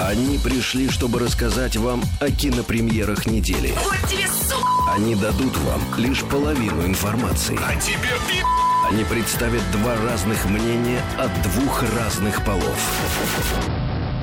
Они 0.00 0.38
пришли, 0.38 0.88
чтобы 0.88 1.20
рассказать 1.20 1.76
вам 1.76 2.02
о 2.20 2.30
кинопремьерах 2.30 3.26
недели. 3.26 3.74
Вот 3.84 4.10
тебе, 4.10 4.26
сука! 4.26 4.92
Они 4.94 5.14
дадут 5.14 5.56
вам 5.58 5.80
лишь 5.96 6.22
половину 6.24 6.84
информации. 6.86 7.58
А 7.62 7.74
тебе 7.80 8.10
пи***! 8.28 8.42
Они 8.90 9.04
представят 9.04 9.62
два 9.70 9.96
разных 9.96 10.44
мнения 10.46 11.00
от 11.18 11.30
двух 11.42 11.82
разных 11.96 12.44
полов. 12.44 12.78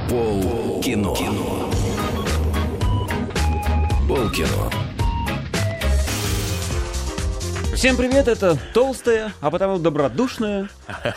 Пол 0.10 0.82
кино. 0.84 1.16
Пол 4.08 4.30
кино. 4.32 4.89
Всем 7.80 7.96
привет, 7.96 8.28
это 8.28 8.58
толстая, 8.74 9.32
а 9.40 9.50
потому 9.50 9.80
добродушная 9.80 10.68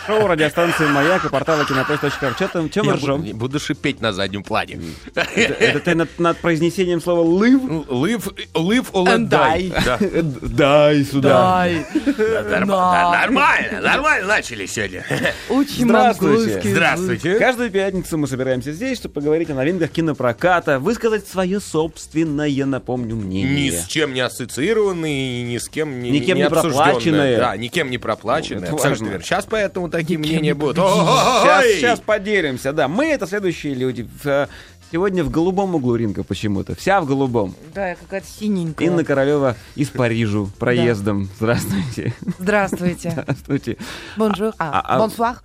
шоу 0.07 0.29
радиостанции 0.29 0.87
«Маяк» 0.87 1.25
и 1.25 1.29
портала 1.29 1.65
кинопоиск.ру. 1.65 2.35
Че 2.39 2.47
там, 2.47 2.71
чем 2.71 2.87
мы 2.87 2.93
Я 2.93 2.99
ржем? 2.99 3.21
буду, 3.23 3.37
буду 3.37 3.59
шипеть 3.59 4.01
на 4.01 4.13
заднем 4.13 4.45
плане. 4.45 4.79
Это, 5.13 5.55
это 5.55 5.81
ты 5.81 5.97
над, 5.97 6.17
над 6.21 6.39
произнесением 6.39 7.01
слова 7.01 7.23
«лыв»? 7.23 7.61
Live, 7.89 8.33
live 8.55 8.93
or 8.93 9.05
let 9.05 9.29
die. 9.29 9.75
Да. 9.85 9.99
Дай 10.41 11.03
сюда. 11.05 11.67
Норм- 11.67 12.69
да, 12.69 13.11
Нормально, 13.11 13.81
нормально 13.81 14.29
начали 14.29 14.67
сегодня. 14.67 15.05
Очень 15.49 15.87
Здравствуйте. 15.87 16.61
Здравствуйте. 16.63 17.41
Каждую 17.41 17.73
пятницу 17.73 18.17
мы 18.19 18.29
собираемся 18.29 18.71
здесь, 18.71 18.99
чтобы 18.99 19.15
поговорить 19.15 19.51
о 19.51 19.55
новинках 19.55 19.91
кинопроката, 19.91 20.79
высказать 20.79 21.27
свое 21.27 21.59
собственное, 21.59 22.65
напомню, 22.67 23.17
мнение. 23.17 23.65
Ни 23.65 23.71
с 23.71 23.87
чем 23.87 24.15
не 24.15 24.21
ассоциированные, 24.21 25.41
и 25.41 25.43
ни 25.43 25.59
с 25.59 25.69
кем 25.69 26.01
не, 26.01 26.13
Никем 26.13 26.37
не. 26.37 26.52
Проплаченные. 26.61 27.37
Да, 27.39 27.57
никем 27.57 27.91
не 27.91 27.99
проплаченные. 27.99 28.65
Это 28.65 28.75
Абсолютно 28.75 29.05
верно. 29.07 29.23
Сейчас 29.25 29.47
поэтому 29.49 29.89
такие 29.89 30.19
мнения 30.19 30.55
будут. 30.55 30.77
Сейчас, 30.77 31.65
сейчас 31.67 32.01
поделимся, 32.01 32.73
да. 32.73 32.89
Мы 32.89 33.07
это 33.07 33.27
следующие 33.27 33.75
люди. 33.75 34.09
Э, 34.25 34.47
Сегодня 34.93 35.25
в 35.25 35.31
голубом 35.31 35.75
углу 35.75 35.97
ринга 35.97 36.23
почему-то. 36.23 36.75
Вся 36.77 37.01
в 37.01 37.07
голубом. 37.07 37.55
Да, 37.75 37.89
я 37.89 37.95
какая-то 37.95 38.27
синенькая. 38.27 38.87
Инна 38.89 39.05
Королева 39.05 39.57
из 39.75 39.89
Парижу 39.89 40.51
проездом. 40.59 41.31
Здравствуйте. 41.39 42.13
Здравствуйте. 42.39 43.11
Здравствуйте. 43.23 43.79
Bonjour. 44.19 44.53
А, 44.59 44.81
А, 44.81 44.97
а- 44.97 44.99
bonsoir. 44.99 45.37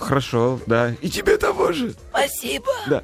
Хорошо, 0.00 0.60
да. 0.68 0.94
И 1.02 1.10
тебе 1.10 1.36
того 1.36 1.72
же. 1.72 1.94
Спасибо. 2.10 2.70
Да. 2.86 3.02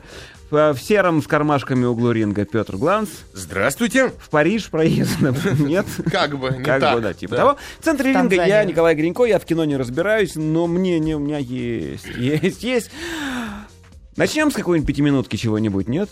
В 0.52 0.74
в 0.74 0.82
сером 0.82 1.22
с 1.22 1.26
кармашками 1.26 1.86
углу 1.86 2.12
ринга 2.12 2.44
Петр 2.44 2.76
Гланс. 2.76 3.08
Здравствуйте. 3.32 4.12
В 4.18 4.28
Париж 4.28 4.68
проездом. 4.68 5.34
Нет? 5.66 5.86
Как 6.10 6.38
бы, 6.38 6.50
не 6.50 6.62
Как 6.62 6.78
так. 6.78 6.94
бы, 6.94 7.00
да, 7.00 7.14
типа 7.14 7.36
того. 7.36 7.56
В 7.80 7.82
центре 7.82 8.12
ринга 8.12 8.34
я. 8.44 8.62
Николай 8.62 8.94
Гринько, 8.94 9.24
я 9.24 9.38
в 9.38 9.46
кино 9.46 9.64
не 9.64 9.78
разбираюсь, 9.78 10.34
но 10.34 10.66
мнение 10.66 11.16
у 11.16 11.20
меня 11.20 11.38
есть. 11.38 12.04
Есть, 12.18 12.62
есть. 12.64 12.90
Начнем 14.16 14.50
с 14.50 14.54
какой-нибудь 14.54 14.86
пятиминутки 14.86 15.36
чего-нибудь, 15.36 15.88
нет? 15.88 16.10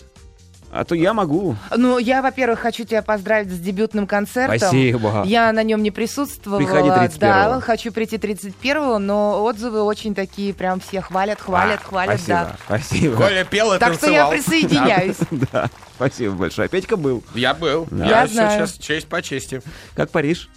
А 0.73 0.85
то 0.85 0.95
я 0.95 1.13
могу. 1.13 1.57
Ну, 1.75 1.97
я, 1.97 2.21
во-первых, 2.21 2.59
хочу 2.59 2.85
тебя 2.85 3.01
поздравить 3.01 3.51
с 3.51 3.59
дебютным 3.59 4.07
концертом. 4.07 4.57
Спасибо. 4.57 5.23
Я 5.25 5.51
на 5.51 5.63
нем 5.63 5.83
не 5.83 5.91
присутствовала. 5.91 6.59
Приходи 6.59 6.87
31-го. 6.87 7.17
Да, 7.19 7.59
хочу 7.59 7.91
прийти 7.91 8.15
31-го, 8.15 8.97
но 8.97 9.43
отзывы 9.43 9.81
очень 9.83 10.15
такие, 10.15 10.53
прям 10.53 10.79
все 10.79 11.01
хвалят, 11.01 11.41
хвалят, 11.41 11.81
А, 11.83 11.87
хвалят, 11.87 12.19
Спасибо, 12.21 12.37
да. 12.39 12.55
спасибо. 12.65 13.15
Коля 13.17 13.43
пел 13.43 13.73
и 13.73 13.79
Так 13.79 13.95
что 13.95 14.09
я 14.09 14.27
танцевал. 14.29 14.31
присоединяюсь. 14.31 15.17
Да, 15.51 15.69
спасибо 15.95 16.35
большое. 16.35 16.69
Петька 16.69 16.95
был. 16.95 17.21
Я 17.35 17.53
был. 17.53 17.87
Я 17.91 18.25
сейчас 18.27 18.73
честь 18.77 19.07
по 19.07 19.21
чести. 19.21 19.61
Как 19.93 20.09
Париж? 20.09 20.49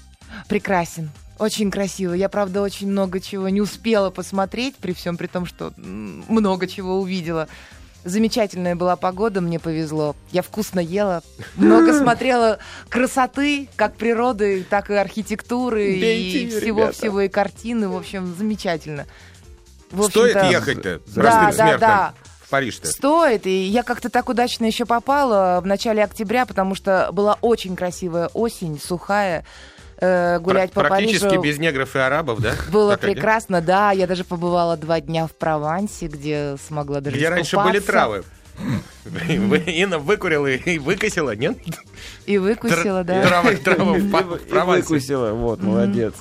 Прекрасен. 0.49 1.11
Очень 1.39 1.73
красиво. 1.73 2.13
Я, 2.15 2.29
правда, 2.29 2.63
очень 2.63 2.89
много 2.89 3.19
чего 3.19 3.49
не 3.49 3.61
успела 3.61 4.11
посмотреть, 4.11 4.77
при 4.77 4.93
всем 4.93 5.17
при 5.17 5.27
том, 5.27 5.47
что 5.47 5.73
много 5.77 6.69
чего 6.69 7.01
увидела. 7.01 7.49
Замечательная 8.05 8.77
была 8.77 8.97
погода, 8.97 9.41
мне 9.41 9.59
повезло. 9.59 10.15
Я 10.31 10.43
вкусно 10.43 10.79
ела, 10.81 11.23
много 11.57 11.93
смотрела 11.99 12.59
красоты, 12.91 13.69
как 13.77 13.95
природы, 13.97 14.65
так 14.69 14.91
и 14.91 14.95
архитектуры, 14.95 15.85
Пейте, 15.99 16.43
и 16.43 16.49
всего-всего, 16.61 17.23
и 17.23 17.29
картины. 17.29 17.89
В 17.89 17.97
общем, 17.97 18.35
замечательно. 18.37 19.07
В 19.91 20.09
Стоит 20.09 20.37
ехать-то 20.37 21.01
Да, 21.15 21.23
простым 21.23 21.57
да, 21.57 21.79
да. 21.79 22.15
в 22.45 22.51
Париж-то? 22.51 22.89
Стоит, 22.89 23.47
и 23.47 23.65
я 23.65 23.83
как-то 23.83 24.11
так 24.11 24.29
удачно 24.29 24.67
еще 24.67 24.85
попала 24.85 25.61
в 25.63 25.67
начале 25.67 26.03
октября, 26.05 26.45
потому 26.45 26.75
что 26.75 27.09
была 27.13 27.39
очень 27.41 27.75
красивая 27.75 28.29
осень, 28.35 28.79
сухая. 28.79 29.47
Э, 30.01 30.39
гулять 30.41 30.73
Пр- 30.73 30.83
по 30.83 30.89
Практически 30.89 31.25
Парижу 31.25 31.43
без 31.43 31.59
негров 31.59 31.95
и 31.95 31.99
арабов, 31.99 32.41
да? 32.41 32.55
было 32.71 32.95
а 32.95 32.97
прекрасно, 32.97 33.61
да. 33.61 33.93
Я 33.93 34.07
даже 34.07 34.25
побывала 34.25 34.77
два 34.77 35.01
дня 35.01 35.27
в 35.27 35.33
Провансе, 35.33 36.07
где 36.07 36.57
смогла 36.67 37.01
даже 37.01 37.17
Где 37.17 37.29
раньше 37.29 37.57
были 37.57 37.79
травы. 37.79 38.25
Вы- 39.05 39.59
Инна 39.67 39.99
выкурила 39.99 40.47
и 40.47 40.79
выкосила, 40.79 41.35
нет? 41.35 41.59
И 42.27 42.39
выкусила, 42.39 43.03
да. 43.05 43.27
Трава, 43.27 43.53
трава 43.55 43.93
в 43.95 44.37
и 44.37 44.49
Провансе. 44.49 44.83
выкусила, 44.83 45.33
вот, 45.33 45.61
молодец. 45.63 46.15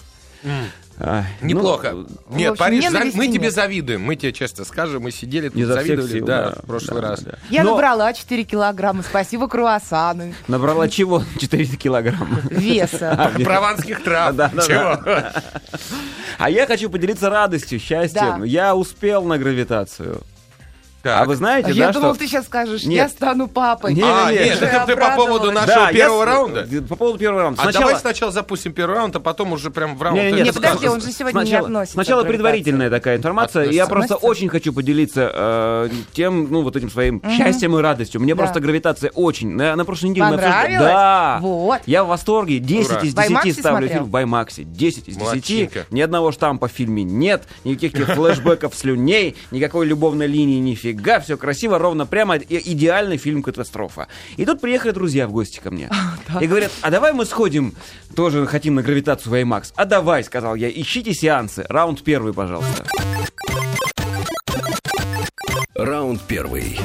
Ай, 1.00 1.26
Неплохо. 1.42 1.92
ну, 1.94 2.08
Нет, 2.30 2.52
общем, 2.52 2.64
Париж, 2.64 2.90
за- 2.90 3.18
мы 3.18 3.28
тебе 3.28 3.50
завидуем. 3.52 4.02
Мы 4.02 4.16
тебе 4.16 4.32
честно 4.32 4.64
скажем, 4.64 5.04
мы 5.04 5.12
сидели, 5.12 5.50
тут 5.50 5.64
завидовали, 5.66 6.12
сил, 6.12 6.26
да, 6.26 6.50
да, 6.50 6.62
в 6.62 6.66
прошлый 6.66 7.02
да, 7.02 7.10
раз. 7.10 7.22
да. 7.22 7.38
Я 7.50 7.64
Но 7.64 7.72
набрала 7.72 8.14
4 8.14 8.44
килограмма. 8.44 9.04
Спасибо, 9.04 9.48
круассаны. 9.48 10.36
Набрала 10.48 10.88
чего? 10.88 11.24
400 11.40 11.78
килограмм. 11.78 12.40
Веса. 12.52 13.32
Прованских 13.44 14.04
трав. 14.04 14.36
Да, 14.36 14.52
да, 14.54 14.62
Чего? 14.62 15.00
А 16.38 16.50
я 16.50 16.66
хочу 16.68 16.90
поделиться 16.90 17.30
радостью, 17.30 17.80
счастьем. 17.80 18.40
Да. 18.42 18.46
Я 18.46 18.76
успел 18.76 19.24
на 19.24 19.38
гравитацию. 19.38 20.22
А 21.04 21.20
Так. 21.20 21.28
вы 21.28 21.36
знаете, 21.36 21.72
Я 21.72 21.88
да, 21.88 21.94
думал, 21.94 22.14
что... 22.14 22.20
ты 22.24 22.28
сейчас 22.30 22.46
скажешь, 22.46 22.84
Нет. 22.86 22.98
я 22.98 23.10
стану 23.10 23.50
папой. 23.50 23.94
Не, 23.94 24.02
А, 24.04 24.32
не, 24.32 24.38
нет, 24.38 24.62
не. 24.62 24.68
это 24.68 24.84
ты 24.88 24.96
по 24.96 25.10
поводу 25.16 25.52
нашего 25.52 25.76
Да, 25.76 25.88
я 25.90 25.94
первого 25.94 26.24
с- 26.24 26.26
раунда? 26.26 26.68
По 26.88 26.96
поводу 26.96 27.20
первого 27.20 27.42
раунда. 27.42 27.60
А 27.62 27.64
Сначала... 27.66 27.86
давай 27.88 28.00
сначала 28.00 28.32
запустим 28.32 28.72
первый 28.72 28.96
раунд, 28.96 29.16
а 29.18 29.20
потом 29.20 29.52
уже 29.52 29.70
прям 29.70 29.98
в 29.98 30.02
раунд. 30.02 30.18
Не, 30.22 30.28
не, 30.32 30.38
Не, 30.38 30.44
нет, 30.44 30.56
подожди, 30.56 30.88
он 30.88 31.02
же 31.02 31.12
сегодня 31.12 31.40
не 31.42 31.46
сначала, 31.48 31.68
относится 31.68 31.94
Сначала 31.96 32.24
предварительная 32.24 32.90
такая 32.90 33.18
информация. 33.18 33.64
Относится. 33.64 33.76
Я 33.76 33.88
просто 33.88 34.16
Относится? 34.16 34.28
очень 34.32 34.48
хочу 34.50 34.72
поделиться 34.72 35.32
э, 35.34 35.90
тем, 36.14 36.48
ну, 36.50 36.62
вот 36.62 36.76
этим 36.78 36.90
своим 36.90 37.22
счастьем 37.38 37.78
и 37.78 37.82
радостью. 37.82 38.22
Мне 38.22 38.34
Да. 38.34 38.44
просто 38.44 38.62
гравитация 38.62 39.12
очень. 39.14 39.50
На, 39.56 39.76
на 39.76 39.84
прошлой 39.84 40.12
неделе 40.12 40.28
мы 40.28 40.36
обсуждали-? 40.36 40.78
Да. 40.78 41.40
Вот. 41.42 41.82
Я 41.86 42.06
в 42.06 42.08
восторге. 42.08 42.60
10 42.60 42.90
Ура. 42.92 42.96
из 43.00 43.02
В 43.02 43.04
10 43.04 43.16
Баймаксе 43.18 43.54
ставлю 43.54 43.70
смотрел? 43.78 43.90
фильм 43.90 44.04
в 44.06 44.10
Баймаксе. 44.10 44.64
10 44.64 44.98
из 45.10 45.16
10. 45.16 45.20
Молодчинка. 45.20 45.86
Ни 45.92 46.00
одного 46.00 46.32
штампа 46.32 46.70
в 46.70 46.72
фильме 46.72 47.04
нет. 47.04 47.44
Никаких 47.66 47.92
тех 47.98 48.16
флешбеков 48.16 48.74
слюней. 48.74 49.36
Никакой 49.52 49.86
любовной 49.86 50.28
линии, 50.28 50.60
нифига. 50.60 50.93
Все 51.22 51.38
красиво, 51.38 51.78
ровно, 51.78 52.06
прямо. 52.06 52.38
Идеальный 52.38 53.18
фильм-катастрофа. 53.18 54.08
И 54.38 54.46
тут 54.46 54.62
приехали 54.62 54.92
друзья 54.92 55.28
в 55.28 55.32
гости 55.32 55.60
ко 55.60 55.72
мне. 55.72 55.90
И 56.42 56.48
говорят, 56.48 56.72
а 56.82 56.92
давай 56.92 57.14
мы 57.14 57.26
сходим, 57.26 57.74
тоже 58.16 58.46
хотим 58.46 58.76
на 58.76 58.84
гравитацию 58.84 59.32
в 59.32 59.36
IMAX. 59.36 59.74
А 59.76 59.86
давай, 59.86 60.24
сказал 60.24 60.56
я, 60.56 60.70
ищите 60.70 61.14
сеансы. 61.14 61.66
Раунд 61.70 62.04
первый, 62.04 62.34
пожалуйста. 62.34 62.86
Раунд 65.76 66.22
первый. 66.28 66.78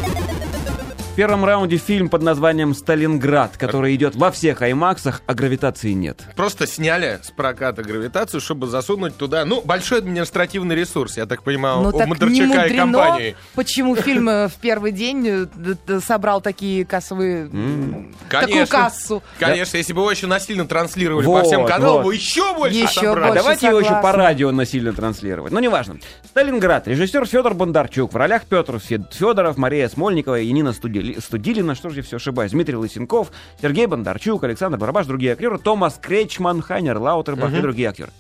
В 1.19 1.21
первом 1.21 1.45
раунде 1.45 1.79
фильм 1.79 2.09
под 2.11 2.23
названием 2.23 2.73
«Сталинград», 2.77 3.57
который 3.57 3.93
идет 3.97 4.15
во 4.15 4.31
всех 4.31 4.63
аймаксах, 4.63 5.21
а 5.27 5.35
гравитации 5.35 5.91
нет. 5.91 6.23
Просто 6.37 6.65
сняли 6.65 7.19
с 7.21 7.33
проката 7.33 7.83
гравитацию, 7.83 8.41
чтобы 8.41 8.69
засунуть 8.69 9.17
туда, 9.17 9.45
ну, 9.45 9.61
большой 9.61 9.99
административный 9.99 10.77
ресурс, 10.77 11.17
я 11.17 11.27
так 11.27 11.43
понимаю, 11.43 11.81
Ну 11.81 11.89
у 11.89 11.93
так 11.93 12.07
не 12.07 12.15
Мудрачака 12.15 12.45
и 12.45 12.47
мудрено, 12.47 12.83
компании. 12.83 13.37
почему 13.57 13.97
фильм 13.97 14.29
э, 14.29 14.47
в 14.47 14.55
первый 14.61 14.93
день 14.93 15.49
э, 15.89 16.01
собрал 16.07 16.41
такие 16.41 16.85
кассовые... 16.85 17.47
Такую 17.49 18.15
Конечно. 18.29 18.67
кассу. 18.67 19.23
Конечно, 19.41 19.77
если 19.77 19.93
бы 19.95 20.03
его 20.03 20.13
еще 20.13 20.29
насильно 20.29 20.69
транслировали 20.69 21.27
Вот, 21.27 21.43
по 21.43 21.49
всем 21.49 21.67
каналам, 21.67 22.05
вот. 22.05 22.11
бы 22.11 22.15
еще 22.15 22.55
больше 22.55 22.77
Еще 22.77 23.01
собрали. 23.01 23.33
А 23.33 23.35
давайте 23.35 23.67
его 23.67 23.81
еще 23.81 24.01
по 24.01 24.13
радио 24.13 24.53
насильно 24.53 24.93
транслировать. 24.93 25.53
Ну, 25.53 25.59
неважно. 25.59 25.97
«Сталинград». 26.29 26.87
Режиссер 26.87 27.27
Федор 27.27 27.55
Бондарчук. 27.55 28.13
В 28.13 28.17
ролях 28.17 28.45
Петр 28.45 28.79
Федоров, 28.79 29.57
Мария 29.57 29.89
Смольникова 29.89 30.39
и 30.39 30.53
Нина 30.53 30.69
Студили- 30.69 31.08
Студилина. 31.19 31.75
Что 31.75 31.91
же 31.91 31.97
я 31.97 32.03
все 32.03 32.17
ошибаюсь? 32.17 32.53
Дмитрий 32.53 32.77
Лысенков, 32.77 33.33
Сергей 33.61 33.87
Бондарчук, 33.87 34.45
Александр 34.45 34.79
Барабаш, 34.79 35.07
другие 35.07 35.33
актеры. 35.33 35.59
Томас 35.59 35.99
Кречман, 36.01 36.63
Хайнер 36.63 36.99
Лаутербах 36.99 37.53
и 37.53 37.61
другие 37.61 37.89
актеры. 37.89 38.13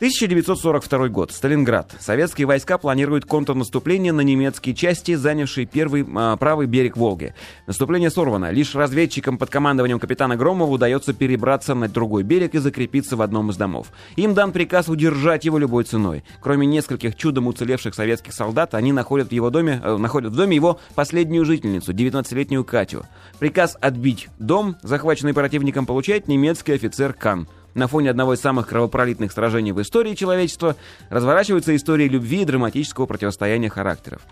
1942 0.00 1.08
год. 1.08 1.30
Сталинград. 1.30 1.94
Советские 2.00 2.46
войска 2.46 2.78
планируют 2.78 3.26
контрнаступление 3.26 4.14
на 4.14 4.22
немецкие 4.22 4.74
части, 4.74 5.14
занявшие 5.14 5.66
первый 5.66 6.06
а, 6.16 6.38
правый 6.38 6.66
берег 6.66 6.96
Волги. 6.96 7.34
Наступление 7.66 8.08
сорвано. 8.10 8.50
Лишь 8.50 8.74
разведчикам 8.74 9.36
под 9.36 9.50
командованием 9.50 9.98
капитана 9.98 10.36
Громова 10.36 10.70
удается 10.70 11.12
перебраться 11.12 11.74
на 11.74 11.86
другой 11.86 12.22
берег 12.22 12.54
и 12.54 12.58
закрепиться 12.58 13.14
в 13.14 13.20
одном 13.20 13.50
из 13.50 13.58
домов. 13.58 13.88
Им 14.16 14.32
дан 14.32 14.52
приказ 14.52 14.88
удержать 14.88 15.44
его 15.44 15.58
любой 15.58 15.84
ценой. 15.84 16.24
Кроме 16.40 16.66
нескольких 16.66 17.14
чудом 17.14 17.48
уцелевших 17.48 17.94
советских 17.94 18.32
солдат, 18.32 18.74
они 18.74 18.94
находят 18.94 19.28
в 19.28 19.32
его 19.32 19.50
доме, 19.50 19.82
э, 19.84 19.96
находят 19.98 20.32
в 20.32 20.36
доме 20.36 20.56
его 20.56 20.80
последнюю 20.94 21.44
жительницу, 21.44 21.92
19-летнюю 21.92 22.64
Катю. 22.64 23.04
Приказ 23.38 23.76
отбить 23.82 24.28
дом, 24.38 24.76
захваченный 24.80 25.34
противником, 25.34 25.84
получает 25.84 26.26
немецкий 26.26 26.72
офицер 26.72 27.12
Кан. 27.12 27.46
На 27.74 27.86
фоне 27.86 28.10
одного 28.10 28.34
из 28.34 28.40
самых 28.40 28.66
кровопролитных 28.68 29.30
сражений 29.32 29.72
в 29.72 29.80
истории 29.80 30.14
человечества 30.14 30.76
разворачиваются 31.08 31.74
истории 31.76 32.08
любви 32.08 32.42
и 32.42 32.44
драматического 32.44 33.06
противостояния 33.06 33.68
характеров. 33.68 34.22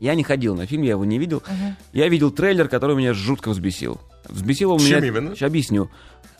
Я 0.00 0.14
не 0.14 0.22
ходил 0.22 0.54
на 0.54 0.66
фильм, 0.66 0.82
я 0.82 0.90
его 0.90 1.04
не 1.04 1.18
видел. 1.18 1.42
Мгм. 1.46 1.76
Я 1.92 2.08
видел 2.08 2.30
трейлер, 2.30 2.68
который 2.68 2.94
меня 2.94 3.14
жутко 3.14 3.48
взбесил. 3.50 4.00
Взбесил 4.28 4.70
он 4.72 4.78
меня... 4.78 5.00
Чем 5.00 5.04
именно? 5.04 5.34
Щас 5.36 5.48
объясню. 5.48 5.90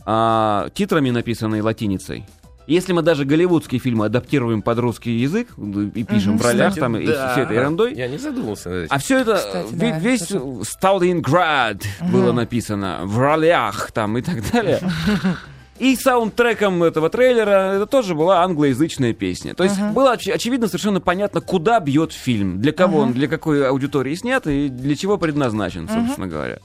А, 0.04 0.68
титрами 0.74 1.10
написанной 1.10 1.60
латиницей. 1.60 2.24
Если 2.68 2.92
мы 2.92 3.00
даже 3.00 3.24
голливудские 3.24 3.80
фильмы 3.80 4.04
адаптируем 4.04 4.60
под 4.60 4.78
русский 4.78 5.12
язык 5.12 5.48
и 5.56 6.04
пишем 6.04 6.34
Мгм. 6.34 6.38
в 6.38 6.44
ролях 6.44 6.68
Кстати, 6.68 6.80
там 6.80 6.96
и 6.98 7.06
да. 7.06 7.32
все 7.32 7.40
это 7.44 7.54
ерундой, 7.54 7.94
Я 7.94 8.08
не 8.08 8.18
задумался 8.18 8.68
над 8.68 8.84
этим. 8.84 8.94
а 8.94 8.98
все 8.98 9.18
это, 9.20 9.36
Кстати, 9.36 9.68
э, 9.72 9.76
да, 9.76 9.86
ве- 9.86 10.00
весь 10.00 10.26
тоже. 10.26 10.64
Сталинград 10.64 11.82
было 12.12 12.32
написано 12.32 13.00
в 13.04 13.18
ролях 13.18 13.90
там 13.92 14.18
и 14.18 14.22
так 14.22 14.48
далее. 14.52 14.80
И 15.78 15.94
саундтреком 15.96 16.82
этого 16.82 17.08
трейлера 17.08 17.74
это 17.76 17.86
тоже 17.86 18.14
была 18.14 18.42
англоязычная 18.42 19.12
песня. 19.12 19.54
То 19.54 19.64
есть 19.64 19.76
было 19.94 20.14
оч- 20.14 20.30
очевидно 20.32 20.66
совершенно 20.66 21.00
понятно, 21.00 21.40
куда 21.40 21.78
бьет 21.80 22.12
фильм, 22.12 22.60
для 22.60 22.72
кого 22.72 22.98
он, 22.98 23.12
для 23.12 23.28
какой 23.28 23.66
аудитории 23.68 24.14
снят 24.14 24.46
и 24.46 24.68
для 24.68 24.96
чего 24.96 25.18
предназначен, 25.18 25.88
собственно 25.88 26.26
говоря. 26.26 26.58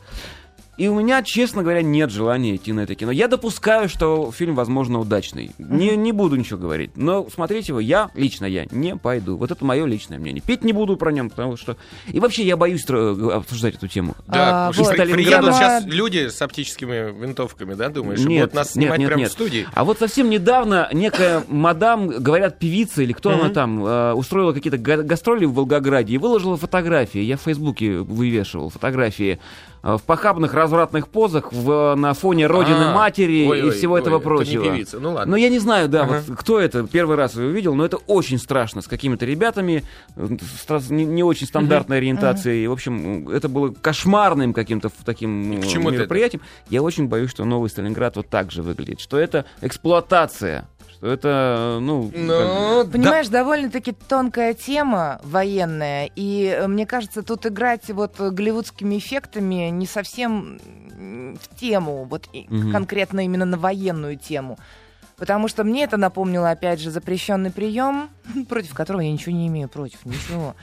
И 0.75 0.87
у 0.87 0.95
меня, 0.99 1.21
честно 1.21 1.61
говоря, 1.61 1.83
нет 1.83 2.09
желания 2.09 2.55
идти 2.55 2.73
на 2.73 2.79
это 2.81 2.95
кино. 2.95 3.11
Я 3.11 3.27
допускаю, 3.27 3.87
что 3.87 4.31
фильм, 4.31 4.55
возможно, 4.55 4.99
удачный. 4.99 5.51
Не, 5.59 5.95
не 5.95 6.11
буду 6.11 6.35
ничего 6.35 6.57
говорить. 6.57 6.91
Но 6.95 7.29
смотреть 7.29 7.69
его 7.69 7.79
я, 7.79 8.09
лично 8.15 8.45
я, 8.45 8.65
не 8.71 8.95
пойду. 8.95 9.37
Вот 9.37 9.51
это 9.51 9.63
мое 9.63 9.85
личное 9.85 10.17
мнение. 10.17 10.41
Петь 10.45 10.63
не 10.63 10.73
буду 10.73 10.97
про 10.97 11.11
нем, 11.11 11.29
потому 11.29 11.57
что... 11.57 11.77
И 12.11 12.19
вообще 12.19 12.43
я 12.43 12.57
боюсь 12.57 12.83
тро- 12.87 13.31
обсуждать 13.33 13.75
эту 13.75 13.87
тему. 13.87 14.15
Да, 14.25 14.67
А, 14.67 14.71
потому 14.71 14.73
что 14.73 14.95
вот. 14.97 15.05
при- 15.05 15.13
приедут 15.13 15.33
Тема- 15.41 15.53
сейчас 15.53 15.85
люди 15.85 16.27
с 16.29 16.41
оптическими 16.41 17.21
винтовками, 17.21 17.75
да, 17.75 17.89
думаешь, 17.89 18.19
Нет, 18.21 18.41
будут 18.45 18.53
нас 18.55 18.67
нет, 18.75 18.85
снимать 18.85 18.99
нет, 18.99 19.07
прямо 19.09 19.21
нет. 19.21 19.29
в 19.29 19.33
студии. 19.33 19.67
А 19.75 19.83
вот 19.83 19.99
совсем 19.99 20.29
недавно 20.31 20.89
некая 20.91 21.43
мадам, 21.49 22.07
говорят, 22.07 22.57
певица 22.57 23.03
или 23.03 23.13
кто 23.13 23.29
она 23.29 23.49
там, 23.49 23.85
э, 23.85 24.13
устроила 24.13 24.53
какие-то 24.53 24.79
га- 24.79 25.03
гастроли 25.03 25.45
в 25.45 25.53
Волгограде 25.53 26.15
и 26.15 26.17
выложила 26.17 26.57
фотографии. 26.57 27.19
Я 27.19 27.37
в 27.37 27.41
Фейсбуке 27.41 27.97
вывешивал 27.99 28.69
фотографии 28.71 29.33
э, 29.33 29.72
в 29.83 30.01
похабных 30.03 30.53
развратных 30.53 31.09
позах 31.09 31.51
в, 31.51 31.93
на 31.95 32.13
фоне 32.13 32.47
родины 32.47 32.85
А, 32.85 32.93
матери 32.95 33.45
ой, 33.45 33.59
и 33.59 33.63
ой, 33.63 33.71
всего 33.71 33.95
ой, 33.95 33.99
этого 34.01 34.15
это 34.17 34.23
не 34.29 34.35
прочего. 34.35 34.63
певица. 34.63 34.99
Ну 34.99 35.11
ладно. 35.13 35.31
Но 35.31 35.37
я 35.37 35.49
не 35.49 35.59
знаю, 35.59 35.89
да, 35.89 36.03
Ага. 36.03 36.23
вот 36.25 36.37
кто 36.37 36.59
это, 36.59 36.87
первый 36.87 37.17
раз 37.17 37.35
его 37.35 37.47
увидел, 37.47 37.75
но 37.75 37.83
это 37.83 37.97
очень 38.07 38.37
страшно, 38.39 38.81
с 38.81 38.87
какими-то 38.87 39.25
ребятами, 39.25 39.83
э, 40.15 40.27
с 40.69 40.89
не, 40.89 41.03
не 41.05 41.21
очень 41.23 41.47
стандартной 41.47 41.97
ориентацией. 41.97 42.63
И, 42.63 42.67
В 42.67 42.71
общем, 42.71 43.27
это 43.27 43.49
было 43.49 43.71
кошмарным 43.73 44.53
каким-то 44.53 44.89
таким 45.05 45.61
к 45.61 45.65
э, 45.65 45.67
чему 45.67 45.89
мероприятием. 45.91 46.41
Я 46.69 46.81
очень 46.81 47.07
боюсь, 47.07 47.29
что 47.29 47.43
новый 47.43 47.69
Сталинград 47.69 48.15
вот 48.15 48.29
так 48.29 48.51
же 48.51 48.61
выглядит, 48.63 49.01
что 49.01 49.17
это 49.17 49.43
эксплуатация, 49.61 50.67
это, 51.03 51.77
ну... 51.81 52.03
как 52.03 52.13
бы- 52.13 52.17
Ну, 52.19 52.83
да. 52.85 52.89
Понимаешь, 52.91 53.27
довольно-таки 53.27 53.91
тонкая 53.91 54.53
тема 54.53 55.19
военная, 55.23 56.09
и 56.15 56.45
э, 56.45 56.67
мне 56.67 56.85
кажется, 56.85 57.23
тут 57.23 57.45
играть 57.45 57.89
вот 57.89 58.19
голливудскими 58.19 58.97
эффектами 58.97 59.69
не 59.69 59.85
совсем 59.85 60.59
в 61.39 61.55
тему, 61.59 62.05
вот 62.05 62.27
Мгм. 62.33 62.71
конкретно 62.71 63.25
именно 63.25 63.45
на 63.45 63.57
военную 63.57 64.17
тему. 64.17 64.57
Потому 65.17 65.47
что 65.47 65.63
мне 65.63 65.83
это 65.83 65.97
напомнило, 65.97 66.49
опять 66.49 66.79
же, 66.79 66.89
запрещенный 66.89 67.51
прием, 67.51 68.09
против 68.49 68.73
которого 68.73 69.01
я 69.01 69.11
ничего 69.11 69.35
не 69.35 69.47
имею 69.47 69.69
против, 69.69 70.05
ничего. 70.05 70.55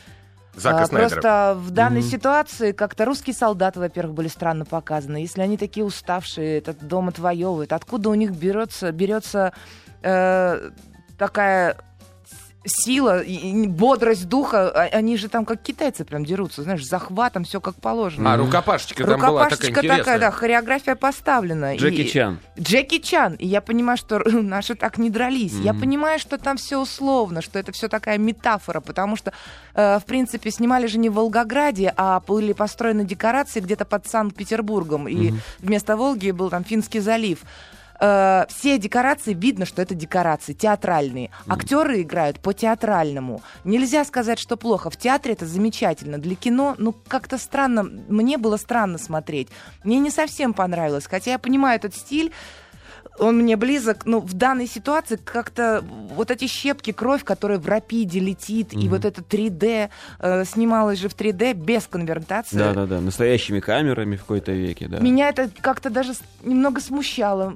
Зака 0.56 0.82
А, 0.82 0.87
Снайдера. 0.87 1.08
Просто 1.10 1.54
в 1.58 1.70
данной 1.70 2.00
Мгм. 2.00 2.08
ситуации 2.10 2.72
как-то 2.72 3.04
русские 3.04 3.34
солдаты, 3.34 3.78
во-первых, 3.78 4.14
были 4.14 4.26
странно 4.28 4.64
показаны. 4.64 5.19
Если 5.19 5.40
они 5.42 5.56
такие 5.56 5.87
уставшие, 5.87 6.58
этот 6.58 6.87
дом 6.87 7.08
отвоевывают, 7.08 7.72
откуда 7.72 8.10
у 8.10 8.14
них 8.14 8.32
берется, 8.32 8.90
берется 8.90 9.52
э, 10.02 10.70
такая 11.19 11.76
сила, 12.67 13.23
и- 13.23 13.67
бодрость 13.69 14.29
духа, 14.29 14.69
А- 14.70 14.82
они 14.99 15.17
же 15.17 15.31
там 15.31 15.47
как 15.47 15.62
китайцы 15.62 16.05
прям 16.05 16.26
дерутся, 16.26 16.62
знаешь, 16.62 16.85
захватом, 16.85 17.44
все 17.44 17.58
как 17.58 17.75
положено. 17.76 18.35
А, 18.35 18.37
рукопашечка 18.37 19.02
там 19.05 19.06
была 19.06 19.17
такая 19.17 19.31
Рукопашечка 19.31 19.67
такая, 19.75 19.91
интересная. 19.93 20.19
да, 20.19 20.31
хореография 20.31 20.94
поставлена. 20.94 21.76
Джеки 21.76 22.02
И- 22.02 22.11
Чан. 22.11 22.38
Джеки 22.61 22.99
Чан. 22.99 23.32
И 23.37 23.47
я 23.47 23.62
понимаю, 23.62 23.97
что 23.97 24.19
наши 24.43 24.75
так 24.75 24.99
не 24.99 25.08
дрались. 25.08 25.55
Я 25.55 25.73
Мгм. 25.73 25.81
понимаю, 25.81 26.19
что 26.19 26.37
там 26.37 26.58
все 26.58 26.76
условно, 26.79 27.41
что 27.41 27.58
это 27.58 27.73
все 27.73 27.88
такая 27.88 28.19
метафора, 28.19 28.81
потому 28.81 29.17
что, 29.17 29.32
э, 29.75 29.99
в 29.99 30.05
принципе, 30.05 30.50
снимали 30.50 30.87
же 30.87 30.99
не 30.99 31.08
в 31.08 31.14
Волгограде, 31.14 31.94
а 31.97 32.20
были 32.20 32.52
построены 32.52 33.06
декорации 33.06 33.61
где-то 33.61 33.87
под 33.87 34.06
Санкт-Петербургом. 34.06 35.08
И 35.08 35.32
вместо 35.61 35.97
Волги 35.97 36.31
был 36.31 36.50
там 36.50 36.64
Финский 36.64 37.00
залив. 37.00 37.38
Э, 38.00 38.47
все 38.49 38.79
декорации 38.79 39.35
видно, 39.35 39.67
что 39.67 39.82
это 39.82 39.94
декорации 39.94 40.55
театральные. 40.55 41.31
Актеры 41.47 42.00
играют 42.00 42.41
по 42.41 42.55
театральному. 42.55 43.43
Нельзя 43.64 44.05
сказать, 44.05 44.38
что 44.38 44.56
плохо. 44.56 44.91
В 44.91 44.97
театре 44.97 45.35
это 45.35 45.47
замечательно. 45.47 46.19
Для 46.19 46.35
кино, 46.35 46.75
ну, 46.79 46.93
как-то 46.93 47.37
странно. 47.37 47.82
Мне 47.82 48.38
было 48.38 48.56
странно 48.56 48.99
смотреть. 48.99 49.49
Мне 49.85 49.99
не 49.99 50.11
совсем 50.11 50.55
понравилось. 50.55 51.06
Хотя 51.06 51.32
я 51.32 51.38
понимаю 51.38 51.76
этот 51.76 51.94
стиль. 51.94 52.32
Он 53.20 53.38
мне 53.38 53.56
близок, 53.56 54.06
но 54.06 54.20
в 54.20 54.32
данной 54.34 54.67
ситуации 54.67 55.17
как-то 55.22 55.84
вот 56.14 56.31
эти 56.31 56.46
щепки, 56.46 56.93
кровь, 56.93 57.22
которая 57.22 57.58
в 57.58 57.67
рапиде 57.69 58.19
летит, 58.19 58.72
и 58.72 58.88
вот 58.88 59.05
это 59.05 59.22
3D, 59.22 59.88
э, 60.19 60.44
снималось 60.44 60.99
же 60.99 61.08
в 61.08 61.14
3D 61.14 61.55
без 61.55 61.87
конвертации. 61.87 62.56
Да-да-да, 62.56 63.00
настоящими 63.00 63.61
камерами 63.61 64.17
в 64.17 64.20
какой-то 64.22 64.52
веке, 64.52 64.88
да. 64.88 64.99
Меня 64.99 65.28
это 65.28 65.50
как-то 65.61 65.90
даже 65.90 66.12
немного 66.43 66.81
смущало. 66.81 67.55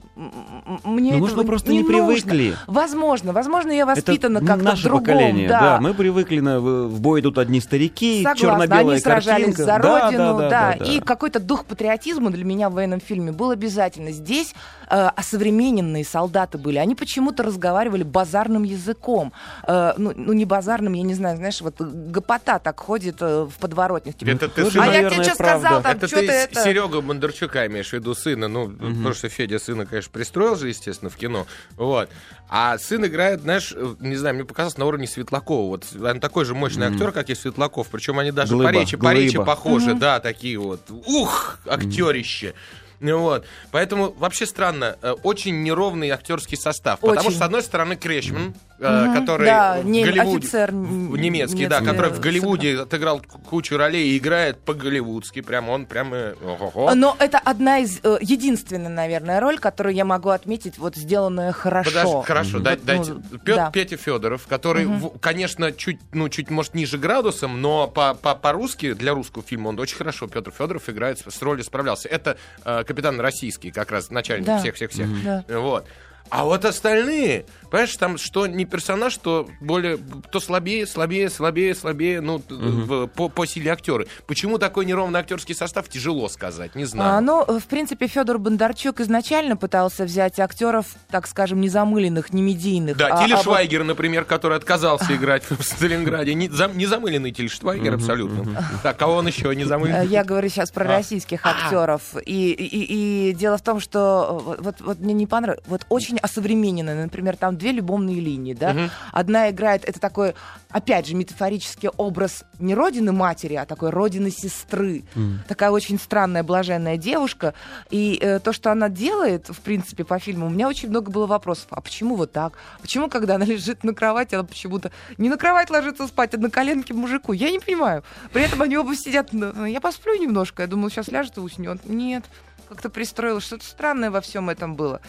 Мне 0.84 1.12
Ну, 1.14 1.19
может, 1.19 1.37
мы 1.37 1.44
просто 1.44 1.72
не 1.72 1.81
нужно. 1.82 1.96
привыкли. 1.99 2.55
Возможно, 2.67 3.32
возможно, 3.32 3.70
я 3.72 3.87
воспитана 3.87 4.38
это 4.38 4.46
как-то 4.46 4.62
в 4.62 4.64
наше 4.64 4.82
другом. 4.84 5.05
поколение, 5.05 5.49
да. 5.49 5.60
да. 5.60 5.81
Мы 5.81 5.94
привыкли 5.94 6.40
на 6.40 6.60
в 6.60 6.75
в 6.88 7.00
бой 7.00 7.20
идут 7.20 7.38
одни 7.38 7.60
старики, 7.60 8.19
Согласна, 8.22 8.40
черно-белая 8.40 8.93
они 8.94 9.00
сражались 9.00 9.44
картинка. 9.56 9.64
за 9.64 9.78
Да, 9.78 9.78
родину, 10.05 10.19
да, 10.19 10.32
да, 10.32 10.49
да, 10.49 10.76
да, 10.78 10.84
и 10.84 10.99
да. 10.99 11.05
какой-то 11.05 11.40
дух 11.40 11.64
патриотизма 11.64 12.31
для 12.31 12.44
меня 12.44 12.69
в 12.70 12.75
военном 12.75 13.00
фильме 13.00 13.32
был 13.32 13.50
обязательно. 13.50 14.10
Здесь 14.10 14.55
э, 14.90 15.08
осовремененные 15.54 16.04
солдаты 16.04 16.58
были, 16.58 16.78
они 16.78 16.94
почему-то 16.94 17.42
разговаривали 17.42 18.02
базарным 18.02 18.62
языком, 18.64 19.32
Э, 19.66 19.92
ну, 19.96 20.12
ну, 20.14 20.32
не 20.32 20.44
базарным, 20.44 20.92
я 20.94 21.02
не 21.02 21.14
знаю, 21.14 21.36
знаешь, 21.36 21.60
вот 21.60 21.80
гопота 21.80 22.58
так 22.58 22.80
ходит 22.80 23.16
э, 23.20 23.44
в 23.44 23.58
подворотнях. 23.58 24.16
типа, 24.16 24.30
Это 24.30 24.48
ты 24.48 24.64
Тоже, 24.64 24.78
сын- 24.78 24.82
а 24.82 24.86
я 24.86 24.92
тебе 24.92 25.02
наверное, 25.04 25.24
что 25.24 25.36
правда. 25.36 25.60
сказал, 25.66 25.82
там, 25.82 25.96
Это 25.96 26.06
что 26.06 26.20
ты 26.20 26.26
ты 26.26 26.32
это... 26.32 26.62
Серегу 26.62 27.02
Бондарчука 27.02 27.66
имеешь 27.66 27.90
в 27.90 27.92
виду 27.92 28.14
сына, 28.14 28.48
ну, 28.48 28.68
потому 28.70 29.14
что 29.14 29.28
Федя 29.28 29.58
сына, 29.58 29.86
конечно, 29.86 30.10
пристроил 30.12 30.56
же, 30.56 30.68
естественно, 30.68 31.10
в 31.10 31.16
кино, 31.16 31.46
вот. 31.76 32.08
А 32.48 32.78
сын 32.78 33.04
играет, 33.06 33.42
знаешь, 33.42 33.72
э, 33.74 33.94
не 34.00 34.16
знаю, 34.16 34.34
мне 34.34 34.44
показалось, 34.44 34.76
на 34.78 34.86
уровне 34.86 35.06
Светлакова. 35.06 35.68
Вот 35.68 35.86
он 36.00 36.20
такой 36.20 36.44
же 36.44 36.54
мощный 36.54 36.86
актер, 36.86 37.12
как 37.12 37.30
и 37.30 37.34
Светлаков, 37.34 37.88
причем 37.88 38.18
они 38.18 38.32
даже 38.32 38.54
Глыба, 38.54 38.70
по 38.70 38.74
речи, 38.74 38.96
по 38.96 39.12
речи 39.14 39.38
похожи, 39.38 39.94
да, 39.94 40.20
такие 40.20 40.58
вот. 40.58 40.81
Ух, 40.90 41.58
актерище. 41.67 42.55
Ну 42.55 42.83
Вот. 43.01 43.46
Поэтому 43.70 44.13
вообще 44.13 44.46
странно, 44.46 44.96
э, 45.03 45.13
очень 45.22 45.63
неровный 45.63 46.10
актерский 46.10 46.56
состав. 46.56 47.01
Потому 47.01 47.20
Очень. 47.20 47.31
что, 47.31 47.39
с 47.39 47.43
одной 47.43 47.63
стороны, 47.63 47.96
Крешман, 47.96 48.55
Мгм, 48.78 49.14
который 49.14 49.46
да, 49.46 49.81
в 49.81 49.86
не- 49.86 50.04
Голливуде, 50.04 50.38
офицер 50.46 50.70
в- 50.72 50.74
н- 50.74 51.12
немецкий, 51.14 51.66
да, 51.66 51.78
немецкий, 51.78 51.84
который 51.96 52.10
в 52.12 52.20
Голливуде 52.20 52.81
отыграл 52.81 53.22
кучу 53.48 53.76
ролей 53.76 54.08
и 54.08 54.19
играет 54.19 54.58
по-голливудски. 54.58 55.43
Прям 55.43 55.69
он 55.69 55.86
прям... 55.86 56.12
э, 56.12 56.34
ого-го. 56.44 56.93
Но 56.94 57.16
это 57.20 57.38
одна 57.38 57.78
из 57.78 58.00
э, 58.02 58.19
единственная, 58.20 58.88
наверное, 58.90 59.38
роль, 59.40 59.58
которую 59.60 59.94
я 59.94 60.04
могу 60.04 60.31
отметить, 60.31 60.76
вот 60.78 60.96
сделанная 60.96 61.52
хорошо. 61.52 61.90
Подожди, 61.90 62.26
хорошо, 62.26 62.58
дай- 62.58 62.76
Вот, 62.76 62.84
дайте. 62.84 63.12
ну, 63.12 63.22
да. 63.46 63.70
Петя 63.70 63.96
Федоров, 63.96 64.46
который, 64.48 64.86
в- 64.86 65.19
конечно, 65.20 65.70
чуть, 65.72 66.00
ну, 66.12 66.28
чуть, 66.28 66.50
может, 66.50 66.74
ниже 66.74 66.98
градусом, 66.98 67.60
но 67.62 67.86
по- 67.86 68.14
по- 68.14 68.34
по-русски, 68.34 68.93
для 68.94 69.14
русского 69.14 69.44
фильма 69.44 69.69
он 69.69 69.78
очень 69.78 69.96
хорошо, 69.96 70.26
Петр 70.26 70.50
Федоров 70.50 70.88
играет, 70.88 71.20
с, 71.26 71.43
ролью 71.43 71.62
справлялся. 71.64 72.08
Это 72.08 72.36
э, 72.64 72.82
капитан 72.84 73.20
российский, 73.20 73.70
как 73.70 73.93
раз 73.93 74.10
начальник 74.10 74.58
всех-всех-всех. 74.60 75.08
Да. 75.24 75.44
Вот. 75.60 75.86
А 76.34 76.44
вот 76.44 76.64
остальные, 76.64 77.46
понимаешь, 77.70 77.96
там 77.96 78.19
что 78.19 78.46
не 78.46 78.64
персонаж, 78.64 79.17
то 79.19 79.48
более, 79.60 79.98
то 80.32 80.41
слабее, 80.41 80.86
слабее, 80.86 81.31
слабее, 81.31 81.74
слабее, 81.74 82.20
ну, 82.20 82.41
т- 82.41 82.55
в- 82.55 83.06
по, 83.06 83.29
по 83.29 83.46
силе 83.46 83.70
актеры. 83.70 84.06
Почему 84.26 84.58
такой 84.58 84.84
неровный 84.84 85.20
актерский 85.20 85.55
состав, 85.55 85.88
тяжело 85.88 86.29
сказать, 86.29 86.74
не 86.74 86.84
знаю. 86.84 87.19
А, 87.19 87.20
ну, 87.20 87.44
в 87.44 87.64
принципе, 87.67 88.06
Федор 88.08 88.38
Бондарчук 88.38 89.00
изначально 89.00 89.56
пытался 89.56 90.05
взять 90.05 90.41
актеров, 90.41 90.86
так 91.10 91.26
скажем, 91.26 91.60
не 91.60 91.69
замыленных, 91.69 92.32
не 92.32 92.43
медийных. 92.43 92.96
Да, 92.96 93.06
а- 93.08 93.24
Тиль 93.24 93.34
а 93.34 93.84
например, 93.84 94.24
который 94.24 94.56
отказался 94.56 95.14
играть 95.17 95.44
в 95.48 95.62
Сталинграде. 95.62 96.34
Не, 96.34 96.48
зам- 96.48 96.76
не 96.76 96.86
замыленный 96.86 97.31
Тиль 97.31 97.48
Швайгер 97.48 97.94
абсолютно. 97.94 98.64
Так, 98.82 98.96
кого 98.98 99.14
он 99.14 99.26
еще 99.29 99.55
не 99.55 99.64
замыленный? 99.64 100.06
Я 100.08 100.24
говорю 100.24 100.48
сейчас 100.48 100.70
про 100.72 100.84
российских 100.86 101.46
актеров. 101.46 102.03
И, 102.26 102.50
и- 102.53 103.29
и 103.31 103.32
дело 103.34 103.56
в 103.56 103.62
том, 103.62 103.79
что 103.81 104.55
э, 104.58 104.62
вот- 104.62 104.81
вот 104.81 104.98
мне 104.98 105.14
не 105.14 105.26
понравилось. 105.26 105.64
Вот 105.67 105.86
очень 105.88 106.19
осовремененная. 106.24 107.04
Например, 107.04 107.36
там 107.36 107.56
две 107.56 107.70
любовные 107.72 108.19
линии, 108.20 108.54
да. 108.54 108.72
Мгм. 108.72 108.90
Одна 109.12 109.50
играет, 109.50 109.84
это 109.84 110.00
такой, 110.00 110.34
опять 110.70 111.06
же, 111.06 111.14
метафорический 111.14 111.90
образ 111.90 112.44
не 112.58 112.74
родины 112.74 113.12
матери, 113.12 113.54
а 113.54 113.66
такой 113.66 113.90
родины 113.90 114.31
сестры. 114.31 115.04
Такая 115.48 115.70
очень 115.70 115.98
странная, 115.98 116.43
блаженная 116.43 116.96
девушка. 116.96 117.52
И 117.90 118.19
э, 118.20 118.38
то, 118.40 118.52
что 118.52 118.72
она 118.72 118.88
делает, 118.88 119.48
в 119.48 119.60
принципе, 119.60 120.04
по 120.04 120.19
фильму, 120.19 120.46
у 120.46 120.50
меня 120.50 120.66
очень 120.69 120.88
много 120.88 121.10
было 121.10 121.26
вопросов. 121.26 121.66
А 121.70 121.81
почему 121.81 122.16
вот 122.16 122.32
так? 122.32 122.54
Почему, 122.81 123.08
когда 123.08 123.34
она 123.34 123.44
лежит 123.44 123.84
на 123.84 123.93
кровати, 123.94 124.34
она 124.34 124.44
почему-то 124.44 124.90
не 125.19 125.28
на 125.28 125.36
кровать 125.36 125.70
ложится 125.70 126.06
спать, 126.06 126.34
а 126.34 126.38
на 126.38 126.50
коленке 126.50 126.94
мужику? 126.94 127.32
Я 127.32 127.50
не 127.50 127.58
понимаю. 127.58 128.02
При 128.32 128.43
этом 128.43 128.62
они 128.62 128.76
оба 128.78 128.96
сидят, 128.96 129.32
на- 129.32 129.66
я 129.66 129.81
посплю 129.81 130.14
немножко. 130.16 130.62
Я 130.62 130.69
думала, 130.69 130.90
сейчас 130.90 131.08
ляжет 131.08 131.36
и 131.36 131.40
уснет. 131.40 131.81
Нет, 131.84 132.24
как-то 132.69 132.88
пристроилось. 132.88 133.44
Что-то 133.44 133.64
странное 133.64 134.10
во 134.10 134.20
всем 134.20 134.48
этом 134.48 134.74
было. 134.74 135.00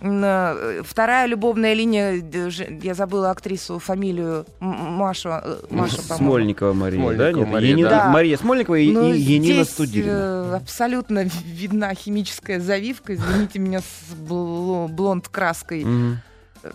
Э, 0.00 0.82
Вторая 0.84 1.26
любовная 1.26 1.74
линия, 1.74 2.14
э, 2.20 2.50
я 2.82 2.94
забыла 2.94 3.30
актрису, 3.30 3.78
фамилию 3.78 4.44
М- 4.60 4.68
Машу, 4.68 5.28
э, 5.30 5.56
Маша, 5.70 5.96
по-моему. 6.02 6.16
Смольникова 6.16 6.72
Мария, 6.72 7.00
Смольникова 7.00 7.24
да? 7.32 7.38
Нет, 7.38 7.48
Мария, 7.52 7.70
Енина- 7.76 7.88
да. 7.90 8.08
Мария 8.10 8.36
Смольникова 8.36 8.74
и, 8.76 8.90
Ну, 8.92 9.12
и 9.12 9.18
Енина 9.18 9.62
здесь, 9.62 9.70
Студилина. 9.70 10.10
э, 10.10 10.56
абсолютно 10.56 11.24
видна 11.44 11.94
химическая 11.94 12.58
завивка. 12.58 13.14
Извините 13.14 13.58
меня 13.58 13.80
с 13.80 14.14
бл- 14.28 14.88
блонд 14.88 15.28
краской. 15.28 15.84
Мгм. 15.84 16.18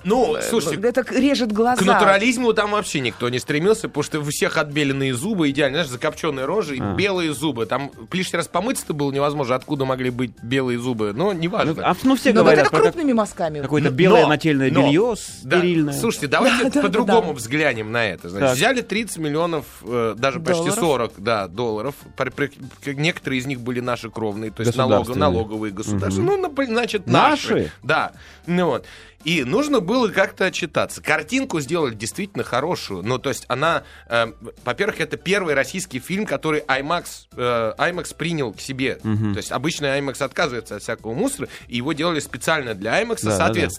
Ну, 0.04 0.36
Э, 0.36 0.42
слушайте, 0.42 0.86
это 0.88 1.04
режет 1.14 1.52
глаза. 1.52 1.82
К 1.82 1.86
натурализму 1.86 2.54
там 2.54 2.72
вообще 2.72 3.00
никто 3.00 3.30
не 3.30 3.40
стремился, 3.40 3.88
потому 3.88 4.04
что 4.04 4.20
у 4.20 4.24
всех 4.24 4.58
отбеленные 4.58 5.14
зубы, 5.14 5.50
идеально, 5.50 5.78
знаешь, 5.80 5.90
закопченные 5.90 6.46
рожи 6.46 6.76
и 6.78 6.80
А. 6.82 6.94
белые 6.96 7.34
зубы. 7.34 7.66
Там 7.66 7.92
лишний 8.12 8.38
раз 8.38 8.48
помыться-то 8.48 8.94
было 8.94 9.12
невозможно, 9.12 9.56
откуда 9.56 9.86
могли 9.86 10.10
быть 10.10 10.32
белые 10.42 10.80
зубы, 10.80 11.14
но 11.14 11.32
Ну, 11.32 11.40
неважно. 11.40 11.76
а, 11.86 11.96
ну, 12.04 12.16
все 12.16 12.30
Но 12.34 12.42
вот 12.42 12.44
говорят 12.46 12.62
это 12.68 12.70
про 12.72 12.78
как- 12.84 12.94
крупными 12.94 13.14
мазками. 13.14 13.62
какое-то 13.62 13.90
Но- 13.90 13.96
белое 13.96 14.28
нательное 14.28 14.72
но- 14.72 14.88
белье 14.88 15.16
Да, 15.44 15.58
стерильное. 15.62 15.94
слушайте, 15.94 16.28
давайте 16.28 16.64
Да, 16.66 16.70
да, 16.70 16.82
по-другому 16.82 17.28
да. 17.28 17.34
взглянем 17.34 17.92
на 17.92 18.06
это. 18.06 18.30
Значит, 18.30 18.48
Так. 18.50 18.58
взяли 18.58 18.82
30 18.82 19.18
миллионов, 19.18 19.66
э, 19.84 20.16
даже 20.18 20.40
почти 20.40 20.64
Долларов. 20.66 20.80
40 20.80 21.14
да, 21.18 21.48
долларов. 21.48 21.96
При- 22.16 22.30
при- 22.30 22.48
к- 22.48 22.88
некоторые 22.98 23.40
из 23.40 23.46
них 23.46 23.62
были 23.62 23.80
наши 23.80 24.10
кровные, 24.10 24.52
то 24.52 24.62
есть 24.64 24.76
налог, 24.76 25.00
Государственные. 25.00 25.30
налоговые 25.32 25.72
государства. 25.74 26.22
Мгм. 26.22 26.42
Ну, 26.42 26.66
значит, 26.66 27.08
Наши? 27.08 27.54
наши. 27.54 27.72
Да. 27.84 28.12
Ну 28.46 28.66
вот. 28.68 28.86
И 29.28 29.44
нужно 29.44 29.82
было 29.82 30.08
как-то 30.08 30.46
отчитаться. 30.46 31.04
Картинку 31.04 31.60
сделали 31.60 31.94
действительно 31.94 32.46
хорошую. 32.46 33.04
Ну, 33.04 33.18
то 33.18 33.28
есть 33.28 33.44
она, 33.50 33.84
э, 34.08 34.28
во-первых, 34.64 35.02
это 35.02 35.18
первый 35.18 35.54
российский 35.54 36.00
фильм, 36.00 36.26
который 36.26 36.62
IMAX, 36.62 37.28
э, 37.36 37.74
IMAX 37.78 38.16
принял 38.16 38.54
к 38.54 38.62
себе. 38.62 39.00
Мгм. 39.04 39.34
То 39.34 39.40
есть 39.40 39.52
обычно 39.52 39.88
IMAX 39.98 40.24
отказывается 40.24 40.78
от 40.78 40.82
всякого 40.82 41.14
мусора, 41.14 41.50
и 41.68 41.76
его 41.76 41.92
делали 41.92 42.22
специально 42.22 42.74
для 42.74 43.04
IMAX, 43.04 43.20
Да, 43.24 43.32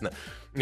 да, 0.02 0.10
да. 0.10 0.16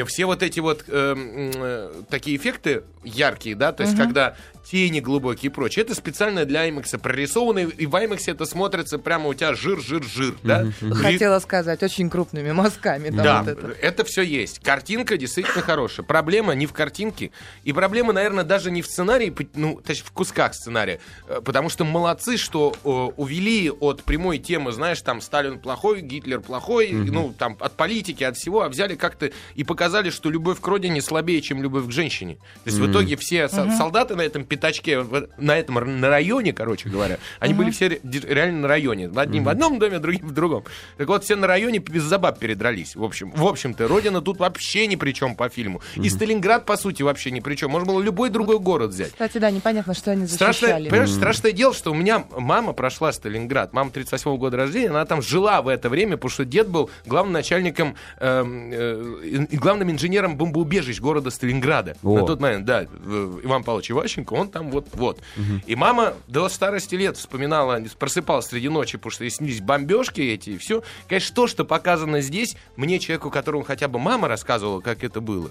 Все 0.06 0.26
вот 0.26 0.42
эти 0.42 0.60
вот 0.60 0.84
э, 0.88 1.12
м, 1.12 1.52
э, 1.54 2.02
такие 2.10 2.36
эффекты 2.36 2.82
яркие, 3.04 3.54
да, 3.54 3.72
то 3.72 3.84
есть 3.84 3.96
когда 3.96 4.36
тени 4.68 4.98
глубокие 5.00 5.50
и 5.50 5.54
прочее, 5.54 5.84
это 5.84 5.94
специально 5.94 6.44
для 6.44 6.68
IMAX 6.68 6.98
прорисовано, 6.98 7.60
и 7.60 7.86
в 7.86 7.94
IMAX 7.94 8.24
это 8.26 8.46
смотрится 8.46 8.98
прямо 8.98 9.28
у 9.28 9.34
тебя 9.34 9.54
жир, 9.54 9.80
жир, 9.80 10.02
жир, 10.02 10.34
да? 10.42 10.66
Хотела 10.92 11.38
сказать, 11.38 11.82
очень 11.82 12.10
крупными 12.10 12.50
мазками. 12.50 13.10
да, 13.10 13.42
вот 13.42 13.48
это. 13.48 13.76
это. 13.80 14.04
все 14.04 14.22
есть. 14.22 14.58
Картинка 14.58 15.16
действительно 15.16 15.62
хорошая. 15.62 16.04
Проблема 16.04 16.54
не 16.54 16.66
в 16.66 16.72
картинке. 16.72 17.30
И 17.62 17.72
проблема, 17.72 18.12
наверное, 18.12 18.44
даже 18.44 18.70
не 18.70 18.82
в 18.82 18.86
сценарии, 18.86 19.34
ну, 19.54 19.80
точнее, 19.84 20.04
в 20.04 20.10
кусках 20.10 20.54
сценария. 20.54 21.00
Э, 21.28 21.40
Потому 21.44 21.68
что 21.68 21.84
молодцы, 21.84 22.36
что 22.36 22.74
э, 22.82 22.88
увели 22.88 23.70
от 23.70 24.02
прямой 24.02 24.38
темы, 24.38 24.72
знаешь, 24.72 25.00
там, 25.00 25.20
Сталин 25.20 25.60
плохой, 25.60 26.00
Гитлер 26.00 26.40
плохой, 26.40 26.90
ну, 26.90 27.32
там, 27.38 27.56
от 27.60 27.74
политики, 27.74 28.24
от 28.24 28.36
всего, 28.36 28.62
а 28.62 28.68
взяли 28.68 28.96
как-то 28.96 29.30
и 29.54 29.62
показали, 29.76 30.08
что 30.08 30.30
любовь 30.30 30.58
к 30.58 30.66
родине 30.66 31.02
слабее, 31.02 31.42
чем 31.42 31.62
любовь 31.62 31.86
к 31.86 31.90
женщине. 31.90 32.36
То 32.64 32.70
есть 32.70 32.78
в 32.78 32.90
итоге 32.90 33.16
все 33.16 33.46
со- 33.46 33.70
солдаты 33.72 34.16
на 34.16 34.22
этом 34.22 34.46
пятачке, 34.46 35.04
на 35.36 35.58
этом 35.58 36.00
на 36.00 36.08
районе, 36.08 36.54
короче 36.54 36.88
говоря, 36.88 37.18
они 37.40 37.52
были 37.52 37.70
все 37.70 38.00
реально 38.02 38.60
на 38.60 38.68
районе. 38.68 39.10
Одним 39.14 39.44
в 39.44 39.50
одном 39.50 39.78
доме, 39.78 39.98
другим 39.98 40.26
в 40.26 40.30
другом. 40.32 40.64
Так 40.96 41.08
вот, 41.08 41.24
все 41.24 41.36
на 41.36 41.46
районе 41.46 41.78
из-за 41.92 42.18
баб 42.18 42.38
передрались. 42.38 42.96
В 42.96 43.04
общем, 43.04 43.30
в 43.32 43.46
общем-то, 43.46 43.86
Родина 43.86 44.22
тут 44.22 44.38
вообще 44.38 44.86
ни 44.86 44.96
при 44.96 45.12
чем 45.12 45.36
по 45.36 45.50
фильму. 45.50 45.82
И 45.96 46.08
Сталинград, 46.08 46.64
по 46.64 46.78
сути, 46.78 47.02
вообще 47.02 47.30
ни 47.30 47.40
при 47.40 47.54
чем. 47.54 47.70
Можно 47.70 47.88
было 47.92 48.00
любой 48.00 48.30
другой 48.30 48.58
город 48.58 48.92
взять. 48.92 49.12
Кстати, 49.12 49.36
да, 49.36 49.50
непонятно, 49.50 49.92
что 49.92 50.12
они 50.12 50.26
Страшное, 50.26 50.70
защищали. 50.70 50.88
понимаешь, 50.88 51.10
страшное 51.10 51.52
дело, 51.52 51.74
что 51.74 51.90
у 51.90 51.94
меня 51.94 52.24
мама 52.30 52.72
прошла 52.72 53.12
Сталинград. 53.12 53.74
Мама 53.74 53.90
38 53.90 54.36
года 54.38 54.56
рождения, 54.56 54.88
она 54.88 55.04
там 55.04 55.20
жила 55.20 55.60
в 55.60 55.68
это 55.68 55.90
время, 55.90 56.16
потому 56.16 56.30
что 56.30 56.46
дед 56.46 56.68
был 56.68 56.88
главным 57.04 57.32
начальником 57.34 57.96
эм, 58.18 58.70
э, 58.72 59.46
и 59.50 59.56
главным 59.66 59.90
инженером 59.90 60.36
бомбоубежищ 60.36 61.00
города 61.00 61.30
Сталинграда. 61.30 61.96
О. 62.04 62.20
На 62.20 62.24
тот 62.24 62.40
момент, 62.40 62.64
да, 62.66 62.84
Иван 62.84 63.64
Павлович 63.64 63.90
Иващенко, 63.90 64.32
он 64.32 64.48
там 64.48 64.70
вот, 64.70 64.86
вот. 64.92 65.20
И 65.66 65.74
мама 65.74 66.14
до 66.28 66.48
старости 66.48 66.94
лет 66.94 67.16
вспоминала, 67.16 67.82
просыпалась 67.98 68.46
среди 68.46 68.68
ночи, 68.68 68.96
потому 68.96 69.10
что 69.10 69.24
ей 69.24 69.30
снились 69.30 69.60
бомбежки 69.60 70.20
эти 70.20 70.50
и 70.50 70.56
все. 70.56 70.84
Конечно, 71.08 71.34
то, 71.34 71.46
что 71.48 71.64
показано 71.64 72.20
здесь, 72.20 72.56
мне, 72.76 73.00
человеку, 73.00 73.28
которому 73.28 73.64
хотя 73.64 73.88
бы 73.88 73.98
мама 73.98 74.28
рассказывала, 74.28 74.80
как 74.80 75.02
это 75.02 75.20
было, 75.20 75.50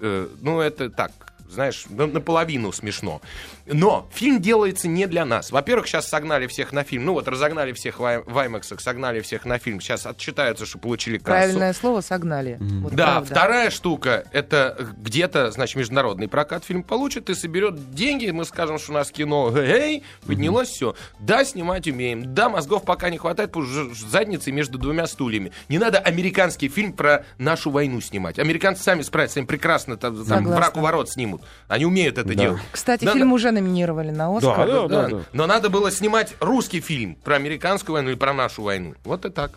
э, 0.00 0.28
ну, 0.42 0.60
это 0.60 0.90
так, 0.90 1.12
знаешь, 1.48 1.84
на- 1.88 2.06
наполовину 2.06 2.72
смешно. 2.72 3.20
Но 3.66 4.08
фильм 4.12 4.40
делается 4.40 4.88
не 4.88 5.06
для 5.06 5.24
нас. 5.24 5.50
Во-первых, 5.50 5.86
сейчас 5.86 6.08
согнали 6.08 6.46
всех 6.46 6.72
на 6.72 6.84
фильм. 6.84 7.04
Ну 7.06 7.12
вот, 7.14 7.28
разогнали 7.28 7.72
всех 7.72 7.98
в, 7.98 8.02
IMAX, 8.02 8.78
согнали 8.80 9.20
всех 9.20 9.44
на 9.44 9.58
фильм. 9.58 9.80
Сейчас 9.80 10.06
отчитаются, 10.06 10.66
что 10.66 10.78
получили 10.78 11.16
кассу. 11.18 11.26
Правильное 11.30 11.72
слово 11.72 12.00
согнали. 12.00 12.58
Вот 12.60 12.94
Да, 12.94 13.06
правда. 13.12 13.26
вторая 13.34 13.70
штука, 13.70 14.24
это 14.32 14.76
где-то, 14.98 15.50
значит, 15.50 15.76
международный 15.76 16.28
прокат 16.28 16.64
фильм 16.64 16.82
получит 16.82 17.30
и 17.30 17.34
соберет 17.34 17.92
деньги, 17.94 18.30
мы 18.30 18.44
скажем, 18.44 18.78
что 18.78 18.92
у 18.92 18.94
нас 18.94 19.10
кино, 19.10 19.52
эй, 19.56 20.02
поднялось 20.26 20.68
все. 20.68 20.94
Да, 21.20 21.44
снимать 21.44 21.86
умеем, 21.88 22.34
да, 22.34 22.48
мозгов 22.48 22.84
пока 22.84 23.10
не 23.10 23.18
хватает, 23.18 23.50
потому 23.52 23.66
что 23.66 24.08
задницы 24.08 24.52
между 24.52 24.78
двумя 24.78 25.06
стульями. 25.06 25.52
Не 25.68 25.78
надо 25.78 25.98
американский 25.98 26.68
фильм 26.68 26.92
про 26.92 27.24
нашу 27.38 27.70
войну 27.70 28.00
снимать. 28.00 28.38
Американцы 28.38 28.82
сами 28.82 29.02
справятся, 29.02 29.40
им 29.40 29.46
прекрасно 29.46 29.96
там, 29.96 30.24
там 30.24 30.44
враг 30.46 30.76
у 30.76 30.80
ворот 30.80 31.10
снимут. 31.10 31.33
Они 31.68 31.84
умеют 31.86 32.18
это 32.18 32.28
Да. 32.28 32.34
делать. 32.34 32.62
Кстати, 32.72 33.04
Надо- 33.04 33.18
фильм 33.18 33.32
уже 33.32 33.50
номинировали 33.50 34.10
на 34.10 34.36
Оскар. 34.36 34.66
Да, 34.66 34.88
да, 34.88 35.08
да. 35.08 35.20
Но 35.32 35.46
надо 35.46 35.70
было 35.70 35.90
снимать 35.90 36.34
русский 36.40 36.80
фильм 36.80 37.16
про 37.16 37.36
американскую 37.36 37.94
войну 37.94 38.10
или 38.10 38.16
про 38.16 38.32
нашу 38.32 38.62
войну. 38.62 38.94
Вот 39.04 39.24
и 39.24 39.30
так. 39.30 39.52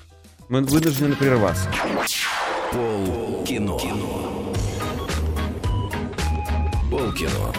Мы 0.50 0.62
вынуждены 0.62 1.15
прерваться. 1.15 1.69
Пол 2.72 3.43
кино. 3.46 3.77
Пол 6.89 7.12
кино. 7.13 7.53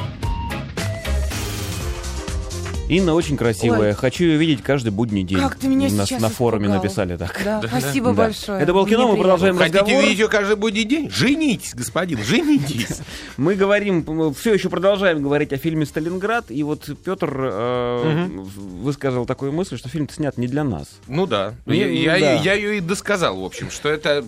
Инна 2.88 3.14
очень 3.14 3.36
красивая. 3.36 3.90
Ой. 3.90 3.94
Хочу 3.94 4.24
ее 4.24 4.36
видеть 4.38 4.62
каждый 4.62 4.90
будний 4.90 5.22
день. 5.22 5.38
Как 5.38 5.56
ты 5.56 5.68
меня 5.68 5.88
на, 5.90 6.06
сейчас 6.06 6.20
на 6.22 6.28
форуме 6.28 6.64
испугал. 6.66 6.82
написали 6.82 7.16
так. 7.16 7.40
Да, 7.44 7.62
спасибо 7.68 8.08
Да. 8.08 8.14
большое. 8.24 8.62
Это 8.62 8.72
было 8.72 8.88
кино, 8.88 9.04
Мне 9.04 9.12
мы 9.12 9.18
продолжаем 9.18 9.56
приятно. 9.56 9.78
Хотите 9.78 9.80
разговор. 9.92 10.04
видеть 10.04 10.18
ее 10.20 10.28
каждый 10.28 10.56
будний 10.56 10.84
день? 10.84 11.10
Женитесь, 11.10 11.74
господин, 11.74 12.22
женитесь. 12.24 12.98
Мы 13.36 13.54
говорим, 13.54 14.32
все 14.34 14.54
еще 14.54 14.68
продолжаем 14.68 15.22
говорить 15.22 15.52
о 15.52 15.58
фильме 15.58 15.86
«Сталинград», 15.86 16.50
и 16.50 16.62
вот 16.62 16.88
Петр 17.04 17.30
э, 17.52 18.26
высказал 18.56 19.26
такую 19.26 19.52
мысль, 19.52 19.76
что 19.78 19.88
фильм 19.88 20.08
снят 20.08 20.36
не 20.38 20.46
для 20.46 20.64
нас. 20.64 20.88
Ну 21.06 21.26
да. 21.26 21.54
Ну, 21.66 21.72
я, 21.74 21.86
я- 21.86 22.18
да. 22.18 22.32
я 22.42 22.52
ее 22.54 22.78
и 22.78 22.80
досказал, 22.80 23.40
в 23.40 23.44
общем, 23.44 23.70
что 23.70 23.88
это 23.88 24.24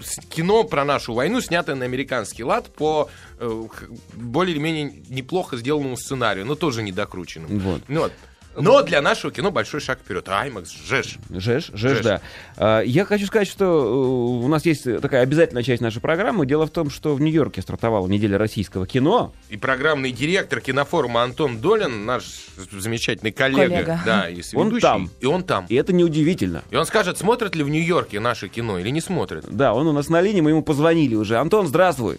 с- 0.00 0.18
кино 0.28 0.64
про 0.64 0.84
нашу 0.84 1.14
войну, 1.14 1.40
снятое 1.40 1.76
на 1.76 1.84
американский 1.84 2.42
лад 2.42 2.66
по 2.74 3.08
э, 3.38 3.64
х- 3.70 3.86
более-менее 4.14 4.92
неплохо 5.08 5.56
сделанному 5.56 5.96
сценарию, 5.96 6.44
но 6.46 6.54
тоже 6.54 6.82
недокрученному. 6.82 7.58
Вот. 7.60 7.82
Вот. 7.98 8.12
Но 8.60 8.82
для 8.82 9.00
нашего 9.00 9.32
кино 9.32 9.52
большой 9.52 9.78
шаг 9.80 10.00
вперед. 10.00 10.26
IMAX, 10.26 10.66
жеш. 10.84 11.18
Жеш, 11.30 11.66
жеш, 11.72 11.98
Жеш. 11.98 12.00
да. 12.04 12.20
А, 12.56 12.80
Я 12.80 13.04
хочу 13.04 13.26
сказать, 13.26 13.46
что 13.46 13.64
э, 13.64 14.44
у 14.44 14.48
нас 14.48 14.66
есть 14.66 14.82
такая 15.00 15.22
обязательная 15.22 15.62
часть 15.62 15.80
нашей 15.80 16.00
программы. 16.00 16.44
Дело 16.44 16.66
в 16.66 16.70
том, 16.70 16.90
что 16.90 17.14
в 17.14 17.20
Нью-Йорке 17.20 17.62
стартовала 17.62 18.08
неделя 18.08 18.36
российского 18.36 18.84
кино. 18.84 19.32
И 19.48 19.56
программный 19.56 20.10
директор 20.10 20.60
кинофорума 20.60 21.22
Антон 21.22 21.58
Долин, 21.60 22.04
наш 22.04 22.24
замечательный 22.72 23.30
коллега, 23.30 23.68
Коллега. 23.68 24.00
да, 24.04 24.28
и 24.28 24.42
Он 24.54 24.80
там. 24.80 25.08
и 25.20 25.26
он 25.26 25.44
там. 25.44 25.66
И 25.68 25.76
это 25.76 25.92
неудивительно. 25.92 26.64
И 26.72 26.74
он 26.74 26.84
скажет, 26.84 27.16
смотрят 27.16 27.54
ли 27.54 27.62
в 27.62 27.68
Нью-Йорке 27.68 28.18
наше 28.18 28.48
кино 28.48 28.80
или 28.80 28.88
не 28.90 29.00
смотрят. 29.00 29.44
Да, 29.48 29.72
он 29.72 29.86
у 29.86 29.92
нас 29.92 30.08
на 30.08 30.20
линии, 30.20 30.40
мы 30.40 30.50
ему 30.50 30.62
позвонили 30.64 31.14
уже. 31.14 31.36
Антон, 31.36 31.68
здравствуй. 31.68 32.18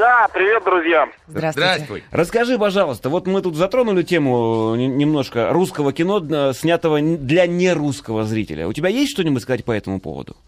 Да, 0.00 0.28
привет, 0.32 0.64
друзья. 0.64 1.10
Здравствуйте. 1.26 1.68
Здравствуй. 1.74 2.04
Расскажи, 2.10 2.58
пожалуйста, 2.58 3.10
вот 3.10 3.26
мы 3.26 3.42
тут 3.42 3.54
затронули 3.54 4.02
тему 4.02 4.72
э, 4.74 4.78
немножко 4.78 5.52
русского 5.52 5.92
кино, 5.92 6.22
э, 6.26 6.54
снятого 6.54 6.98
для 7.02 7.46
нерусского 7.46 8.24
зрителя. 8.24 8.66
У 8.66 8.72
тебя 8.72 8.88
есть 8.88 9.12
что-нибудь 9.12 9.42
сказать 9.42 9.62
по 9.62 9.72
этому 9.72 10.00
поводу? 10.00 10.38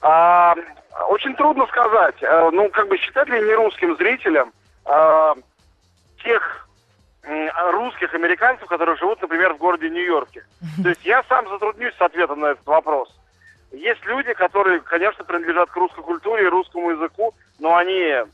А, 0.00 0.54
очень 1.10 1.34
трудно 1.34 1.66
сказать. 1.66 2.14
Э, 2.22 2.48
Ну, 2.50 2.70
как 2.70 2.88
бы 2.88 2.96
считать 2.96 3.28
ли 3.28 3.38
не 3.38 3.52
русским 3.52 3.94
зрителям 3.98 4.50
а, 4.86 5.34
тех 6.24 6.66
русских 7.70 8.14
американцев, 8.14 8.66
которые 8.66 8.96
живут, 8.96 9.20
например, 9.20 9.52
в 9.52 9.58
городе 9.58 9.90
Нью-Йорке. 9.90 10.42
То 10.82 10.88
есть 10.88 11.04
я 11.04 11.22
сам 11.28 11.46
затруднюсь 11.50 11.92
с 11.98 12.00
ответом 12.00 12.40
на 12.40 12.52
этот 12.52 12.66
вопрос. 12.66 13.14
Есть 13.72 14.02
люди, 14.06 14.32
которые, 14.32 14.80
конечно, 14.80 15.22
принадлежат 15.24 15.68
к 15.68 15.76
русской 15.76 16.02
культуре 16.02 16.44
и 16.46 16.48
русскому 16.48 16.92
языку, 16.92 17.34
но 17.58 17.76
они 17.76 18.00
э, 18.00 18.24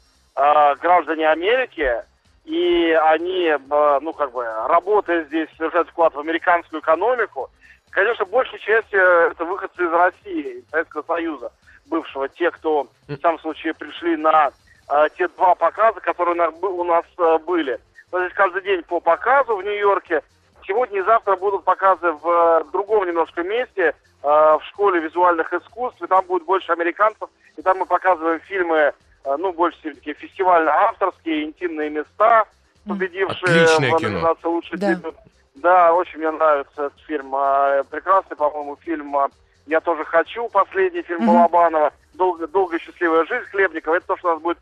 граждане 0.81 1.29
Америки, 1.29 2.03
и 2.45 2.99
они, 3.09 3.47
э, 3.47 3.99
ну, 4.01 4.13
как 4.13 4.33
бы, 4.33 4.45
работая 4.69 5.25
здесь, 5.25 5.49
совершают 5.57 5.89
вклад 5.89 6.15
в 6.15 6.21
американскую 6.21 6.81
экономику. 6.81 7.51
Конечно, 7.91 8.25
большей 8.25 8.59
частью 8.59 9.01
это 9.01 9.45
выходцы 9.45 9.83
из 9.83 9.93
России, 9.93 10.59
из 10.59 10.71
Советского 10.71 11.03
Союза 11.03 11.53
бывшего, 11.87 12.29
те, 12.29 12.51
кто, 12.51 12.89
в 13.09 13.17
самом 13.19 13.39
случае, 13.41 13.75
пришли 13.75 14.17
на 14.17 14.51
э, 14.89 15.07
те 15.17 15.29
два 15.29 15.55
показа, 15.55 16.01
которые 16.01 16.51
у 16.51 16.85
нас, 16.85 17.05
э, 17.19 17.39
были. 17.39 17.79
То 18.11 18.23
есть 18.23 18.35
каждый 18.35 18.63
день 18.63 18.83
по 18.83 19.01
показу 19.01 19.57
в 19.57 19.63
Нью-Йорке. 19.63 20.23
Сегодня 20.67 21.01
и 21.01 21.05
завтра 21.05 21.37
будут 21.37 21.65
показы 21.65 22.13
в 22.13 22.29
э, 22.29 22.65
другом 22.73 23.07
немножко 23.07 23.43
месте, 23.43 23.95
э, 24.23 24.27
в 24.27 24.61
школе 24.71 25.01
визуальных 25.01 25.53
искусств, 25.53 26.01
и 26.03 26.07
там 26.07 26.25
будет 26.27 26.45
больше 26.45 26.73
американцев, 26.73 27.29
и 27.57 27.63
там 27.63 27.79
мы 27.79 27.87
показываем 27.87 28.41
фильмы, 28.41 28.77
э, 28.77 28.93
ну, 29.25 29.53
больше 29.53 29.79
все-таки 29.81 30.13
фестивально-авторские, 30.15 31.45
интимные 31.45 31.91
места, 31.91 32.45
победившие 32.87 33.65
Отличное 33.65 33.93
в 33.93 33.97
кино. 33.99 34.11
номинации 34.11 34.47
«Лучший 34.47 34.79
Да. 34.79 34.95
дебют». 34.95 35.15
Да, 35.55 35.93
очень 35.95 36.19
мне 36.19 36.31
нравится 36.31 36.87
этот 36.87 37.01
фильм. 37.07 37.35
А, 37.35 37.83
Прекрасный, 37.85 38.37
по-моему, 38.37 38.77
фильм 38.83 39.17
а, 39.17 39.29
«Я 39.67 39.81
тоже 39.81 40.05
хочу», 40.05 40.49
последний 40.49 41.03
фильм 41.03 41.21
Мгм. 41.23 41.29
Балабанова. 41.29 41.93
«Долго, 42.15 42.47
«Долгая 42.47 42.79
счастливая 42.81 43.25
жизнь» 43.25 43.47
Хлебникова. 43.47 43.95
Это 43.97 44.07
то, 44.09 44.17
что 44.19 44.29
у 44.29 44.33
нас 44.33 44.43
будет 44.43 44.59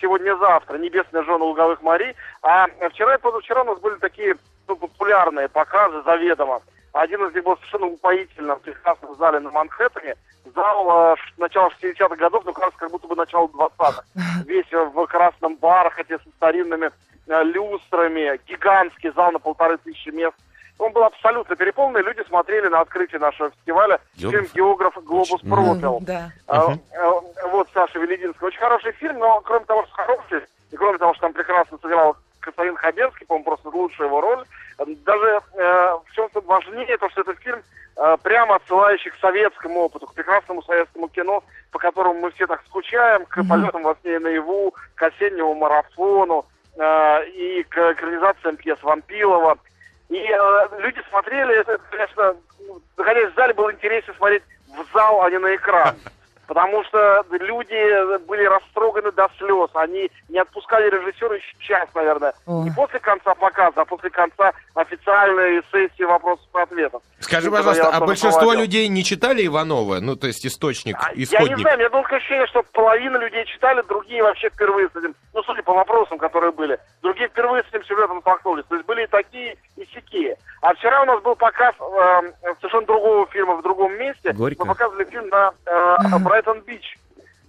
сегодня-завтра. 0.00 0.78
«Небесная 0.78 1.22
жена 1.22 1.36
луговых 1.36 1.82
морей». 1.82 2.14
А 2.42 2.66
вчера 2.90 3.14
и 3.16 3.18
позавчера 3.18 3.62
у 3.62 3.66
нас 3.66 3.78
были 3.80 3.96
такие 3.96 4.36
ну, 4.68 4.76
популярные 4.76 5.48
показы 5.48 6.02
заведомо. 6.02 6.62
Один 6.96 7.26
из 7.26 7.34
них 7.34 7.44
был 7.44 7.56
совершенно 7.56 7.86
упоительным, 7.86 8.56
в 8.56 8.62
прекрасном 8.62 9.14
зале 9.16 9.38
на 9.40 9.50
Манхэттене. 9.50 10.14
Зал 10.54 11.12
э, 11.12 11.16
начала 11.36 11.68
60-х 11.68 12.16
годов, 12.16 12.44
но 12.46 12.54
кажется, 12.54 12.78
как 12.78 12.90
будто 12.90 13.06
бы 13.06 13.14
начало 13.14 13.48
20-х. 13.48 14.02
Весь 14.46 14.72
в 14.72 15.06
красном 15.06 15.56
бархате 15.56 16.18
со 16.18 16.28
старинными 16.36 16.90
э, 17.26 17.44
люстрами, 17.44 18.40
гигантский 18.48 19.12
зал 19.12 19.30
на 19.32 19.38
полторы 19.38 19.76
тысячи 19.78 20.08
мест. 20.08 20.36
Он 20.78 20.92
был 20.92 21.04
абсолютно 21.04 21.54
переполненный, 21.54 22.02
люди 22.02 22.22
смотрели 22.28 22.68
на 22.68 22.80
открытие 22.80 23.18
нашего 23.18 23.50
фестиваля 23.50 24.00
Географ. 24.16 24.40
фильм 24.40 24.54
«Географ 24.54 25.04
Глобус 25.04 25.40
пропил». 25.42 25.98
Да. 26.02 26.30
А, 26.46 26.72
а, 26.72 27.46
Вот 27.50 27.68
Саша 27.74 27.98
Велединский. 27.98 28.46
Очень 28.46 28.58
хороший 28.58 28.92
фильм, 28.92 29.18
но 29.18 29.40
кроме 29.42 29.64
того, 29.66 29.84
что 29.86 29.94
хороший, 29.94 30.42
и 30.70 30.76
кроме 30.76 30.98
того, 30.98 31.12
что 31.14 31.22
там 31.22 31.32
прекрасно 31.34 31.78
сыграл 31.78 32.16
Константин 32.46 32.76
Хабенский, 32.76 33.26
по-моему, 33.26 33.44
просто 33.44 33.68
лучшая 33.68 34.06
его 34.06 34.20
роль, 34.20 34.44
даже 34.78 35.40
э, 35.54 35.96
в 36.06 36.12
чем-то 36.14 36.40
важнее 36.40 36.96
то, 36.98 37.10
что 37.10 37.22
это 37.22 37.34
фильм, 37.34 37.60
э, 37.96 38.16
прямо 38.22 38.56
отсылающий 38.56 39.10
к 39.10 39.16
советскому 39.20 39.80
опыту, 39.80 40.06
к 40.06 40.14
прекрасному 40.14 40.62
советскому 40.62 41.08
кино, 41.08 41.42
по 41.72 41.78
которому 41.78 42.20
мы 42.20 42.30
все 42.32 42.46
так 42.46 42.62
скучаем, 42.66 43.26
к 43.26 43.42
полетам 43.48 43.82
во 43.82 43.96
сне 43.96 44.16
и 44.16 44.18
наяву, 44.18 44.74
к 44.94 45.02
осеннему 45.02 45.54
марафону 45.54 46.46
э, 46.78 47.28
и 47.28 47.62
к 47.64 47.92
экранизациям 47.92 48.56
пьес 48.56 48.78
Вампилова. 48.82 49.58
И 50.08 50.16
э, 50.16 50.68
люди 50.78 51.02
смотрели, 51.10 51.58
это, 51.60 51.78
конечно, 51.90 52.36
находясь 52.96 53.32
в 53.32 53.34
зале, 53.34 53.54
было 53.54 53.72
интереснее 53.72 54.16
смотреть 54.16 54.42
в 54.68 54.94
зал, 54.94 55.22
а 55.22 55.30
не 55.30 55.38
на 55.38 55.54
экран. 55.56 55.96
Потому 56.46 56.84
что 56.84 57.24
люди 57.30 58.18
были 58.26 58.44
растроганы 58.44 59.10
до 59.12 59.28
слез. 59.38 59.70
Они 59.74 60.10
не 60.28 60.38
отпускали 60.38 60.88
режиссера 60.90 61.34
еще 61.34 61.54
час, 61.58 61.88
наверное. 61.94 62.32
О. 62.46 62.62
Не 62.64 62.70
после 62.70 63.00
конца 63.00 63.34
показа, 63.34 63.80
а 63.80 63.84
после 63.84 64.10
конца 64.10 64.52
официальной 64.74 65.62
сессии 65.72 66.04
вопросов 66.04 66.46
и 66.54 66.58
ответов. 66.60 67.02
Скажи, 67.20 67.50
Когда 67.50 67.58
пожалуйста, 67.58 67.88
а 67.96 68.00
большинство 68.00 68.40
проводил. 68.40 68.62
людей 68.62 68.88
не 68.88 69.02
читали 69.04 69.46
Иванова? 69.46 69.98
Ну, 70.00 70.16
то 70.16 70.26
есть 70.26 70.46
источник, 70.46 70.96
А, 71.00 71.10
Я 71.10 71.16
не 71.16 71.24
исходник. 71.24 71.58
знаю, 71.58 71.76
у 71.76 71.78
меня 71.80 71.90
было 71.90 72.02
такое 72.02 72.18
ощущение, 72.18 72.46
что 72.46 72.62
половина 72.72 73.16
людей 73.16 73.44
читали, 73.46 73.82
другие 73.88 74.22
вообще 74.22 74.48
впервые 74.50 74.88
с 74.88 74.96
этим, 74.96 75.14
ну, 75.34 75.42
судя 75.42 75.62
по 75.62 75.72
вопросам, 75.74 76.18
которые 76.18 76.52
были, 76.52 76.78
другие 77.02 77.28
впервые 77.28 77.64
с 77.64 77.68
этим 77.74 77.84
сюжетом 77.84 78.20
столкнулись. 78.20 78.64
То 78.68 78.74
есть 78.76 78.86
были 78.86 79.04
и 79.04 79.06
такие, 79.06 79.56
и 79.76 79.84
сякие. 79.92 80.36
А 80.62 80.74
вчера 80.74 81.02
у 81.02 81.04
нас 81.04 81.20
был 81.22 81.34
показ 81.36 81.74
э, 81.80 82.32
совершенно 82.60 82.86
другого 82.86 83.26
фильма 83.28 83.56
в 83.56 83.62
другом 83.62 83.92
месте. 83.98 84.32
Горько. 84.32 84.64
Мы 84.64 84.74
показывали 84.74 85.04
фильм 85.04 85.28
на 85.28 85.52
э, 85.66 85.96
Брайтон-Бич, 86.36 86.98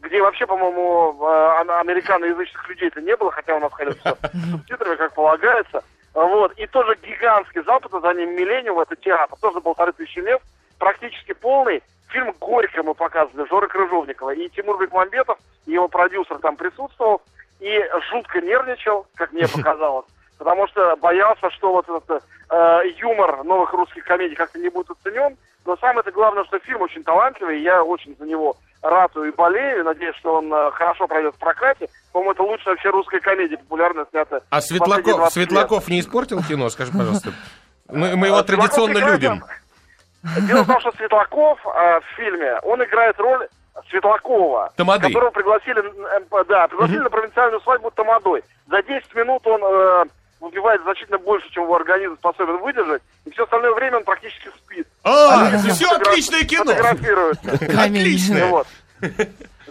где 0.01 0.21
вообще, 0.21 0.45
по-моему, 0.47 1.21
ана- 1.25 1.81
американоязычных 1.81 2.69
людей-то 2.69 3.01
не 3.01 3.15
было, 3.17 3.31
хотя 3.31 3.55
у 3.55 3.59
нас 3.59 3.73
ходят 3.73 3.97
все 3.99 4.15
субтитрами, 4.51 4.95
как 4.95 5.13
полагается. 5.13 5.83
Вот. 6.13 6.53
И 6.53 6.65
тоже 6.67 6.97
гигантский 7.03 7.63
зал 7.63 7.79
под 7.81 7.91
названием 7.91 8.33
«Миллениум», 8.33 8.79
это 8.79 8.95
театр, 8.95 9.37
тоже 9.41 9.59
полторы 9.59 9.91
тысячи 9.91 10.19
мест, 10.19 10.41
практически 10.79 11.33
полный. 11.33 11.83
Фильм 12.09 12.33
«Горько» 12.39 12.81
мы 12.81 12.93
показывали, 12.93 13.47
Жоры 13.49 13.67
Крыжовникова. 13.67 14.29
И 14.31 14.47
Тимур 14.49 14.79
Бекмамбетов, 14.79 15.37
его 15.65 15.89
продюсер 15.89 16.37
там 16.39 16.55
присутствовал, 16.55 17.21
и 17.59 17.83
жутко 18.09 18.39
нервничал, 18.39 19.05
как 19.15 19.33
мне 19.33 19.47
показалось, 19.53 20.05
потому 20.37 20.67
что 20.67 20.95
боялся, 20.95 21.49
что 21.51 21.73
вот 21.73 21.89
этот 21.89 22.23
э, 22.49 22.81
юмор 22.99 23.43
новых 23.43 23.73
русских 23.73 24.05
комедий 24.05 24.35
как-то 24.35 24.59
не 24.59 24.69
будет 24.69 24.91
оценен. 24.91 25.37
Но 25.65 25.75
самое 25.75 25.99
это 25.99 26.11
главное, 26.13 26.45
что 26.45 26.59
фильм 26.59 26.81
очень 26.81 27.03
талантливый, 27.03 27.59
и 27.59 27.63
я 27.63 27.83
очень 27.83 28.15
за 28.17 28.25
него 28.25 28.55
ратую 28.81 29.31
и 29.31 29.35
болею. 29.35 29.83
Надеюсь, 29.83 30.15
что 30.17 30.35
он 30.35 30.53
э, 30.53 30.71
хорошо 30.71 31.07
пройдет 31.07 31.35
в 31.35 31.39
прокате. 31.39 31.87
По-моему, 32.11 32.31
это 32.33 32.43
лучшая 32.43 32.73
вообще 32.73 32.89
русская 32.89 33.19
комедия, 33.19 33.57
популярная, 33.57 34.05
снятая 34.09 34.41
А 34.49 34.61
Светлаков, 34.61 35.17
20 35.17 35.19
лет. 35.19 35.31
Светлаков 35.31 35.87
не 35.87 35.99
испортил 35.99 36.41
кино? 36.43 36.69
Скажи, 36.69 36.91
пожалуйста. 36.91 37.31
Мы, 37.89 38.15
мы 38.15 38.27
его 38.27 38.41
традиционно 38.43 38.97
любим. 38.97 39.43
Дело 40.47 40.63
в 40.63 40.67
том, 40.67 40.79
что 40.81 40.91
Светлаков 40.93 41.59
э, 41.65 41.99
в 41.99 42.15
фильме, 42.15 42.59
он 42.63 42.83
играет 42.83 43.17
роль 43.19 43.47
Светлакова, 43.89 44.71
Тамады. 44.75 45.07
которого 45.07 45.29
пригласили, 45.31 45.79
э, 45.79 46.43
да, 46.47 46.67
пригласили 46.67 46.99
на 46.99 47.09
провинциальную 47.09 47.61
свадьбу 47.61 47.91
Тамадой. 47.91 48.43
За 48.69 48.81
10 48.81 49.15
минут 49.15 49.45
он 49.45 49.61
э, 49.63 50.05
выпивает 50.39 50.81
значительно 50.83 51.17
больше, 51.17 51.49
чем 51.51 51.63
его 51.63 51.75
организм 51.75 52.15
способен 52.17 52.57
выдержать, 52.57 53.01
и 53.25 53.31
все 53.31 53.43
остальное 53.43 53.73
время 53.73 53.97
он 53.97 54.03
практически 54.03 54.49
спит. 54.57 54.87
А, 55.03 55.49
все 55.57 55.87
фотограф- 55.87 56.07
отличное 56.09 56.43
кино. 56.43 56.73
Отличное. 57.83 58.45
Вот. 58.47 58.67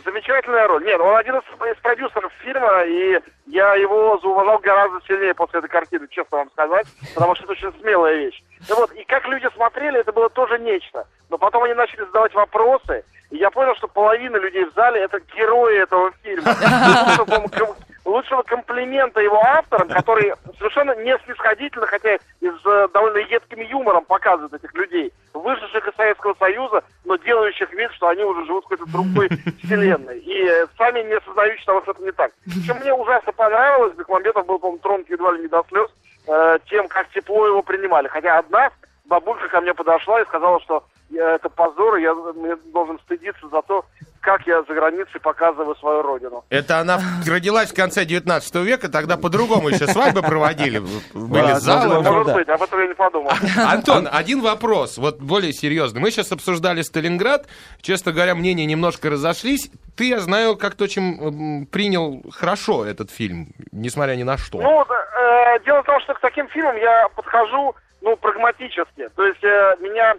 Замечательная 0.05 0.69
роль. 0.69 0.85
Нет, 0.85 1.01
он 1.01 1.17
один 1.17 1.35
из, 1.37 1.43
из 1.43 1.77
продюсеров 1.83 2.33
фильма, 2.41 2.83
и 2.85 3.19
я 3.47 3.75
его 3.75 4.19
зауважал 4.23 4.59
гораздо 4.61 5.01
сильнее 5.07 5.35
после 5.35 5.59
этой 5.59 5.69
картины, 5.69 6.07
честно 6.11 6.39
вам 6.39 6.51
сказать, 6.51 6.87
потому 7.15 7.35
что 7.35 7.45
это 7.45 7.53
очень 7.53 7.81
смелая 7.81 8.15
вещь. 8.15 8.41
Ну 8.69 8.77
вот, 8.77 8.93
и 8.93 9.05
как 9.05 9.27
люди 9.27 9.49
смотрели, 9.55 9.99
это 9.99 10.13
было 10.13 10.29
тоже 10.31 10.59
нечто. 10.61 11.07
Но 11.29 11.39
потом 11.39 11.65
они 11.65 11.75
начали 11.75 12.05
задавать 12.05 12.33
вопросы, 12.35 13.05
и 13.31 13.37
я 13.37 13.51
понял, 13.51 13.75
что 13.77 13.89
половина 13.89 14.37
людей 14.37 14.65
в 14.67 14.75
зале 14.75 15.01
это 15.01 15.19
герои 15.35 15.83
этого 15.83 16.13
фильма. 16.23 16.55
Лучшего, 18.07 18.43
комплимента 18.43 19.21
его 19.21 19.43
авторам, 19.43 19.89
который 19.89 20.33
совершенно 20.59 20.95
не 21.03 21.19
снисходительно, 21.25 21.89
хотя 21.89 22.15
и 22.15 22.49
с 22.49 22.65
э, 22.65 22.89
довольно 22.95 23.19
едким 23.19 23.61
юмором 23.61 24.05
показывает 24.05 24.55
этих 24.55 24.73
людей, 24.75 25.13
вышедших 25.35 25.89
из 25.89 25.95
Советского 25.97 26.35
Союза, 26.39 26.85
но 27.05 27.17
делающих 27.17 27.69
вид, 27.73 27.91
что 27.95 28.07
они 28.07 28.23
уже 28.23 28.47
живут 28.47 28.65
в 28.65 28.69
какой-то 28.69 28.93
другой 28.93 29.29
вселенной. 29.65 30.21
И 30.21 30.47
э, 30.47 30.67
сами 30.79 31.03
не 31.03 31.15
осознающие 31.15 31.67
того, 31.67 31.83
что 31.83 31.91
это 31.91 32.03
не 32.05 32.13
так. 32.13 32.31
Причем 32.45 32.77
мне 32.77 32.95
ужасно 32.95 33.33
понравилось, 33.33 33.97
Бекмамбетов 33.97 34.47
был, 34.47 34.61
по-моему, 34.61 34.79
тронут 34.79 35.11
едва 35.11 35.33
ли 35.33 35.43
не 35.43 35.49
до 35.49 35.65
слез, 35.69 35.91
э, 36.29 36.59
тем, 36.71 36.87
как 36.87 37.09
тепло 37.11 37.49
его 37.49 37.63
принимали. 37.63 38.07
Хотя 38.07 38.39
одна 38.39 38.71
бабулька 39.07 39.49
ко 39.49 39.61
мне 39.61 39.75
подошла 39.75 40.21
и 40.21 40.27
сказала, 40.27 40.61
что 40.61 40.85
это 41.15 41.49
позор, 41.49 41.97
я 41.97 42.15
мне 42.15 42.57
должен 42.73 42.99
стыдиться 43.01 43.49
за 43.49 43.63
то, 43.63 43.85
как 44.21 44.45
я 44.47 44.63
за 44.65 44.75
границей 44.75 45.21
показываю 45.21 45.77
свою 45.77 46.03
родину. 46.03 46.45
Это 46.51 46.81
она 46.81 46.99
родилась 47.27 47.71
в 47.71 47.77
конце 47.77 48.05
19 48.05 48.55
века, 48.57 48.89
тогда 48.89 49.17
по-другому 49.17 49.69
еще 49.69 49.87
свадьбы 49.87 50.23
проводили. 50.23 50.83
Были 51.15 51.53
залы. 51.55 52.03
Может 52.03 52.35
быть, 52.35 52.49
об 52.49 52.63
этом 52.63 52.81
я 52.81 52.87
не 52.89 52.95
подумал. 52.95 53.31
Антон, 53.57 54.09
один 54.11 54.41
вопрос, 54.41 54.99
вот 54.99 55.21
более 55.21 55.53
серьезный. 55.53 56.01
Мы 56.01 56.11
сейчас 56.11 56.33
обсуждали 56.33 56.83
Сталинград. 56.83 57.47
Честно 57.81 58.13
говоря, 58.13 58.35
мнения 58.35 58.67
немножко 58.67 59.11
разошлись. 59.11 59.71
Ты, 59.97 60.09
я 60.09 60.19
знаю, 60.19 60.57
как-то 60.57 60.85
очень 60.85 61.61
м, 61.61 61.67
принял 61.67 62.23
хорошо 62.33 62.85
этот 62.85 63.11
фильм, 63.11 63.49
несмотря 63.71 64.17
ни 64.17 64.25
на 64.25 64.37
что. 64.37 64.61
Ну, 64.61 64.83
э, 64.83 65.61
дело 65.65 65.83
в 65.83 65.87
том, 65.87 66.01
что 66.01 66.15
к 66.15 66.21
таким 66.21 66.49
фильмам 66.49 66.77
я 66.77 67.09
подхожу, 67.15 67.75
ну, 68.03 68.17
прагматически. 68.17 69.09
То 69.15 69.25
есть 69.25 69.43
э, 69.45 69.77
меня 69.81 70.17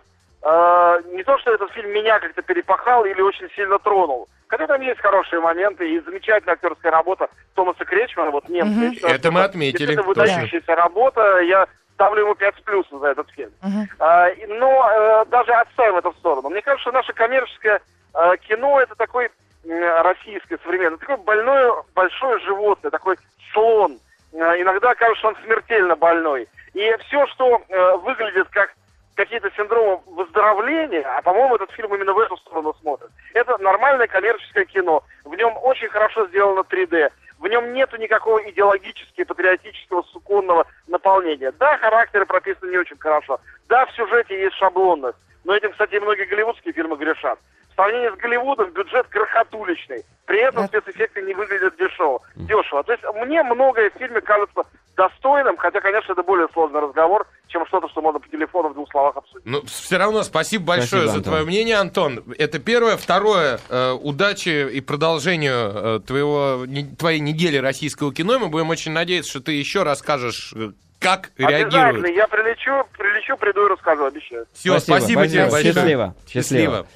э, 0.47 1.01
не 1.13 1.23
то, 1.23 1.37
что 1.39 1.53
этот 1.53 1.71
фильм 1.71 1.91
меня 1.91 2.19
как-то 2.19 2.41
перепахал 2.41 3.05
или 3.05 3.21
очень 3.21 3.49
сильно 3.55 3.77
тронул. 3.79 4.27
Хотя 4.47 4.65
там 4.67 4.79
есть 4.81 5.01
хорошие 5.01 5.41
моменты 5.41 5.89
и 5.89 5.99
замечательная 5.99 6.53
актерская 6.53 6.91
работа 6.91 7.29
Томаса 7.53 7.83
Кречмана, 7.83 8.31
вот 8.31 8.47
немца. 8.47 8.93
Считаю, 8.93 9.15
Это 9.15 9.31
мы 9.31 9.43
отметили, 9.43 9.93
Это 9.93 10.03
точно. 10.03 10.23
выдающаяся 10.23 10.75
работа. 10.75 11.39
Я 11.41 11.67
ставлю 11.95 12.21
ему 12.25 12.35
5 12.35 12.55
с 12.55 12.61
плюсом 12.61 12.99
за 12.99 13.07
этот 13.07 13.29
фильм. 13.31 13.51
Мгм. 13.61 13.89
А, 13.99 14.27
но 14.47 14.89
э, 14.89 15.25
даже 15.29 15.51
отставим 15.51 15.97
это 15.97 16.11
в 16.11 16.15
сторону. 16.17 16.49
Мне 16.49 16.61
кажется, 16.61 16.83
что 16.83 16.91
наше 16.91 17.11
коммерческое 17.13 17.81
э, 18.13 18.37
кино 18.47 18.79
это 18.79 18.95
такой 18.95 19.29
м, 19.65 20.03
российское 20.03 20.59
современное, 20.63 20.97
такое 20.99 21.17
больное 21.17 21.73
большое 21.93 22.39
животное, 22.39 22.91
такой 22.91 23.17
слон. 23.51 23.97
Э, 24.31 24.61
иногда 24.61 24.93
кажется, 24.95 25.19
что 25.19 25.27
он 25.29 25.37
смертельно 25.43 25.95
больной. 25.97 26.47
И 26.73 26.95
все, 27.07 27.25
что 27.27 27.61
э, 27.67 27.95
выглядит 27.97 28.47
как 28.51 28.73
какие-то 29.17 29.49
синдромы 29.57 29.99
выздоровления, 30.05 31.03
а, 31.03 31.21
по-моему, 31.23 31.55
этот 31.55 31.71
фильм 31.71 31.93
именно 31.93 32.13
в 32.13 32.19
эту 32.19 32.37
сторону 32.37 32.73
смотрит. 32.79 33.09
Это 33.33 33.57
нормальное 33.57 34.07
коммерческое 34.07 34.65
кино. 34.65 35.03
В 35.25 35.33
нем 35.35 35.57
очень 35.63 35.89
хорошо 35.89 36.27
сделано 36.27 36.59
3D. 36.59 37.09
В 37.39 37.47
нем 37.47 37.73
нету 37.73 37.97
никакого 37.97 38.39
идеологически 38.49 39.23
патриотического 39.23 40.03
суконного 40.03 40.67
наполнения. 40.87 41.51
Да, 41.59 41.77
характеры 41.77 42.25
прописаны 42.25 42.69
не 42.71 42.77
очень 42.77 42.97
хорошо. 42.97 43.39
Да, 43.67 43.87
в 43.87 43.91
сюжете 43.91 44.39
есть 44.39 44.55
шаблонность. 44.55 45.17
Но 45.43 45.55
этим, 45.55 45.71
кстати, 45.71 45.95
многие 45.95 46.25
голливудские 46.25 46.73
фильмы 46.73 46.95
грешат. 46.95 47.39
В 47.77 47.79
сравнении 47.79 48.09
с 48.09 48.17
Голливудом 48.19 48.71
бюджет 48.71 49.05
крохотуличный. 49.07 50.03
При 50.25 50.39
этом 50.39 50.65
Это- 50.65 50.79
спецэффекты 50.81 51.21
не 51.21 51.35
выглядят 51.35 51.77
дешево. 51.77 52.21
Дешево. 52.35 52.83
То 52.83 52.91
есть 52.93 53.03
мне 53.23 53.43
многое 53.43 53.91
в 53.91 53.99
фильме 53.99 54.19
кажется 54.19 54.63
достойным, 54.97 55.57
хотя, 55.57 55.79
конечно, 55.79 56.13
это 56.13 56.23
более 56.23 56.47
сложный 56.53 56.79
разговор, 56.79 57.27
чем 57.49 57.67
что-то, 57.67 57.87
что 57.89 58.01
можно 58.01 58.19
по 58.19 58.27
телефону 58.29 58.69
в 58.69 58.73
двух 58.73 58.89
словах 58.89 59.15
обсудить. 59.17 59.45
Ну, 59.45 59.61
все 59.67 59.97
равно 59.97 60.23
спасибо 60.23 60.65
большое 60.65 61.03
Спасибо, 61.03 61.07
за 61.11 61.17
Антон. 61.17 61.31
твое 61.33 61.45
мнение, 61.45 61.75
Антон. 61.75 62.23
Это 62.39 62.57
первое. 62.57 62.97
Второе, 62.97 63.59
э, 63.69 63.91
удачи 63.91 64.67
и 64.71 64.81
продолжению 64.81 65.53
э, 65.53 65.99
твоего, 65.99 66.63
не- 66.65 66.95
твоей 66.95 67.19
недели 67.19 67.57
российского 67.57 68.11
кино. 68.11 68.35
И 68.35 68.39
Мы 68.39 68.47
будем 68.47 68.71
очень 68.71 68.91
надеяться, 68.91 69.29
что 69.29 69.41
ты 69.41 69.51
еще 69.51 69.83
расскажешь, 69.83 70.51
э, 70.55 70.71
как 70.99 71.29
Обязательно. 71.37 71.69
реагируют. 71.91 72.15
Я 72.15 72.27
прилечу, 72.27 72.87
прилечу, 72.97 73.37
приду 73.37 73.67
и 73.67 73.69
расскажу, 73.69 74.05
обещаю. 74.05 74.47
Все, 74.53 74.79
спасибо, 74.79 75.27
тебе 75.27 75.43
большое. 75.43 75.63
Счастливо. 75.73 76.15
Счастливо. 76.27 76.73
Всё, 76.83 76.87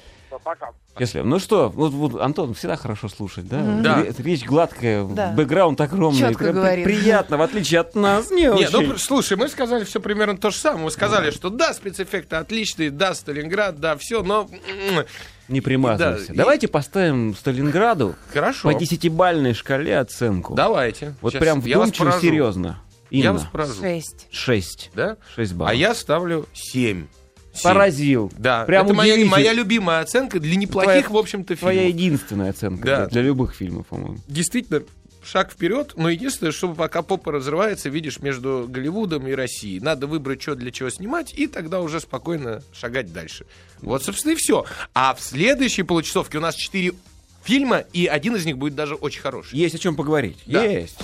Пока. 0.44 0.70
Счастливо. 0.98 1.24
Ну 1.24 1.38
что, 1.38 1.68
вот, 1.70 1.92
вот 1.92 2.20
Антон 2.20 2.52
всегда 2.54 2.76
хорошо 2.76 3.08
слушать, 3.08 3.48
да? 3.48 3.62
Да. 3.80 4.02
Ре- 4.02 4.12
Речь 4.18 4.44
гладкая, 4.44 5.04
Да. 5.06 5.32
бэкграунд 5.32 5.80
огромный. 5.80 6.34
Прям 6.34 6.54
говорит. 6.54 6.84
Приятно, 6.84 7.36
в 7.38 7.42
отличие 7.42 7.80
от 7.80 7.94
нас, 7.94 8.30
не 8.30 8.42
Не, 8.42 8.50
очень. 8.50 8.70
ну 8.72 8.98
слушай, 8.98 9.36
мы 9.36 9.48
сказали 9.48 9.84
все 9.84 10.00
примерно 10.00 10.36
то 10.36 10.50
же 10.50 10.56
самое. 10.56 10.84
Мы 10.84 10.90
сказали, 10.90 11.30
что 11.30 11.48
да, 11.48 11.72
спецэффекты 11.72 12.36
отличные, 12.36 12.90
да, 12.90 13.14
Сталинград, 13.14 13.78
да, 13.80 13.96
все, 13.96 14.22
но 14.22 14.48
Не 15.48 15.60
примазывайся. 15.60 16.28
Да, 16.28 16.34
и- 16.34 16.36
Давайте 16.36 16.68
поставим 16.68 17.34
Сталинграду 17.34 18.14
хорошо. 18.32 18.70
по 18.70 18.74
десятибальной 18.78 19.54
шкале 19.54 19.98
оценку. 19.98 20.54
Давайте. 20.54 21.14
Вот 21.20 21.32
Щас 21.32 21.40
прям 21.40 21.60
я 21.60 21.78
вдумчиво, 21.78 22.12
серьезно. 22.20 22.80
Я 23.10 23.20
Инна, 23.24 23.32
вас 23.34 23.42
поражу. 23.52 23.74
Шесть. 23.80 24.26
шесть. 24.30 24.90
Да? 24.94 25.18
Шесть 25.34 25.52
баллов. 25.52 25.70
А 25.72 25.74
я 25.74 25.94
ставлю 25.94 26.46
7. 26.54 27.06
Поразил. 27.62 28.32
Да, 28.38 28.64
Прям 28.64 28.86
это 28.86 28.94
моя, 28.94 29.24
моя 29.26 29.52
любимая 29.52 30.00
оценка 30.00 30.40
для 30.40 30.56
неплохих, 30.56 31.06
Твоя- 31.06 31.08
в 31.08 31.16
общем-то, 31.16 31.56
Твоя 31.56 31.80
фильмов. 31.82 31.94
единственная 32.00 32.50
оценка 32.50 32.84
Да. 32.86 33.06
для, 33.06 33.22
любых 33.22 33.54
фильмов, 33.54 33.86
по-моему. 33.88 34.18
Действительно, 34.26 34.82
шаг 35.24 35.52
вперед, 35.52 35.92
но 35.96 36.08
единственное, 36.08 36.50
что 36.52 36.72
пока 36.74 37.02
попа 37.02 37.30
разрывается, 37.30 37.88
видишь, 37.88 38.18
между 38.20 38.66
Голливудом 38.68 39.26
и 39.28 39.32
Россией. 39.32 39.80
Надо 39.80 40.06
выбрать, 40.06 40.42
что 40.42 40.54
для 40.54 40.70
чего 40.70 40.90
снимать, 40.90 41.32
и 41.34 41.46
тогда 41.46 41.80
уже 41.80 42.00
спокойно 42.00 42.62
шагать 42.72 43.12
дальше. 43.12 43.46
Вот, 43.80 44.02
собственно, 44.02 44.32
и 44.32 44.36
все. 44.36 44.64
А 44.94 45.14
в 45.14 45.20
следующей 45.22 45.82
получасовке 45.82 46.38
у 46.38 46.40
нас 46.40 46.54
4 46.56 46.92
фильма, 47.44 47.78
и 47.92 48.06
один 48.06 48.34
из 48.36 48.44
них 48.46 48.56
будет 48.58 48.74
даже 48.74 48.94
очень 48.94 49.20
хороший. 49.20 49.56
Есть 49.58 49.74
о 49.74 49.78
чем 49.78 49.94
поговорить. 49.94 50.38
Да. 50.46 50.64
Есть. 50.64 50.96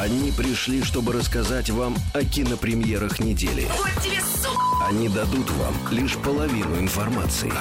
Они 0.00 0.32
пришли, 0.32 0.82
чтобы 0.82 1.12
рассказать 1.12 1.70
вам 1.70 1.94
о 2.12 2.24
кинопремьерах 2.24 3.20
недели. 3.20 3.68
Они 4.88 5.08
дадут 5.08 5.48
вам 5.52 5.74
лишь 5.90 6.16
половину 6.16 6.78
информации. 6.78 7.52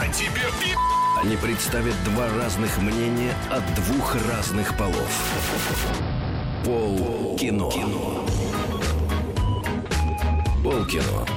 Они 1.22 1.38
представят 1.38 1.96
два 2.04 2.28
разных 2.36 2.82
мнения 2.82 3.36
от 3.52 3.64
двух 3.76 4.16
разных 4.30 4.76
полов. 4.78 5.12
Пол 6.66 7.38
кино. 7.38 7.70
Пол 10.64 10.86
кино. 10.86 11.28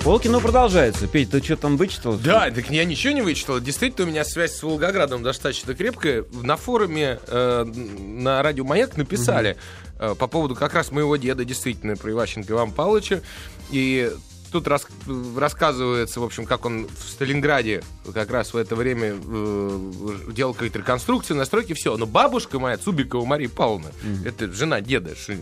Полкино 0.00 0.40
продолжается. 0.40 1.06
Петь, 1.06 1.30
ты 1.30 1.42
что 1.42 1.56
там 1.56 1.76
вычитал? 1.76 2.14
Да, 2.16 2.50
так 2.50 2.70
я 2.70 2.84
ничего 2.84 3.12
не 3.12 3.20
вычитал. 3.20 3.60
Действительно, 3.60 4.06
у 4.06 4.10
меня 4.10 4.24
связь 4.24 4.54
с 4.56 4.62
Волгоградом 4.62 5.22
достаточно 5.22 5.74
крепкая. 5.74 6.24
На 6.32 6.56
форуме 6.56 7.20
э, 7.26 7.64
на 7.64 8.42
радио 8.42 8.64
Маяк 8.64 8.96
написали 8.96 9.58
э, 9.98 10.14
по 10.18 10.26
поводу 10.26 10.54
как 10.54 10.72
раз 10.72 10.90
моего 10.90 11.16
деда, 11.16 11.44
действительно, 11.44 11.96
про 11.96 12.10
Иващенко 12.12 12.50
Ивана 12.50 12.72
Павловича. 12.72 13.20
И 13.70 14.10
тут 14.50 14.66
рас- 14.68 14.86
рассказывается, 15.36 16.18
в 16.20 16.24
общем, 16.24 16.46
как 16.46 16.64
он 16.64 16.86
в 16.88 17.10
Сталинграде 17.10 17.84
как 18.14 18.30
раз 18.30 18.54
в 18.54 18.56
это 18.56 18.76
время 18.76 19.14
э, 19.22 19.90
делал 20.32 20.54
какие-то 20.54 20.78
реконструкции, 20.78 21.34
настройки, 21.34 21.74
все. 21.74 21.98
Но 21.98 22.06
бабушка 22.06 22.58
моя, 22.58 22.78
Цубикова 22.78 23.26
Мария 23.26 23.50
Павловна, 23.50 23.90
это 24.24 24.50
жена 24.50 24.80
деда, 24.80 25.14
что, 25.14 25.34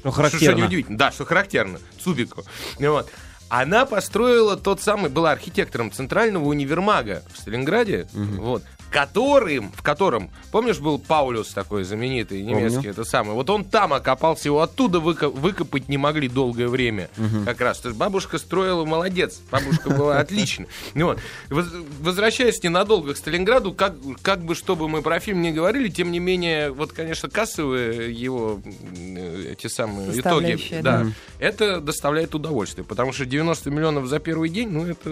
Что 0.00 0.10
характерно. 0.10 0.62
неудивительно. 0.62 0.98
Да, 0.98 1.12
что 1.12 1.24
характерно. 1.24 1.78
Цубикова. 2.02 2.44
Вот. 2.80 3.08
Она 3.50 3.84
построила 3.84 4.56
тот 4.56 4.80
самый, 4.80 5.10
была 5.10 5.32
архитектором 5.32 5.90
центрального 5.92 6.44
универмага 6.44 7.22
в 7.34 7.38
Сталинграде, 7.38 8.06
вот, 8.12 8.62
которым, 8.90 9.70
в 9.72 9.82
котором, 9.82 10.30
помнишь, 10.52 10.78
был 10.80 10.98
Паулюс 10.98 11.48
такой 11.52 11.84
знаменитый, 11.84 12.42
немецкий, 12.42 12.88
это 12.88 13.04
самый, 13.04 13.34
вот 13.34 13.48
он 13.50 13.64
там 13.64 13.92
окопался, 13.92 14.48
его 14.48 14.60
оттуда 14.62 14.98
выко- 14.98 15.28
выкопать 15.30 15.88
не 15.88 15.96
могли 15.96 16.28
долгое 16.28 16.68
время, 16.68 17.08
как 17.44 17.60
раз. 17.60 17.78
То 17.80 17.88
есть 17.88 17.98
бабушка 17.98 18.38
строила 18.38 18.84
молодец, 18.84 19.40
бабушка 19.50 19.90
была 19.90 20.18
отлично. 20.20 20.66
Вот. 20.94 21.18
Воз- 21.48 21.72
Возвращаясь 22.00 22.62
ненадолго 22.62 23.14
к 23.14 23.16
Сталинграду, 23.16 23.72
как, 23.72 23.94
как 24.22 24.42
бы, 24.44 24.54
чтобы 24.54 24.88
мы 24.88 25.02
про 25.02 25.20
фильм 25.20 25.40
не 25.42 25.52
говорили, 25.52 25.88
тем 25.88 26.10
не 26.10 26.18
менее, 26.18 26.70
вот, 26.70 26.92
конечно, 26.92 27.28
кассовые 27.28 28.12
его 28.12 28.60
э, 28.96 29.52
эти 29.52 29.66
самые 29.68 30.08
итоги, 30.20 30.46
да, 30.82 31.06
это 31.38 31.80
доставляет 31.80 32.34
удовольствие, 32.34 32.84
потому 32.84 33.12
что 33.12 33.24
90 33.26 33.70
миллионов 33.70 34.06
за 34.06 34.18
первый 34.18 34.48
день, 34.48 34.68
ну 34.70 34.86
это... 34.86 35.10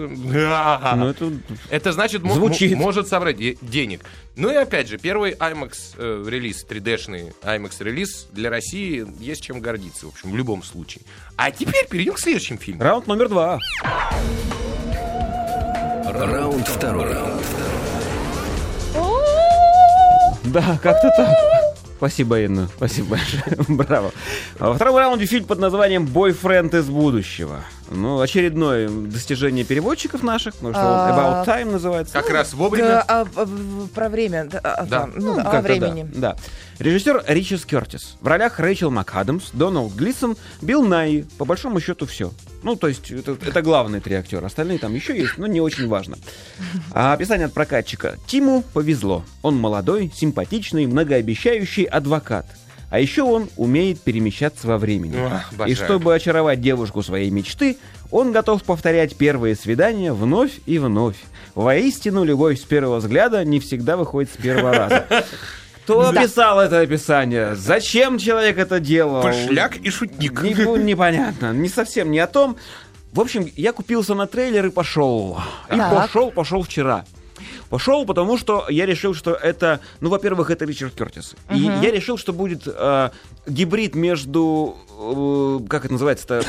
Ну, 0.95 1.07
это... 1.07 1.31
Это 1.69 1.91
значит, 1.93 2.21
может 2.75 3.07
собрать 3.07 3.37
денег. 3.69 4.01
Ну 4.35 4.49
и 4.49 4.55
опять 4.55 4.87
же, 4.87 4.97
первый 4.97 5.33
IMAX 5.33 5.95
э, 5.97 6.25
релиз, 6.27 6.65
3D-шный 6.67 7.33
IMAX 7.41 7.83
релиз 7.83 8.27
для 8.31 8.49
России 8.49 9.05
есть 9.19 9.41
чем 9.43 9.59
гордиться, 9.59 10.05
в 10.05 10.09
общем, 10.09 10.31
в 10.31 10.35
любом 10.37 10.63
случае. 10.63 11.03
А 11.35 11.51
теперь 11.51 11.87
перейдем 11.87 12.13
к 12.13 12.19
следующим 12.19 12.57
фильмам. 12.57 12.81
Раунд 12.81 13.07
номер 13.07 13.29
два. 13.29 13.59
Раунд 16.05 16.67
второй. 16.67 17.15
Да, 20.45 20.79
как-то 20.81 21.11
так. 21.15 21.35
Спасибо, 21.97 22.39
Инна. 22.39 22.69
Спасибо 22.77 23.09
большое. 23.09 23.43
Браво. 23.67 24.11
Во 24.57 24.73
втором 24.73 24.95
раунде 24.95 25.25
фильм 25.25 25.43
под 25.43 25.59
названием 25.59 26.05
«Бойфренд 26.05 26.73
из 26.73 26.85
будущего». 26.85 27.65
Ну, 27.91 28.19
очередное 28.19 28.87
достижение 28.89 29.65
переводчиков 29.65 30.21
наших, 30.23 30.53
потому 30.55 30.73
что 30.73 30.81
он 30.81 30.87
А, 30.87 31.43
«About 31.45 31.47
Time» 31.47 31.71
называется. 31.71 32.13
Как 32.13 32.29
раз 32.29 32.51
Да, 32.51 32.57
вовремя. 32.57 32.99
а, 33.01 33.21
а, 33.35 33.45
в- 33.45 33.87
про 33.89 34.09
время. 34.09 34.45
Да, 34.45 34.59
а, 34.63 34.85
Да. 34.85 35.09
ну, 35.15 35.35
да, 35.35 35.43
Как-то 35.43 35.57
о 35.57 35.61
времени. 35.61 36.03
Да, 36.13 36.33
да. 36.33 36.37
Режиссер 36.79 37.23
Ричард 37.27 37.65
Кертис. 37.65 38.15
В 38.21 38.27
ролях 38.27 38.59
Рэйчел 38.59 38.91
МакАдамс, 38.91 39.49
Дональд 39.53 39.93
Глисон, 39.93 40.37
Билл 40.61 40.83
Найи. 40.85 41.25
По 41.37 41.45
большому 41.45 41.79
счету 41.79 42.05
все. 42.05 42.31
Ну, 42.63 42.75
то 42.75 42.87
есть, 42.87 43.09
это, 43.11 43.37
это 43.45 43.61
главные 43.61 44.01
три 44.01 44.15
актера. 44.15 44.45
Остальные 44.45 44.79
там 44.79 44.93
еще 44.93 45.17
есть, 45.17 45.37
но 45.37 45.47
не 45.47 45.59
очень 45.59 45.87
важно. 45.87 46.17
А 46.91 47.13
описание 47.13 47.47
от 47.47 47.53
прокатчика. 47.53 48.15
Тиму 48.27 48.63
повезло. 48.73 49.23
Он 49.41 49.55
молодой, 49.57 50.11
симпатичный, 50.15 50.85
многообещающий 50.85 51.83
адвокат. 51.85 52.45
А 52.89 52.99
еще 52.99 53.21
он 53.23 53.49
умеет 53.55 54.01
перемещаться 54.01 54.67
во 54.67 54.77
времени. 54.77 55.15
Ох, 55.17 55.67
И 55.67 55.75
чтобы 55.75 56.15
очаровать 56.15 56.59
девушку 56.61 57.03
своей 57.03 57.29
мечты, 57.29 57.77
он 58.11 58.31
готов 58.31 58.63
повторять 58.63 59.15
первые 59.15 59.55
свидания 59.55 60.11
вновь 60.11 60.53
и 60.65 60.79
вновь. 60.79 61.17
Воистину, 61.53 62.23
любовь 62.23 62.59
с 62.59 62.63
первого 62.63 62.97
взгляда 62.97 63.45
не 63.45 63.59
всегда 63.59 63.95
выходит 63.95 64.31
с 64.31 64.37
первого 64.37 64.73
раза. 64.73 65.05
Кто 65.83 66.07
описал 66.09 66.59
это 66.59 66.79
описание? 66.81 67.55
Зачем 67.55 68.17
человек 68.19 68.57
это 68.59 68.79
делал? 68.79 69.23
Пошляк 69.23 69.77
и 69.77 69.89
шутник. 69.89 70.41
Не- 70.43 70.53
ну, 70.55 70.75
непонятно. 70.77 71.51
Не 71.51 71.67
совсем 71.69 72.11
не 72.11 72.19
о 72.19 72.27
том. 72.27 72.57
В 73.11 73.19
общем, 73.21 73.47
я 73.55 73.73
купился 73.73 74.13
на 74.13 74.27
трейлер 74.27 74.67
и 74.67 74.69
пошел. 74.69 75.39
И 75.71 75.75
Так. 75.77 75.91
пошел, 75.95 76.29
пошел 76.31 76.61
вчера. 76.61 77.05
Пошел, 77.69 78.05
потому 78.05 78.37
что 78.37 78.65
я 78.69 78.85
решил, 78.85 79.13
что 79.13 79.33
это, 79.33 79.79
ну, 80.01 80.09
во-первых, 80.09 80.49
это 80.49 80.65
Ричард 80.65 80.93
Кертис. 80.95 81.35
И 81.53 81.59
я 81.59 81.91
решил, 81.91 82.17
что 82.17 82.33
будет 82.33 82.63
э, 82.65 83.09
гибрид 83.45 83.95
между, 83.95 84.75
э, 84.99 85.67
как 85.69 85.85
это 85.85 85.93
называется-то, 85.93 86.43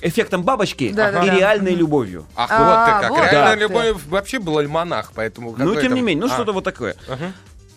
эффектом 0.00 0.42
бабочки 0.42 0.84
и 0.84 0.92
реальной 1.30 1.74
любовью. 1.74 2.26
Ах, 2.34 2.50
А, 2.50 2.58
вот 2.58 2.86
ты 2.86 3.02
как. 3.02 3.10
вот 3.10 3.30
Реально 3.32 3.50
как 3.50 3.54
ты. 3.54 3.60
любовь 3.60 4.02
вообще 4.08 4.38
был 4.40 4.58
альманах, 4.58 5.12
поэтому... 5.14 5.54
Ну, 5.56 5.74
тем 5.80 5.94
не 5.94 6.00
менее, 6.02 6.24
ну, 6.26 6.32
А, 6.32 6.34
что-то 6.34 6.52
вот 6.52 6.64
такое. 6.64 6.96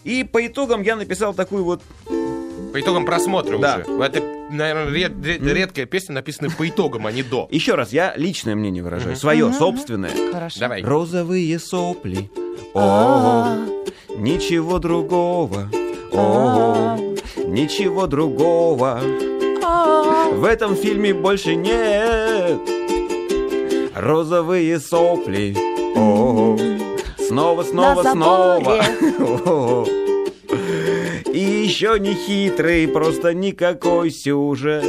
И 0.04 0.24
по 0.24 0.46
итогам 0.46 0.82
я 0.82 0.96
написал 0.96 1.34
такую 1.34 1.64
вот... 1.64 1.82
По 2.74 2.80
итогам 2.80 3.06
просмотра 3.06 3.58
Да. 3.58 3.82
уже. 3.86 4.04
Это, 4.04 4.22
наверное, 4.52 4.94
ред- 4.94 5.26
ред- 5.26 5.42
редкая 5.42 5.86
песня, 5.86 6.14
написанная 6.16 6.52
по 6.52 6.68
итогам, 6.68 7.08
а 7.08 7.12
не 7.12 7.24
до. 7.24 7.48
Еще 7.52 7.76
раз, 7.76 7.92
я 7.92 8.14
личное 8.16 8.56
мнение 8.56 8.84
выражаю, 8.84 9.16
свое, 9.16 9.52
собственное. 9.54 10.12
Хорошо. 10.32 10.60
Давай. 10.60 10.84
Розовые 10.84 11.58
сопли. 11.60 12.30
О, 12.74 13.56
ничего 14.16 14.80
другого. 14.80 15.70
О, 16.14 16.98
ничего 17.46 18.08
другого. 18.08 19.00
В 20.34 20.44
этом 20.46 20.76
фильме 20.76 21.14
больше 21.14 21.56
нет 21.56 22.60
розовые 23.96 24.80
сопли. 24.80 25.56
О, 25.98 26.56
Снова, 27.18 27.64
снова, 27.64 28.04
снова. 28.04 29.86
И 31.34 31.40
еще 31.40 31.98
не 32.00 32.14
хитрый, 32.16 32.88
просто 32.88 33.34
никакой 33.34 34.10
сюжет. 34.12 34.84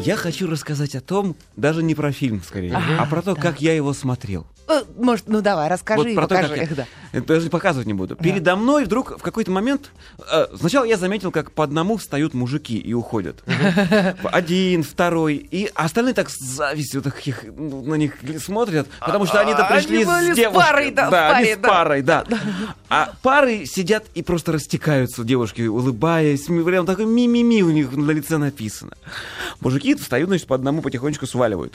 Я 0.00 0.16
хочу 0.16 0.48
рассказать 0.48 0.94
о 0.94 1.00
том, 1.00 1.34
даже 1.56 1.82
не 1.82 1.94
про 1.94 2.12
фильм, 2.12 2.40
скорее, 2.46 2.80
а 2.98 3.04
про 3.06 3.20
то, 3.20 3.34
как 3.34 3.60
я 3.60 3.74
его 3.74 3.92
смотрел. 3.92 4.46
Э, 4.70 4.82
Может, 4.98 5.28
ну 5.28 5.40
давай, 5.40 5.68
расскажи 5.68 6.02
Вот 6.02 6.14
про 6.14 6.26
то, 6.28 6.34
покажи. 6.34 6.54
как 6.56 6.70
я- 6.70 6.76
да. 6.76 7.20
Даже 7.22 7.48
показывать 7.48 7.86
не 7.86 7.94
буду. 7.94 8.16
Передо 8.16 8.54
мной 8.54 8.84
вдруг 8.84 9.18
в 9.18 9.22
какой-то 9.22 9.50
момент... 9.50 9.90
э, 10.30 10.46
сначала 10.58 10.84
я 10.84 10.98
заметил, 10.98 11.30
как 11.32 11.52
по 11.52 11.64
одному 11.64 11.96
встают 11.96 12.34
мужики 12.34 12.76
и 12.78 12.92
уходят. 12.92 13.42
Один, 14.24 14.82
второй. 14.82 15.36
И 15.36 15.70
остальные 15.74 16.12
так 16.12 16.28
с 16.28 16.38
завистью 16.38 17.00
так 17.00 17.26
их, 17.26 17.44
ну, 17.56 17.82
на 17.82 17.94
них 17.94 18.16
смотрят, 18.44 18.86
потому 19.00 19.24
что 19.24 19.40
они-то 19.40 19.66
А, 19.66 19.72
пришли 19.72 19.96
они 19.96 20.04
были 20.04 20.30
с 20.30 20.34
с 20.34 20.36
девушкой. 20.36 20.62
парой, 20.66 20.90
да, 20.90 21.10
в 21.10 21.14
они 21.14 21.32
паре, 21.32 21.54
с 21.54 21.58
да. 21.58 21.68
парой, 21.68 22.02
да. 22.02 22.24
А 22.88 23.12
пары 23.22 23.66
сидят 23.66 24.06
и 24.14 24.22
просто 24.22 24.52
растекаются, 24.52 25.24
девушки, 25.24 25.62
улыбаясь. 25.62 26.46
Прям 26.46 26.86
такой 26.86 27.06
ми-ми-ми 27.06 27.62
у 27.62 27.70
них 27.70 27.92
на 27.92 28.10
лице 28.10 28.38
написано. 28.38 28.92
Мужики 29.60 29.94
встают, 29.94 30.28
значит, 30.28 30.46
по 30.46 30.54
одному 30.54 30.82
потихонечку 30.82 31.26
сваливают. 31.26 31.74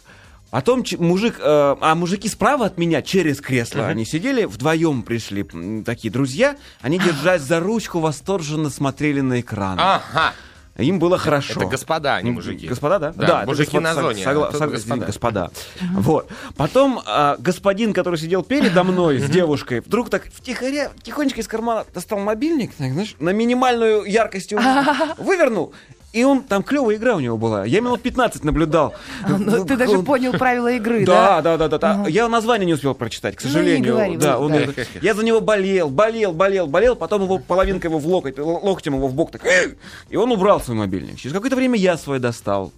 Потом 0.54 0.84
мужик, 1.00 1.40
э, 1.40 1.76
а 1.82 1.96
мужики 1.96 2.28
справа 2.30 2.68
от 2.68 2.78
меня 2.78 3.02
через 3.02 3.42
кресло, 3.42 3.88
они 3.88 4.06
сидели, 4.06 4.46
вдвоем 4.46 5.02
пришли 5.02 5.44
такие 5.84 6.12
друзья, 6.12 6.58
они 6.82 7.00
держась 7.00 7.42
за 7.42 7.60
ручку, 7.60 8.00
восторженно 8.00 8.70
смотрели 8.70 9.22
на 9.22 9.40
экран. 9.42 9.80
Ага. 9.80 10.34
Им 10.78 10.98
было 10.98 11.20
хорошо. 11.20 11.54
Это 11.62 11.66
господа, 11.70 12.16
а 12.16 12.22
не 12.24 12.32
мужики. 12.32 12.68
Господа, 12.68 12.98
да? 12.98 13.12
Да, 13.12 13.38
это 13.42 13.48
мужики 13.48 13.78
господа, 13.78 13.94
на 13.94 14.02
зоне, 14.02 14.24
согла- 14.24 14.48
а 14.50 14.58
сог- 14.58 14.72
господа. 14.72 15.06
господа. 15.06 15.52
Вот. 15.94 16.30
Потом 16.58 17.00
а, 17.06 17.36
господин, 17.38 17.94
который 17.94 18.18
сидел 18.18 18.42
передо 18.44 18.84
мной 18.84 19.20
с 19.20 19.30
девушкой, 19.30 19.82
вдруг 19.82 20.10
так 20.10 20.26
втихаря, 20.34 20.92
тихонечко 21.04 21.42
из 21.42 21.48
кармана 21.48 21.86
достал 21.94 22.18
мобильник, 22.20 22.74
так, 22.74 22.92
знаешь, 22.92 23.16
на 23.20 23.30
минимальную 23.30 24.04
яркость 24.06 24.52
его 24.52 24.62
вывернул. 25.20 25.74
И 26.14 26.24
он, 26.24 26.44
там 26.44 26.62
клевая 26.62 26.96
игра 26.98 27.16
у 27.16 27.20
него 27.20 27.38
была. 27.38 27.66
Я 27.66 27.82
минут 27.82 28.02
15 28.04 28.44
наблюдал. 28.44 28.94
Ну, 29.28 29.66
ты 29.66 29.76
даже 29.76 29.98
понял 30.04 30.32
правила 30.32 30.72
игры, 30.72 31.06
Да, 31.06 31.42
да? 31.42 31.58
да, 31.58 31.68
да, 31.68 31.78
да. 31.80 32.06
Я 32.08 32.30
название 32.30 32.68
не 32.68 32.74
успел 32.76 32.94
прочитать, 32.94 33.36
к 33.36 33.44
Ну, 33.44 33.50
сожалению. 33.50 33.94
говори, 33.94 34.18
да, 34.18 34.38
он, 34.38 34.54
я 35.02 35.16
за 35.16 35.26
него 35.26 35.42
болел, 35.42 35.90
болел, 35.90 36.32
болел, 36.32 36.68
болел, 36.68 36.96
потом 36.96 37.24
его 37.24 37.40
половинка 37.40 37.88
его 37.88 37.98
в 37.98 38.06
локоть, 38.06 38.38
локтем 38.38 38.94
его 38.94 39.08
в 39.08 39.14
бок 39.16 39.32
так, 39.32 39.44
«Эй!» 39.46 39.74
и 40.10 40.16
он 40.16 40.32
убрал 40.32 40.62
свой 40.62 40.78
мобильник. 40.78 41.18
Через 41.18 41.34
какое-то 41.34 41.56
время 41.56 41.78
я 41.80 41.98
свой 41.98 42.20
достал 42.20 42.72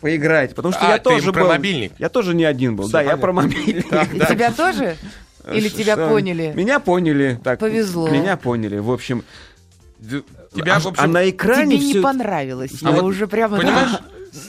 поиграть, 0.00 0.56
потому 0.56 0.74
что 0.74 0.84
А, 0.88 0.90
я 0.92 0.98
ты 0.98 1.04
тоже 1.04 1.32
про 1.32 1.42
был. 1.42 1.48
мобильник? 1.50 1.92
Я 2.00 2.08
тоже 2.08 2.34
не 2.34 2.44
один 2.44 2.74
был. 2.74 2.88
Да, 2.88 3.02
я 3.02 3.16
про 3.16 3.32
мобильник. 3.32 3.86
И 3.86 4.18
тебя 4.18 4.50
тоже? 4.50 4.96
Или 5.52 5.68
Ш- 5.68 5.76
тебя 5.76 5.92
что? 5.94 6.08
поняли? 6.08 6.52
Меня 6.56 6.80
поняли. 6.80 7.38
Так, 7.44 7.60
Повезло. 7.60 8.08
Меня 8.08 8.36
поняли. 8.36 8.78
В 8.78 8.90
общем, 8.90 9.22
Тебя, 10.54 10.76
а, 10.76 10.80
в 10.80 10.86
а 10.86 10.90
общем, 10.90 11.12
на 11.12 11.28
экране 11.28 11.76
Тебе 11.76 11.86
не 11.86 11.92
всё- 11.92 12.02
понравилось. 12.02 12.72
А 12.82 12.90
Я 12.90 12.96
вот, 12.96 13.04
уже 13.04 13.26
прямо... 13.26 13.56
Понимаешь? 13.58 13.90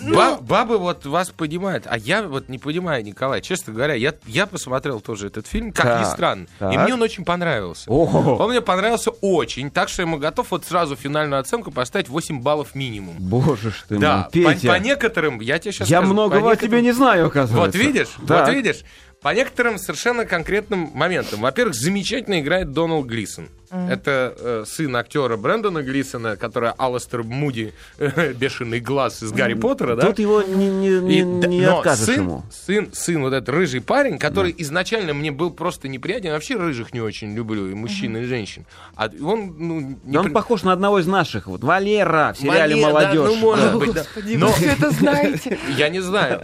Ну. 0.02 0.16
ба- 0.16 0.40
бабы 0.42 0.80
вот 0.80 1.06
вас 1.06 1.30
понимают, 1.30 1.86
а 1.88 1.96
я 1.98 2.24
вот 2.24 2.50
не 2.50 2.58
понимаю, 2.58 3.04
Николай. 3.04 3.40
Честно 3.42 3.72
говоря, 3.72 3.94
я, 3.94 4.16
я 4.26 4.48
посмотрел 4.48 5.00
тоже 5.00 5.28
этот 5.28 5.46
фильм, 5.46 5.72
как 5.72 5.86
ни 5.86 6.04
Так, 6.04 6.14
странно. 6.14 6.44
И 6.44 6.48
так. 6.60 6.84
мне 6.86 6.94
он 6.96 7.02
очень 7.04 7.24
понравился. 7.24 7.90
Ого. 7.92 8.38
Он 8.38 8.50
мне 8.50 8.62
понравился 8.62 9.12
очень, 9.22 9.70
так 9.70 9.90
что 9.90 10.02
я 10.02 10.08
ему 10.08 10.18
готов 10.18 10.50
вот 10.50 10.66
сразу 10.66 10.96
финальную 10.96 11.40
оценку 11.40 11.70
поставить 11.72 12.10
8 12.10 12.42
баллов 12.42 12.74
минимум. 12.74 13.16
Боже 13.20 13.70
ж 13.70 13.86
ты 13.88 13.98
Да, 14.00 14.28
мой, 14.34 14.44
по, 14.44 14.54
Петя. 14.54 14.68
по 14.70 14.80
некоторым, 14.80 15.40
я 15.40 15.60
тебе 15.60 15.72
сейчас 15.72 15.88
я 15.88 15.98
скажу, 16.00 16.14
многого 16.14 16.42
по 16.42 16.52
о 16.52 16.56
тебе 16.56 16.82
не 16.82 16.92
знаю, 16.92 17.28
оказывается. 17.28 17.80
Вот 17.80 17.86
видишь, 17.86 18.10
Так. 18.28 18.48
вот 18.48 18.56
видишь. 18.56 18.80
По 19.22 19.34
некоторым 19.34 19.80
совершенно 19.80 20.26
конкретным 20.26 20.92
моментам. 20.94 21.42
Во-первых, 21.42 21.74
замечательно 21.76 22.40
играет 22.40 22.72
Доналд 22.74 23.08
Глисон. 23.08 23.50
Это 23.72 24.36
э, 24.38 24.64
сын 24.68 24.96
актера 24.96 25.38
Брэндона 25.38 25.82
Глисона, 25.84 26.36
который 26.38 26.72
Алластер 26.78 27.24
Муди, 27.24 27.74
э, 27.98 28.34
бешеный 28.34 28.80
глаз 28.80 29.24
из 29.24 29.32
Гарри 29.32 29.54
Поттера, 29.56 29.96
да? 29.96 30.08
Тут 30.08 30.20
его 30.20 30.42
не, 30.42 30.68
не, 30.70 30.90
не, 31.00 31.20
И 31.20 31.24
не 31.24 31.62
но 31.66 31.78
откажешь 31.80 32.06
сын, 32.06 32.16
ему. 32.16 32.44
Сын, 32.52 32.90
сын, 32.94 33.22
вот 33.22 33.34
этот 33.34 33.50
рыжий 33.50 33.82
парень, 33.82 34.18
который 34.18 34.54
изначально 34.60 35.14
мне 35.14 35.32
был 35.32 35.52
просто 35.52 35.88
неприятен. 35.88 36.28
Я 36.28 36.34
вообще 36.34 36.56
рыжих 36.56 36.94
не 36.94 37.02
очень 37.02 37.34
люблю, 37.36 37.70
и 37.70 37.74
мужчин, 37.74 38.16
и 38.18 38.24
женщин. 38.24 38.66
А 38.96 39.10
он, 39.22 39.56
ну, 39.58 40.00
не 40.04 40.18
он 40.18 40.26
при- 40.26 40.32
похож 40.34 40.64
на 40.64 40.72
одного 40.74 41.00
из 41.00 41.08
наших. 41.08 41.48
Вот 41.48 41.64
Валера 41.64 42.34
в 42.36 42.40
сериале 42.42 42.76
Валера, 42.76 42.88
да, 42.88 42.90
«Молодежь». 43.14 43.26
ну, 43.28 43.36
может 43.38 43.72
Да. 43.72 43.78
быть, 43.78 43.94
да. 43.94 44.02
Господи, 44.04 44.36
Но- 44.36 44.48
вы 44.48 44.54
все 44.54 44.66
это 44.68 44.92
знаете. 44.92 45.58
Я 45.78 45.90
не 45.90 46.00
знаю. 46.02 46.42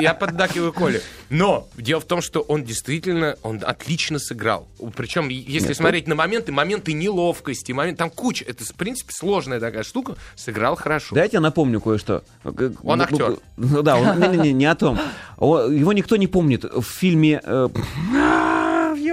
Я 0.00 0.14
поддакиваю 0.14 0.72
Коле. 0.72 1.00
Но 1.30 1.68
дело 1.76 2.00
в 2.00 2.04
том, 2.04 2.20
что 2.22 2.40
он 2.40 2.64
действительно, 2.64 3.36
он 3.42 3.60
отлично 3.64 4.18
сыграл. 4.18 4.68
Причем, 4.96 5.28
если 5.28 5.72
смотреть 5.72 6.06
на 6.08 6.14
моменты, 6.52 6.78
моменты 6.78 6.92
неловкости, 6.92 7.72
момент, 7.72 7.98
там 7.98 8.10
куча, 8.10 8.44
это, 8.46 8.64
в 8.64 8.74
принципе, 8.74 9.12
сложная 9.12 9.60
такая 9.60 9.82
штука, 9.82 10.16
сыграл 10.36 10.76
хорошо. 10.76 11.14
Дайте 11.14 11.36
я 11.36 11.40
напомню 11.40 11.80
кое-что. 11.80 12.22
Он 12.44 12.54
ну, 12.82 13.04
актер. 13.04 13.36
Ну 13.56 13.82
да, 13.82 13.96
он- 13.96 14.20
не-не-не, 14.20 14.52
не 14.52 14.66
о 14.66 14.74
том. 14.74 14.98
О, 15.36 15.68
Его 15.68 15.92
никто 15.92 16.16
не 16.16 16.26
помнит. 16.26 16.64
В 16.64 16.82
фильме... 16.82 17.40
э, 17.42 17.68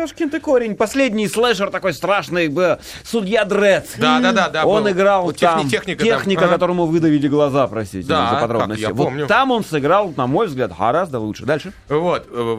Ёшкин 0.05 0.29
ты 0.29 0.39
корень. 0.39 0.75
Последний 0.75 1.27
слэшер 1.27 1.71
такой 1.71 1.91
страшный. 1.93 2.47
б, 2.47 2.77
Судья 3.03 3.43
Дредд. 3.43 3.87
Да, 3.97 4.19
да, 4.19 4.31
да, 4.31 4.49
да, 4.49 4.65
Он 4.65 4.83
был. 4.83 4.91
играл 4.91 5.23
Вот 5.25 5.35
техни- 5.37 5.61
там. 5.61 5.69
техника 5.69 6.05
там. 6.05 6.17
техника, 6.19 6.43
Ага. 6.45 6.53
которому 6.53 6.85
выдавили 6.85 7.27
глаза, 7.27 7.65
простите 7.67 8.07
Да, 8.07 8.35
за 8.35 8.41
подробности. 8.41 8.81
я 8.83 8.89
Вот 8.93 9.03
помню. 9.05 9.25
там 9.27 9.49
он 9.51 9.63
сыграл, 9.63 10.13
на 10.15 10.27
мой 10.27 10.45
взгляд, 10.47 10.71
гораздо 10.77 11.19
лучше. 11.19 11.45
Дальше. 11.45 11.73
Вот. 11.89 12.27
э, 12.29 12.57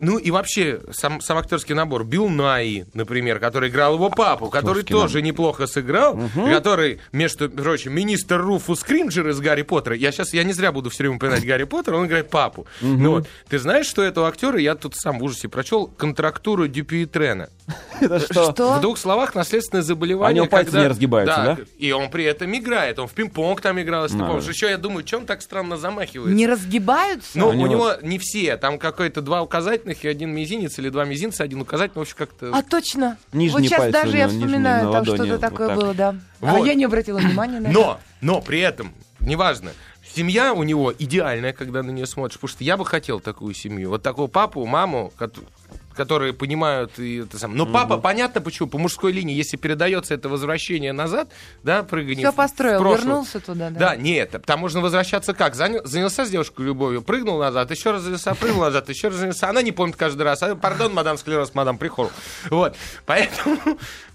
Ну 0.00 0.18
и 0.18 0.30
вообще, 0.30 0.80
сам, 0.92 1.20
сам 1.20 1.38
актерский 1.38 1.74
набор. 1.74 2.04
Билл 2.04 2.28
Най, 2.28 2.84
например, 2.94 3.40
который 3.40 3.68
играл 3.70 3.94
его 3.94 4.10
папу, 4.10 4.48
который 4.48 4.80
Актерский 4.82 4.94
тоже 4.94 5.22
неплохо 5.22 5.66
сыграл, 5.66 6.18
который, 6.34 7.00
между 7.12 7.48
прочим, 7.50 7.92
министр 7.94 8.40
Руфус 8.40 8.80
Скримджер 8.80 9.26
из 9.28 9.40
Гарри 9.40 9.62
Поттера. 9.62 9.96
Я 9.96 10.12
сейчас, 10.12 10.32
я 10.34 10.44
не 10.44 10.52
зря 10.52 10.70
буду 10.70 10.90
все 10.90 11.02
время 11.04 11.16
упоминать 11.16 11.44
Гарри 11.44 11.64
Поттера, 11.64 11.96
он 11.96 12.06
играет 12.06 12.30
папу. 12.30 12.66
Ну 12.80 13.10
вот. 13.10 13.26
Ты 13.48 13.58
знаешь, 13.58 13.86
что 13.86 14.02
этого 14.02 14.28
актера, 14.28 14.58
я 14.60 14.74
тут 14.76 14.94
сам 14.94 15.18
в 15.18 15.24
ужасе 15.24 15.48
прочел, 15.48 15.86
контрактуру 15.88 16.68
Дюпюитрена. 16.76 17.48
Это 18.00 18.20
что? 18.20 18.52
Что? 18.52 18.74
В 18.74 18.80
двух 18.82 18.98
словах, 18.98 19.34
наследственное 19.34 19.82
заболевание. 19.82 20.42
У 20.42 20.44
него 20.44 20.50
пальцы 20.50 20.70
когда- 20.72 20.82
не 20.82 20.88
разгибаются, 20.88 21.36
да? 21.36 21.58
И 21.78 21.90
он 21.92 22.10
при 22.10 22.24
этом 22.24 22.54
играет. 22.54 22.98
Он 22.98 23.08
в 23.08 23.12
пинг-понг 23.12 23.60
там 23.62 23.80
играл, 23.80 24.04
если 24.04 24.18
ты 24.18 24.24
А, 24.24 24.26
помнишь. 24.26 24.44
да. 24.44 24.50
Еще 24.50 24.68
я 24.68 24.76
думаю, 24.78 25.06
что 25.06 25.16
он 25.18 25.26
так 25.26 25.40
странно 25.40 25.76
замахивается. 25.78 26.36
Не 26.36 26.46
разгибаются? 26.46 27.38
Ну, 27.38 27.46
У 27.48 27.50
у 27.50 27.54
него- 27.54 27.66
него 27.66 27.92
не 28.02 28.18
все. 28.18 28.56
Там 28.58 28.78
какой-то 28.78 29.22
два 29.22 29.40
указательных 29.42 30.04
и 30.04 30.08
один 30.08 30.30
мизинец, 30.34 30.78
или 30.78 30.90
два 30.90 31.04
мизинца, 31.06 31.42
один 31.44 31.60
указательный. 31.62 32.00
В 32.00 32.02
общем, 32.02 32.16
как-то... 32.18 32.50
А 32.54 32.62
точно. 32.62 33.16
Нижние 33.32 33.52
вот 33.52 33.62
сейчас 33.68 33.90
даже 33.92 34.16
я 34.18 34.28
вспоминаю, 34.28 34.86
на 34.86 34.92
там 34.92 35.00
ладони, 35.00 35.16
что-то 35.16 35.32
вот 35.32 35.40
такое 35.40 35.68
так. 35.68 35.76
было, 35.76 35.94
да. 35.94 36.14
А 36.42 36.58
я 36.60 36.74
не 36.74 36.84
обратила 36.84 37.18
внимания 37.18 37.60
на 37.60 37.68
это. 37.68 37.72
Но, 37.74 38.00
но 38.20 38.40
при 38.42 38.60
этом, 38.60 38.92
неважно, 39.20 39.70
семья 40.14 40.52
у 40.52 40.62
него 40.62 40.92
идеальная, 40.96 41.52
когда 41.54 41.82
на 41.82 41.90
нее 41.90 42.06
смотришь, 42.06 42.38
потому 42.38 42.50
что 42.50 42.62
я 42.64 42.76
бы 42.76 42.84
хотел 42.84 43.20
такую 43.20 43.54
семью. 43.54 43.88
Вот 43.90 44.02
такого 44.02 44.26
папу, 44.28 44.64
маму, 44.66 45.12
которые 45.96 46.32
понимают 46.32 46.98
и 46.98 47.18
это 47.18 47.38
самое. 47.38 47.58
Но 47.58 47.66
папа, 47.66 47.96
понятно 47.98 48.40
почему, 48.40 48.68
по 48.68 48.78
мужской 48.78 49.12
линии, 49.12 49.34
если 49.34 49.56
передается 49.56 50.14
это 50.14 50.28
возвращение 50.28 50.92
назад, 50.92 51.28
да, 51.62 51.82
прыгание 51.82 52.18
Все 52.26 52.30
в- 52.30 52.34
в 52.34 52.36
построил, 52.36 52.78
прошлое. 52.80 53.00
вернулся 53.06 53.40
туда, 53.40 53.70
да. 53.70 53.78
Да, 53.78 53.96
нет, 53.96 54.36
там 54.44 54.60
можно 54.60 54.80
возвращаться 54.80 55.34
как? 55.34 55.54
Заня- 55.54 55.84
занялся 55.84 56.24
с 56.24 56.30
девушкой 56.30 56.66
любовью, 56.66 57.02
прыгнул 57.02 57.38
назад, 57.38 57.70
еще 57.70 57.90
раз 57.92 58.02
занялся, 58.02 58.34
прыгнул 58.34 58.62
назад, 58.62 58.88
еще 58.88 59.08
раз 59.08 59.16
занялся. 59.16 59.48
Она 59.48 59.62
не 59.62 59.72
помнит 59.72 59.96
каждый 59.96 60.22
раз. 60.22 60.42
А, 60.42 60.54
пардон, 60.54 60.92
мадам 60.94 61.18
склероз, 61.18 61.54
мадам 61.54 61.78
прихор. 61.78 62.10
Вот. 62.50 62.76
Поэтому... 63.06 63.58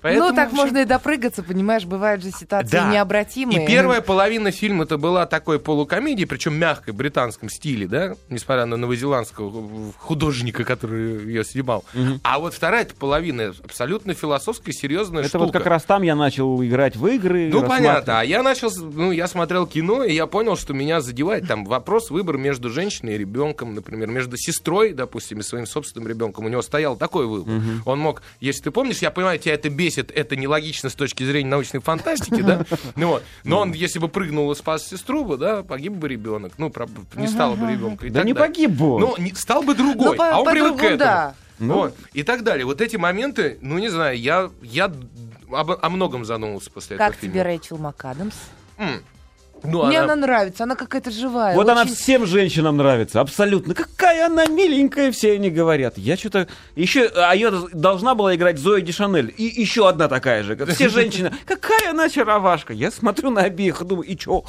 поэтому, 0.02 0.30
ну, 0.30 0.36
так 0.36 0.48
общем, 0.48 0.58
можно 0.58 0.78
и 0.80 0.86
допрыгаться, 0.86 1.44
понимаешь, 1.44 1.86
бывают 1.86 2.24
же 2.24 2.32
ситуации 2.32 2.72
да. 2.72 2.92
необратимые. 2.92 3.64
И 3.64 3.68
первая 3.68 4.02
половина 4.02 4.52
фильма 4.52 4.84
это 4.84 4.98
была 4.98 5.26
такой 5.26 5.60
полукомедией, 5.60 6.28
причем 6.28 6.56
мягкой, 6.56 6.94
британском 6.94 7.50
стиле, 7.50 7.88
да, 7.88 8.16
несмотря 8.30 8.66
на 8.66 8.78
новозеландского 8.78 9.94
художника, 9.98 10.64
который 10.64 11.26
ее 11.26 11.44
снимал. 11.44 11.86
А 12.24 12.40
вот 12.40 12.54
вторая 12.54 12.82
эта 12.82 12.96
половина 12.96 13.54
абсолютно 13.64 14.14
философская, 14.14 14.74
серьезная 14.74 15.22
Это 15.22 15.30
штука. 15.30 15.44
вот 15.44 15.54
как 15.54 15.66
раз 15.68 15.84
там 15.84 16.02
я 16.02 16.16
начал 16.16 16.64
играть 16.64 16.96
в 16.96 17.06
игры. 17.08 17.50
Ну, 17.52 17.68
понятно. 17.68 18.20
А 18.20 18.24
я 18.24 18.42
начал, 18.44 18.72
ну, 18.76 19.12
я 19.12 19.28
смотрел 19.28 19.68
кино, 19.68 20.04
и 20.04 20.14
я 20.14 20.26
понял, 20.26 20.58
что 20.58 20.74
меня 20.74 21.02
задевает 21.02 21.48
там 21.48 21.66
вопрос, 21.66 22.10
выбор 22.10 22.38
между 22.38 22.70
женщиной 22.70 23.16
и 23.16 23.18
ребенком, 23.18 23.76
например, 23.76 24.08
между 24.10 24.38
сестрой, 24.38 24.94
допустим, 24.94 25.40
и 25.40 25.44
своим 25.44 25.66
собственным 25.68 26.08
ребенком. 26.08 26.46
У 26.46 26.50
него 26.50 26.62
стоял 26.62 26.96
такой 26.98 27.28
выбор. 27.28 27.62
Он 27.86 28.00
мог, 28.00 28.22
если 28.40 28.64
ты 28.64 28.72
помнишь, 28.72 29.00
я 29.00 29.12
понимаю, 29.12 29.40
тебя 29.40 29.54
это 29.54 29.70
бесит, 29.70 29.91
это 29.98 30.36
нелогично 30.36 30.90
с 30.90 30.96
точки 30.96 31.24
зрения 31.24 31.50
научной 31.50 31.80
фантастики, 31.82 32.42
да? 32.42 32.66
Ну 32.96 33.08
вот. 33.08 33.24
Но 33.44 33.60
он, 33.60 33.74
если 33.74 34.00
бы 34.00 34.08
прыгнул 34.08 34.52
и 34.52 34.56
спас 34.56 34.88
сестру 34.88 35.24
бы, 35.26 35.38
да, 35.38 35.64
погиб 35.64 35.94
бы 35.94 36.08
ребенок. 36.08 36.54
Ну, 36.58 36.72
не 37.16 37.28
стало 37.28 37.56
бы 37.56 37.72
ребенка. 37.72 38.06
и 38.08 38.10
Да 38.10 38.24
не 38.24 38.34
погиб 38.34 38.72
бы. 38.72 39.00
Ну, 39.00 39.16
стал 39.36 39.64
бы 39.64 39.76
другой. 39.76 40.12
Ну, 40.12 40.16
по- 40.16 40.30
а 40.36 40.40
он 40.42 40.46
привык 40.50 40.78
к 40.78 40.84
этому. 40.84 41.36
Ну. 41.60 41.74
Вот. 41.76 41.96
И 42.14 42.24
так 42.24 42.44
далее. 42.44 42.66
Вот 42.66 42.82
эти 42.82 42.96
моменты, 42.96 43.60
ну, 43.62 43.78
не 43.78 43.90
знаю, 43.90 44.18
я, 44.20 44.50
я 44.64 44.86
об- 45.52 45.78
о 45.80 45.90
многом 45.90 46.26
задумался 46.26 46.72
после 46.72 46.98
Как 46.98 47.10
этого 47.10 47.22
фильма. 47.22 47.34
тебе 47.34 47.44
Рэйчел 47.44 47.78
МакАдамс? 47.78 48.34
Ну, 49.64 49.86
Мне 49.86 50.00
она- 50.00 50.14
она 50.14 50.16
нравится, 50.28 50.64
она 50.64 50.76
какая-то 50.76 51.12
живая. 51.12 51.56
Вот 51.56 51.70
она 51.70 51.82
очень- 51.84 51.96
всем 51.96 52.26
женщинам 52.26 52.78
нравится, 52.78 53.22
абсолютно. 53.22 53.74
Какая 53.74 54.26
она 54.26 54.46
миленькая, 54.48 55.12
все 55.12 55.34
они 55.34 55.50
говорят. 55.50 55.98
Я 55.98 56.18
что-то... 56.18 56.48
Еще... 56.76 57.08
А 57.16 57.34
ее 57.36 57.52
должна 57.74 58.16
была 58.16 58.36
играть 58.36 58.58
Зоя 58.58 58.82
Дешанель. 58.82 59.34
И 59.38 59.44
еще 59.44 59.88
одна 59.88 60.08
такая 60.08 60.44
же. 60.44 60.56
Все 60.68 60.90
женщины. 60.90 61.32
Какая 61.46 61.92
она 61.92 62.06
очаровашка. 62.06 62.74
Я 62.74 62.92
смотрю 62.92 63.30
на 63.30 63.42
обеих 63.42 63.82
и 63.82 63.86
думаю, 63.86 64.08
и 64.08 64.16
чё? 64.18 64.44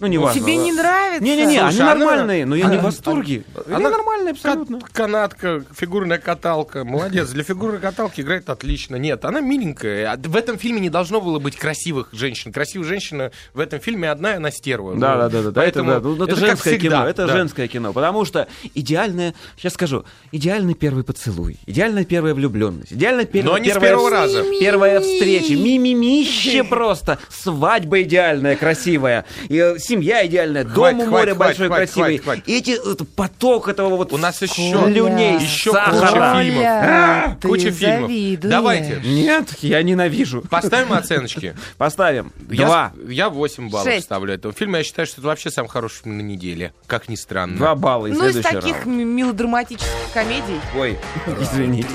Ну, 0.00 0.06
не 0.06 0.18
важно. 0.18 0.40
Тебе 0.40 0.56
не 0.56 0.72
нравится? 0.72 1.22
Не-не-не, 1.22 1.60
они 1.60 1.70
Слушай, 1.72 1.80
она- 1.82 1.94
нормальные, 1.94 2.46
но 2.46 2.56
я 2.56 2.66
не 2.66 2.78
в 2.78 2.82
восторге. 2.82 3.44
Они 3.66 3.74
она- 3.76 3.90
нормальные 3.90 4.32
абсолютно. 4.32 4.80
Кат- 4.80 4.90
канатка, 4.90 5.62
фигурная 5.78 6.18
каталка. 6.18 6.84
Молодец. 6.84 7.28
Для 7.30 7.44
фигурной 7.44 7.78
каталки 7.80 8.20
играет 8.22 8.48
отлично. 8.50 8.96
Нет, 8.96 9.24
она 9.24 9.40
миленькая. 9.40 10.12
А 10.12 10.16
В 10.16 10.36
этом 10.36 10.58
фильме 10.58 10.80
не 10.80 10.90
должно 10.90 11.20
было 11.20 11.38
быть 11.38 11.56
красивых 11.56 12.08
женщин. 12.12 12.52
Красивая 12.52 12.86
женщина 12.86 13.30
в 13.54 13.60
этом 13.60 13.78
фильме 13.80 14.10
одна, 14.10 14.32
и 14.32 14.36
она 14.36 14.50
стерва. 14.50 14.94
Да, 14.96 15.16
да, 15.16 15.28
да, 15.28 15.42
да, 15.42 15.50
да. 15.50 15.60
поэтому 15.60 15.90
это, 15.92 16.00
да. 16.00 16.08
Ну, 16.08 16.14
это 16.24 16.26
как 16.26 16.38
женское 16.38 16.70
всегда, 16.78 16.96
кино. 17.00 17.08
Это 17.08 17.26
да. 17.26 17.32
женское 17.32 17.68
кино. 17.68 17.92
Потому 17.92 18.24
что 18.24 18.48
идеальное, 18.74 19.34
сейчас 19.58 19.74
скажу, 19.74 20.04
идеальный 20.32 20.74
первый 20.74 21.04
поцелуй, 21.04 21.58
идеальная 21.66 22.04
первая 22.04 22.34
влюбленность, 22.34 22.92
идеальная 22.92 23.26
пер- 23.26 23.44
Но 23.44 23.58
не 23.58 23.68
с 23.68 23.72
первая, 23.74 23.90
первого 23.90 24.08
вс- 24.08 24.12
раза. 24.12 24.44
первая 24.58 25.00
встреча, 25.00 25.52
мимимище 25.54 26.64
просто, 26.64 27.18
свадьба 27.28 28.02
идеальная, 28.02 28.56
красивая, 28.56 29.24
и, 29.48 29.56
э, 29.58 29.78
семья 29.90 30.26
идеальная, 30.26 30.64
дом 30.64 30.74
Хватит, 30.74 31.00
у 31.00 31.10
моря 31.10 31.34
хватит, 31.34 31.38
большой, 31.38 31.66
хватит, 31.68 31.86
красивый. 31.92 32.18
хватит, 32.18 32.24
хватит. 32.44 32.48
И 32.48 32.58
эти, 32.58 32.92
это 32.92 33.04
поток 33.04 33.68
этого 33.68 33.96
вот 33.96 34.12
У 34.12 34.16
нас 34.16 34.40
еще- 34.40 34.52
слюней, 34.54 35.38
еще 35.38 35.72
сахара. 35.72 36.32
куча 36.32 36.42
фильмов. 36.42 37.38
Ты 37.40 37.48
Куча 37.48 37.70
фильмов. 37.72 38.00
завидуешь. 38.10 38.50
Давайте. 38.50 39.00
Нет, 39.04 39.48
я 39.62 39.82
ненавижу. 39.82 40.42
Поставим 40.50 40.92
оценочки. 40.92 41.56
Поставим. 41.78 42.32
Я, 42.50 42.66
Два. 42.66 42.92
я 43.08 43.28
8 43.30 43.68
баллов 43.70 43.86
Шесть. 43.86 44.04
ставлю 44.06 44.32
этому 44.34 44.54
фильму. 44.54 44.76
Я 44.76 44.84
считаю, 44.84 45.06
что 45.06 45.20
это 45.20 45.28
вообще 45.28 45.50
самый 45.50 45.68
хороший 45.68 46.02
фильм 46.04 46.18
на 46.18 46.22
неделе. 46.22 46.72
Как 46.86 47.08
ни 47.08 47.14
странно. 47.16 47.56
Два 47.56 47.74
балла. 47.74 48.06
И 48.06 48.12
Ну, 48.12 48.26
из 48.28 48.40
таких 48.40 48.84
раунд. 48.84 48.86
мелодраматических 48.86 50.12
комедий. 50.14 50.60
Ой, 50.76 50.98
извините. 51.40 51.88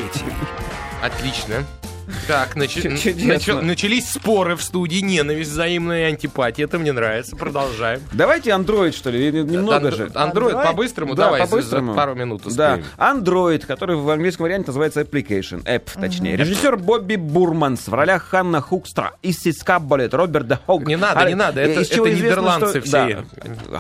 Отлично. 1.01 1.63
Так, 2.27 2.53
Чудесно. 2.53 2.89
начи- 3.33 3.61
начались 3.61 4.09
споры 4.11 4.55
в 4.55 4.63
студии, 4.63 4.99
ненависть, 4.99 5.51
взаимная 5.51 6.07
антипатия. 6.07 6.65
Это 6.65 6.77
мне 6.79 6.91
нравится. 6.91 7.35
Продолжаем. 7.35 8.01
Давайте 8.11 8.51
андроид, 8.51 8.95
что 8.95 9.09
ли? 9.09 9.31
Немного 9.31 9.91
же. 9.91 10.09
Андроид 10.13 10.55
Android? 10.55 10.63
по-быстрому, 10.65 11.15
Да, 11.15 11.25
давай, 11.25 11.41
за- 11.41 11.47
по-быстрому. 11.47 11.91
за 11.93 11.97
пару 11.97 12.15
минут 12.15 12.41
Да. 12.55 12.79
Android, 12.97 13.65
который 13.65 13.95
в 13.95 14.09
английском 14.09 14.43
варианте 14.45 14.67
называется 14.67 15.01
Application, 15.01 15.63
App, 15.63 15.89
точнее. 15.99 16.35
Режиссер 16.35 16.77
Бобби 16.77 17.15
Бурманс 17.15 17.87
в 17.87 17.93
ролях 17.93 18.23
Ханна 18.23 18.61
Хукстра, 18.61 19.13
Иссис 19.21 19.63
Каббалет, 19.63 20.13
Роберт 20.13 20.47
Де 20.47 20.59
Хог. 20.65 20.85
Не 20.85 20.95
надо, 20.97 21.19
А, 21.21 21.27
не 21.27 21.35
надо, 21.35 21.61
это- 21.61 21.81
нидерландцы 21.81 22.81
все. 22.81 23.23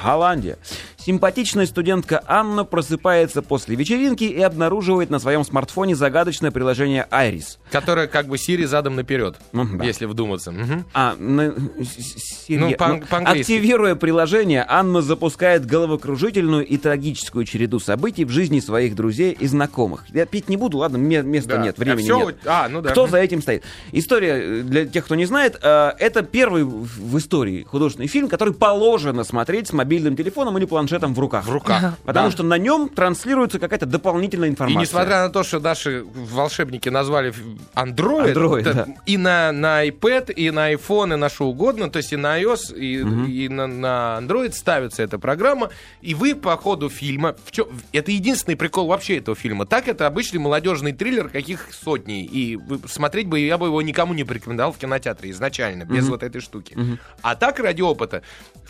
Голландия. 0.03 0.57
Симпатичная 1.05 1.67
студентка 1.67 2.23
Анна 2.25 2.63
просыпается 2.63 3.43
после 3.43 3.75
вечеринки 3.75 4.23
и 4.23 4.41
обнаруживает 4.41 5.11
на 5.11 5.19
своем 5.19 5.43
смартфоне 5.45 5.95
загадочное 5.95 6.49
приложение 6.49 7.07
Iris. 7.11 7.59
Которая 7.69 8.07
как 8.07 8.25
бы 8.27 8.39
Сири 8.39 8.63
задом 8.65 8.95
наперед, 8.95 9.35
Мгм, 9.51 9.77
да. 9.77 9.85
если 9.85 10.05
вдуматься. 10.05 10.51
Мгм. 10.51 10.83
А, 10.95 11.15
на- 11.19 11.51
с- 11.51 12.45
Ну, 12.49 12.71
по- 12.71 12.87
ну, 12.87 13.01
по-английски. 13.07 13.51
активируя 13.53 13.93
приложение, 13.93 14.65
Анна 14.67 15.03
запускает 15.03 15.67
головокружительную 15.67 16.65
и 16.65 16.75
трагическую 16.77 17.45
череду 17.45 17.79
событий 17.79 18.25
в 18.25 18.29
жизни 18.31 18.59
своих 18.59 18.95
друзей 18.95 19.37
и 19.39 19.45
знакомых. 19.45 20.05
Я 20.11 20.25
пить 20.25 20.49
не 20.49 20.57
буду, 20.57 20.79
ладно, 20.79 20.97
ме- 20.97 21.21
места 21.21 21.57
Да. 21.57 21.61
нет, 21.61 21.75
А 21.77 21.81
времени 21.81 22.01
всё 22.05 22.15
нет. 22.17 22.25
вот- 22.25 22.35
А, 22.47 22.67
ну 22.67 22.81
да. 22.81 22.89
Кто 22.89 23.05
за 23.05 23.17
этим 23.19 23.43
стоит? 23.43 23.61
История, 23.91 24.39
э, 24.41 24.61
для 24.63 24.87
тех, 24.87 25.05
кто 25.05 25.13
не 25.13 25.25
знает, 25.25 25.59
э, 25.61 25.91
это 25.99 26.23
первый 26.23 26.63
в 26.63 27.15
истории 27.19 27.61
художественный 27.61 28.07
фильм, 28.07 28.27
который 28.27 28.55
положено 28.55 29.23
смотреть 29.23 29.67
с 29.67 29.71
мобильным 29.73 30.15
телефоном 30.15 30.57
или 30.57 30.65
планшетом 30.65 30.94
в 30.99 31.19
руках. 31.19 31.45
В 31.45 31.51
руках. 31.51 31.97
Потому 32.05 32.27
Да. 32.27 32.31
что 32.31 32.43
на 32.43 32.57
нем 32.57 32.89
транслируется 32.89 33.59
какая-то 33.59 33.85
дополнительная 33.85 34.49
И 34.49 34.51
информация. 34.51 34.81
несмотря 34.81 35.23
на 35.23 35.29
то, 35.29 35.43
что 35.43 35.59
наши 35.59 36.03
волшебники 36.03 36.89
назвали 36.89 37.33
Android, 37.75 38.33
Android, 38.33 38.59
это 38.61 38.73
да. 38.73 38.87
и 39.05 39.17
на, 39.17 39.51
на 39.51 39.85
iPad, 39.87 40.31
и 40.33 40.49
на 40.51 40.71
iPhone, 40.73 41.13
и 41.13 41.17
на 41.17 41.29
что 41.29 41.47
угодно, 41.47 41.89
то 41.89 41.97
есть 41.97 42.13
и 42.13 42.15
на 42.17 42.39
iOS, 42.41 42.75
и, 42.77 43.43
и 43.45 43.49
на, 43.49 43.67
на 43.67 44.19
Android 44.21 44.53
ставится 44.53 45.03
эта 45.03 45.19
программа, 45.19 45.69
и 46.01 46.13
вы 46.15 46.35
по 46.35 46.55
ходу 46.57 46.89
фильма, 46.89 47.35
в 47.45 47.51
чё- 47.51 47.69
это 47.91 48.11
единственный 48.11 48.55
прикол 48.55 48.87
вообще 48.87 49.17
этого 49.17 49.35
фильма, 49.35 49.65
так 49.65 49.87
это 49.87 50.07
обычный 50.07 50.39
молодежный 50.39 50.91
триллер, 50.93 51.29
каких 51.29 51.69
сотни, 51.73 52.23
и 52.23 52.55
вы- 52.55 52.79
смотреть 52.87 53.27
бы 53.27 53.39
я 53.39 53.57
бы 53.57 53.67
его 53.67 53.81
никому 53.81 54.13
не 54.13 54.23
порекомендовал 54.23 54.71
в 54.73 54.77
кинотеатре 54.77 55.31
изначально, 55.31 55.83
без 55.83 56.07
вот 56.07 56.23
этой 56.23 56.41
штуки. 56.41 56.77
А 57.21 57.35
так 57.35 57.59
ради 57.59 57.81
опыта. 57.81 58.21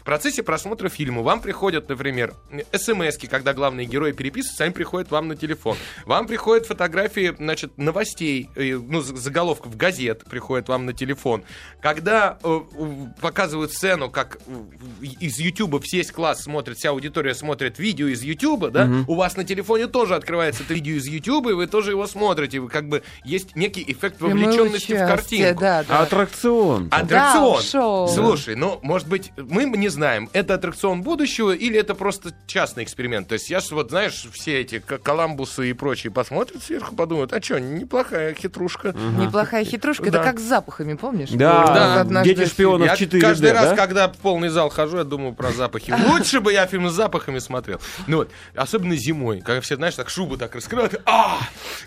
В 0.05 0.07
процессе 0.07 0.43
просмотра 0.43 0.87
фильма 0.87 1.23
вам 1.23 1.41
приходят, 1.41 1.89
например, 1.89 2.35
смс 2.71 3.17
когда 3.27 3.55
главные 3.55 3.87
герои 3.87 4.11
переписываются, 4.11 4.63
они 4.65 4.71
приходят 4.71 5.09
вам 5.09 5.27
на 5.27 5.35
телефон. 5.35 5.77
Вам 6.05 6.27
приходят 6.27 6.67
фотографии, 6.67 7.33
значит, 7.35 7.75
новостей, 7.79 8.51
э, 8.55 8.75
ну, 8.75 9.01
заголовков 9.01 9.75
газет 9.75 10.23
приходят 10.29 10.69
вам 10.69 10.85
на 10.85 10.93
телефон. 10.93 11.43
Когда 11.81 12.37
э, 12.43 12.59
показывают 13.19 13.71
сцену, 13.73 14.11
как 14.11 14.37
э, 14.45 15.05
из 15.21 15.39
Ютуба 15.39 15.81
весь 15.91 16.11
класс 16.11 16.43
смотрит, 16.43 16.77
вся 16.77 16.91
аудитория 16.91 17.33
смотрит 17.33 17.79
видео 17.79 18.05
из 18.05 18.21
Ютуба, 18.21 18.69
да, 18.69 18.87
у 19.07 19.15
вас 19.15 19.35
на 19.35 19.43
телефоне 19.43 19.87
тоже 19.87 20.13
открывается 20.13 20.61
это 20.61 20.75
видео 20.75 20.97
из 20.97 21.07
Ютуба, 21.07 21.49
и 21.49 21.53
вы 21.53 21.65
тоже 21.65 21.89
его 21.89 22.05
смотрите. 22.05 22.59
Вы 22.59 22.69
как 22.69 22.87
бы 22.87 23.01
есть 23.23 23.55
некий 23.55 23.83
эффект 23.87 24.21
вовлеченности 24.21 24.93
в 24.93 25.07
картинку. 25.07 25.61
Да, 25.61 25.83
да. 25.83 26.01
Аттракцион. 26.01 26.89
Аттракцион. 26.91 27.55
Да, 27.55 27.63
шоу. 27.63 28.07
Слушай, 28.07 28.55
ну, 28.55 28.77
может 28.83 29.07
быть, 29.07 29.31
мы 29.35 29.63
не 29.63 29.94
знаем, 29.95 30.29
это 30.33 30.53
аттракцион 30.53 31.01
будущего 31.01 31.51
или 31.51 31.79
это 31.79 31.95
просто 31.95 32.31
частный 32.47 32.83
эксперимент. 32.83 33.27
То 33.27 33.33
есть 33.33 33.49
я 33.49 33.59
вот, 33.71 33.89
знаешь, 33.89 34.27
все 34.31 34.61
эти 34.61 34.79
Коламбусы 34.79 35.69
и 35.69 35.73
прочие 35.73 36.11
посмотрят 36.11 36.63
сверху, 36.63 36.95
подумают, 36.95 37.33
а 37.33 37.41
что, 37.41 37.59
неплохая 37.59 38.33
хитрушка. 38.33 38.93
Неплохая 38.93 39.65
хитрушка. 39.65 40.11
Да. 40.11 40.19
Это 40.19 40.23
как 40.23 40.39
с 40.39 40.43
запахами, 40.43 40.93
помнишь? 40.93 41.29
Да, 41.31 42.03
Да. 42.03 42.23
Дети 42.23 42.45
шпионов 42.45 42.87
Я 42.87 42.95
4 42.95 43.21
каждый 43.21 43.51
раз, 43.51 43.69
да? 43.71 43.75
когда 43.75 44.07
в 44.07 44.17
полный 44.17 44.49
зал 44.49 44.69
хожу, 44.69 44.97
я 44.97 45.03
думаю 45.03 45.33
про 45.33 45.51
запахи. 45.51 45.93
Лучше 46.11 46.39
бы 46.39 46.53
я 46.53 46.67
фильм 46.67 46.89
с 46.89 46.93
запахами 46.93 47.39
смотрел. 47.39 47.79
Ну 48.07 48.17
вот, 48.17 48.31
особенно 48.55 48.95
зимой, 48.95 49.41
когда 49.41 49.61
все, 49.61 49.75
знаешь, 49.75 49.95
так 49.95 50.09
шубу 50.09 50.37
так 50.37 50.53
раскрывают. 50.55 51.01
А! 51.05 51.39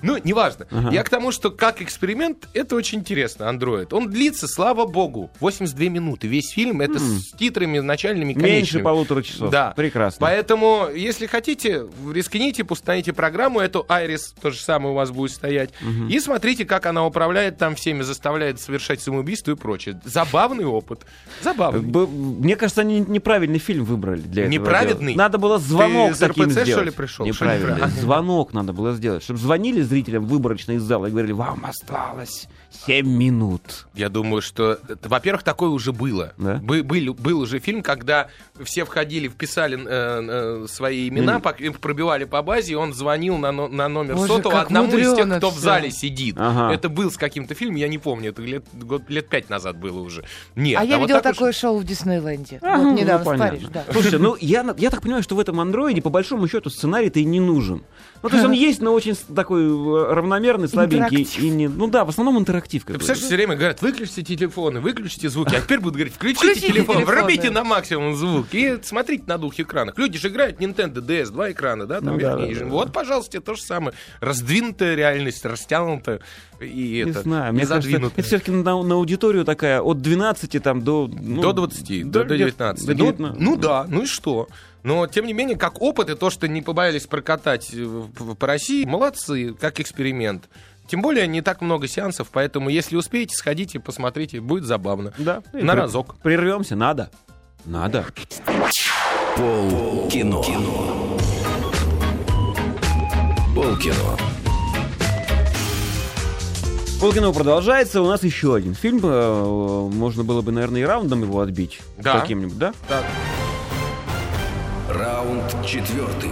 Ну, 0.02 0.18
неважно. 0.22 0.66
Я 0.90 1.02
к 1.02 1.08
тому, 1.08 1.32
что 1.32 1.50
как 1.50 1.82
эксперимент, 1.82 2.48
это 2.54 2.74
очень 2.74 2.98
интересно, 2.98 3.44
Android. 3.44 3.88
Он 3.92 4.08
длится, 4.10 4.48
слава 4.48 4.86
богу, 4.86 5.30
82 5.40 5.88
минуты. 5.88 6.26
Весь 6.26 6.50
фильм 6.50 6.80
это 6.80 6.98
с 6.98 7.32
титрами 7.32 7.78
начальными 7.98 8.32
и 8.32 8.36
Меньше 8.36 8.48
конечными. 8.48 8.82
полутора 8.84 9.22
часов. 9.22 9.50
Да. 9.50 9.72
Прекрасно. 9.76 10.18
Поэтому, 10.20 10.88
если 10.94 11.26
хотите, 11.26 11.86
рискните, 12.12 12.64
установите 12.68 13.12
программу, 13.12 13.58
эту 13.60 13.84
Iris, 13.88 14.32
то 14.40 14.50
же 14.50 14.60
самое 14.60 14.92
у 14.92 14.94
вас 14.94 15.10
будет 15.10 15.32
стоять, 15.32 15.70
и 16.08 16.20
смотрите, 16.20 16.64
как 16.64 16.86
она 16.86 17.04
управляет 17.04 17.58
там 17.58 17.74
всеми, 17.74 18.02
заставляет 18.02 18.60
совершать 18.60 19.00
самоубийство 19.00 19.50
и 19.52 19.54
прочее. 19.56 20.00
Забавный 20.04 20.64
опыт. 20.64 21.00
Забавный. 21.42 21.80
Б- 21.80 22.06
Мне 22.06 22.54
кажется, 22.56 22.82
они 22.82 23.00
неправильный 23.00 23.58
фильм 23.58 23.84
выбрали 23.84 24.20
для 24.20 24.44
этого. 24.44 24.52
Неправедный? 24.52 25.12
дела. 25.14 25.24
Надо 25.24 25.38
было 25.38 25.58
звонок 25.58 26.12
Ты 26.12 26.28
таким 26.28 26.44
РПЦ, 26.44 26.52
что 26.52 26.64
сделать. 26.64 26.84
ли, 26.86 26.90
пришел? 26.92 27.26
Неправильный. 27.26 27.78
Что? 27.78 28.00
Звонок 28.00 28.52
надо 28.52 28.72
было 28.72 28.92
сделать. 28.94 29.22
Чтобы 29.24 29.40
звонили 29.40 29.80
зрителям 29.82 30.26
выборочно 30.26 30.72
из 30.72 30.82
зала 30.82 31.06
и 31.06 31.10
говорили, 31.10 31.32
вам 31.32 31.64
осталось 31.66 32.46
7 32.86 33.06
минут. 33.08 33.86
Я 33.94 34.08
думаю, 34.08 34.42
что, 34.42 34.78
во-первых, 35.04 35.42
такое 35.42 35.70
уже 35.70 35.92
было. 35.92 36.32
Да? 36.36 36.56
Бы- 36.56 36.82
был, 36.82 37.14
был 37.14 37.40
уже 37.40 37.58
фильм, 37.58 37.82
когда 37.88 38.28
все 38.62 38.84
входили, 38.84 39.28
вписали 39.28 39.78
э, 39.78 40.62
э, 40.64 40.66
свои 40.68 41.08
имена, 41.08 41.40
их 41.58 41.80
пробивали 41.80 42.24
по 42.24 42.42
базе, 42.42 42.72
и 42.72 42.74
он 42.74 42.92
звонил 42.92 43.38
на, 43.38 43.50
на 43.50 43.88
номер 43.88 44.16
Боже, 44.16 44.28
сотового 44.34 44.58
как 44.58 44.66
одному 44.66 44.94
из 44.94 45.14
тех, 45.14 45.36
кто 45.38 45.48
в 45.48 45.54
всё. 45.54 45.60
зале 45.62 45.90
сидит. 45.90 46.36
Ага. 46.38 46.74
Это 46.74 46.90
был 46.90 47.10
с 47.10 47.16
каким-то 47.16 47.54
фильмом, 47.54 47.76
я 47.76 47.88
не 47.88 47.96
помню, 47.96 48.28
это 48.30 48.42
лет, 48.42 48.64
год, 48.74 49.02
лет 49.08 49.28
пять 49.28 49.48
назад 49.48 49.78
было 49.78 50.00
уже. 50.00 50.22
Нет, 50.54 50.78
А 50.78 50.84
я 50.84 50.98
вот 50.98 51.04
видела 51.04 51.20
так 51.22 51.32
уж- 51.32 51.38
такое 51.38 51.52
шоу 51.52 51.78
в 51.78 51.84
Диснейленде. 51.84 52.58
Ага, 52.60 52.76
Вот 52.76 52.84
ну, 52.84 52.94
недавно 52.98 53.22
в 53.22 53.24
понятно. 53.24 53.48
Париж, 53.56 53.68
да. 53.72 53.84
Слушайте, 53.90 54.18
ну 54.18 54.36
я, 54.38 54.74
я 54.76 54.90
так 54.90 55.00
понимаю, 55.00 55.22
что 55.22 55.34
в 55.34 55.40
этом 55.40 55.58
андроиде 55.60 56.02
по 56.02 56.10
большому 56.10 56.46
счету 56.46 56.68
сценарий-то 56.68 57.20
и 57.20 57.24
не 57.24 57.40
нужен. 57.40 57.82
Ну, 58.22 58.28
то 58.28 58.34
есть 58.36 58.46
он 58.46 58.52
есть, 58.52 58.80
но 58.82 58.92
очень 58.92 59.16
такой 59.34 59.62
э, 59.64 60.12
равномерный, 60.12 60.68
слабенький. 60.68 61.22
Интерактив. 61.22 61.42
И 61.42 61.50
не, 61.50 61.68
ну 61.68 61.86
да, 61.86 62.04
в 62.04 62.08
основном 62.08 62.38
интерактив. 62.38 62.84
Ты 62.84 62.94
представляешь, 62.94 63.24
все 63.24 63.34
время 63.36 63.54
говорят, 63.56 63.80
выключите 63.80 64.22
телефоны, 64.22 64.80
выключите 64.80 65.28
звуки, 65.28 65.54
а 65.54 65.60
теперь 65.60 65.78
будут 65.78 65.94
говорить, 65.94 66.14
включите, 66.14 66.40
Включите 66.46 66.72
телефон, 66.72 66.96
телефоны. 66.96 67.18
врубите 67.20 67.50
на 67.50 67.62
максимум 67.78 68.14
звук 68.16 68.46
и 68.52 68.78
смотрите 68.82 69.24
на 69.26 69.38
двух 69.38 69.58
экранах. 69.58 69.96
Люди 69.98 70.18
же 70.18 70.28
играют 70.28 70.60
Nintendo 70.60 70.94
DS, 70.94 71.30
два 71.30 71.50
экрана, 71.50 71.86
да, 71.86 72.00
там 72.00 72.14
Ну 72.14 72.20
да, 72.20 72.36
верхний 72.36 72.54
да, 72.54 72.60
и 72.60 72.64
да. 72.64 72.70
Вот, 72.70 72.92
пожалуйста, 72.92 73.40
то 73.40 73.54
же 73.54 73.62
самое. 73.62 73.94
Раздвинутая 74.20 74.94
реальность, 74.94 75.44
растянутая 75.44 76.20
и 76.60 77.02
Не 77.04 77.10
это, 77.10 77.22
знаю, 77.22 77.50
и 77.50 77.52
мне 77.52 77.66
кажется, 77.66 77.82
задвинутая. 77.82 78.18
это 78.18 78.26
все-таки 78.26 78.50
на, 78.50 78.82
на 78.82 78.94
аудиторию 78.94 79.44
такая 79.44 79.80
от 79.80 80.00
12 80.02 80.62
там 80.62 80.82
до... 80.82 81.08
ну, 81.08 81.40
до 81.40 81.52
20, 81.52 82.10
до 82.10 82.22
до, 82.22 82.24
до 82.28 82.34
где-то 82.34 82.74
19. 82.74 82.86
до 82.86 82.92
Ну, 82.92 82.98
19. 83.12 83.40
ну 83.40 83.56
да, 83.56 83.86
ну 83.88 84.02
и 84.02 84.06
что? 84.06 84.48
Но, 84.82 85.06
тем 85.06 85.26
не 85.26 85.32
менее, 85.32 85.56
как 85.56 85.80
опыт 85.82 86.08
и 86.10 86.14
то, 86.14 86.30
что 86.30 86.48
не 86.48 86.62
побоялись 86.62 87.06
прокатать 87.06 87.70
э, 87.72 88.02
по 88.38 88.46
России, 88.46 88.84
молодцы, 88.84 89.54
как 89.60 89.80
эксперимент. 89.80 90.48
Тем 90.88 91.02
более, 91.02 91.26
не 91.26 91.42
так 91.42 91.60
много 91.60 91.86
сеансов, 91.86 92.28
поэтому, 92.32 92.70
если 92.70 92.96
успеете, 92.96 93.36
сходите, 93.36 93.78
посмотрите, 93.78 94.40
будет 94.40 94.64
забавно. 94.64 95.12
Да. 95.18 95.42
На 95.52 95.74
разок. 95.74 96.16
Прервемся, 96.22 96.76
надо. 96.76 97.10
Надо. 97.68 98.06
Пол 99.36 100.08
кино. 100.08 100.42
Пол 103.54 103.76
кино. 103.76 104.16
Полкино 106.98 107.30
продолжается. 107.32 108.00
У 108.00 108.06
нас 108.06 108.22
еще 108.24 108.54
один 108.54 108.74
фильм. 108.74 109.00
Э, 109.02 109.88
Можно 109.92 110.24
было 110.24 110.40
бы, 110.40 110.50
наверное, 110.50 110.80
и 110.80 110.84
раундом 110.84 111.22
его 111.22 111.40
отбить. 111.40 111.80
Да. 111.98 112.20
Каким-нибудь, 112.20 112.56
да? 112.56 112.72
Так. 112.88 113.04
Раунд 114.88 115.44
четвертый. 115.66 116.30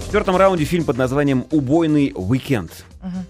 В 0.00 0.04
четвертом 0.06 0.36
раунде 0.36 0.64
фильм 0.64 0.84
под 0.84 0.96
названием 0.96 1.44
«Убойный 1.50 2.12
уикенд». 2.14 2.72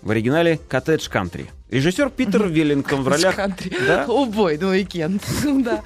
В 0.03 0.11
оригинале 0.11 0.59
«Коттедж 0.69 1.09
Кантри». 1.09 1.51
Режиссер 1.71 2.09
Питер 2.09 2.49
Веллингтон 2.49 3.03
в 3.03 3.09
ролях... 3.09 3.37
Кантри. 3.37 3.77
Да? 3.87 4.07
Убой, 4.07 4.57
ну 4.59 4.69
уикенд. 4.69 5.23
Да, 5.59 5.83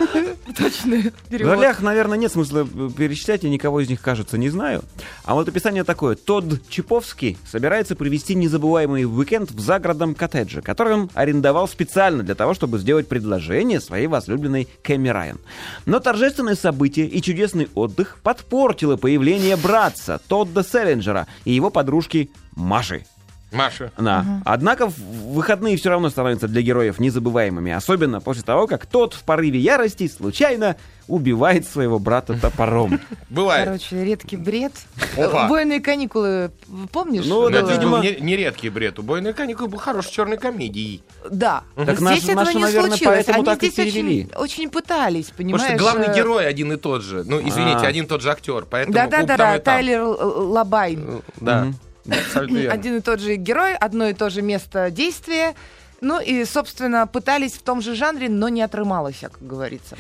точно. 0.57 1.11
В 1.29 1.41
ролях, 1.41 1.83
наверное, 1.83 2.17
нет 2.17 2.31
смысла 2.31 2.69
э, 2.73 2.91
перечислять, 2.97 3.43
я 3.43 3.51
никого 3.51 3.81
из 3.81 3.89
них, 3.89 4.01
кажется, 4.01 4.39
не 4.39 4.49
знаю. 4.49 4.85
А 5.25 5.35
вот 5.35 5.49
описание 5.49 5.83
такое. 5.83 6.15
Тодд 6.15 6.69
Чиповский 6.69 7.37
собирается 7.45 7.97
провести 7.97 8.37
незабываемый 8.37 9.07
уикенд 9.07 9.51
в 9.51 9.59
загородном 9.59 10.15
коттедже, 10.15 10.63
который 10.63 10.95
он 10.95 11.11
арендовал 11.15 11.67
специально 11.67 12.23
для 12.23 12.37
того, 12.37 12.55
чтобы 12.55 12.79
сделать 12.79 13.09
предложение 13.09 13.81
своей 13.81 14.07
возлюбленной 14.07 14.69
Кэмми 14.83 15.09
Райан. 15.09 15.41
Но 15.85 15.99
торжественное 15.99 16.55
событие 16.55 17.07
и 17.07 17.21
чудесный 17.21 17.69
отдых 17.75 18.19
подпортило 18.23 18.97
появление 18.97 19.57
братца 19.57 20.21
Тодда 20.29 20.63
Селлинджера 20.63 21.27
и 21.45 21.53
его 21.53 21.71
подружки 21.71 22.31
Маши. 22.55 23.05
Маша. 23.53 23.93
Да. 23.99 24.25
Однако 24.45 24.89
в- 24.89 24.99
выходные 25.35 25.77
все 25.77 25.91
равно 25.91 26.11
становятся 26.11 26.49
для 26.49 26.63
героев 26.63 26.99
незабываемыми, 26.99 27.73
особенно 27.73 28.21
после 28.21 28.43
того, 28.43 28.67
как 28.67 28.87
тот 28.87 29.15
в 29.15 29.23
порыве 29.25 29.59
ярости 29.59 30.09
случайно 30.09 30.77
убивает 31.09 31.67
своего 31.67 31.99
брата 31.99 32.39
топором. 32.41 33.01
Бывает. 33.29 33.65
Короче, 33.67 34.05
редкий 34.05 34.37
бред. 34.37 34.73
Опа. 35.17 35.47
Убойные 35.47 35.81
каникулы, 35.81 36.53
помнишь? 36.93 37.25
Ну, 37.27 37.49
это 37.49 37.71
видимо- 37.73 38.01
не, 38.01 38.17
не 38.21 38.37
редкий 38.37 38.71
бред. 38.71 38.99
Убойная 38.99 39.33
каникулы 39.33 39.69
был 39.69 39.79
хорошей 39.79 40.13
черной 40.13 40.37
комедией. 40.39 41.03
Да. 41.31 41.65
Так 41.77 41.99
Здесь 41.99 42.29
этого 42.29 42.45
не 42.51 42.67
случилось. 42.71 43.29
Они 43.29 43.43
здесь 43.43 43.79
очень, 43.95 44.31
очень 44.37 44.71
пытались, 44.71 45.27
Потому 45.27 45.37
понимаешь? 45.51 45.69
что 45.71 45.79
главный 45.79 46.07
э, 46.09 46.15
герой 46.15 46.47
один 46.47 46.73
и 46.73 46.77
тот 46.77 47.03
же. 47.03 47.25
Ну, 47.25 47.41
извините, 47.41 47.85
А. 47.85 47.87
один 47.89 48.05
и 48.05 48.09
тот 48.09 48.23
же 48.23 48.31
актер. 48.31 48.65
Поэтому 48.71 48.95
Да-да-да. 48.95 49.59
Тайлер 49.59 50.03
Лабайн. 50.03 51.23
Да. 51.41 51.67
Один 52.73 52.97
и 52.97 53.01
тот 53.01 53.21
же 53.21 53.37
герой, 53.37 53.75
одно 53.75 54.09
и 54.09 54.15
то 54.15 54.31
же 54.31 54.43
место 54.43 54.91
действия. 54.91 55.55
Ну 56.01 56.21
и, 56.21 56.45
собственно, 56.45 57.07
пытались 57.07 57.53
в 57.53 57.63
том 57.63 57.81
же 57.81 57.95
жанре, 57.95 58.29
но 58.29 58.49
не 58.49 58.63
отрымалось, 58.63 59.19
как 59.21 59.39
говорится. 59.41 59.97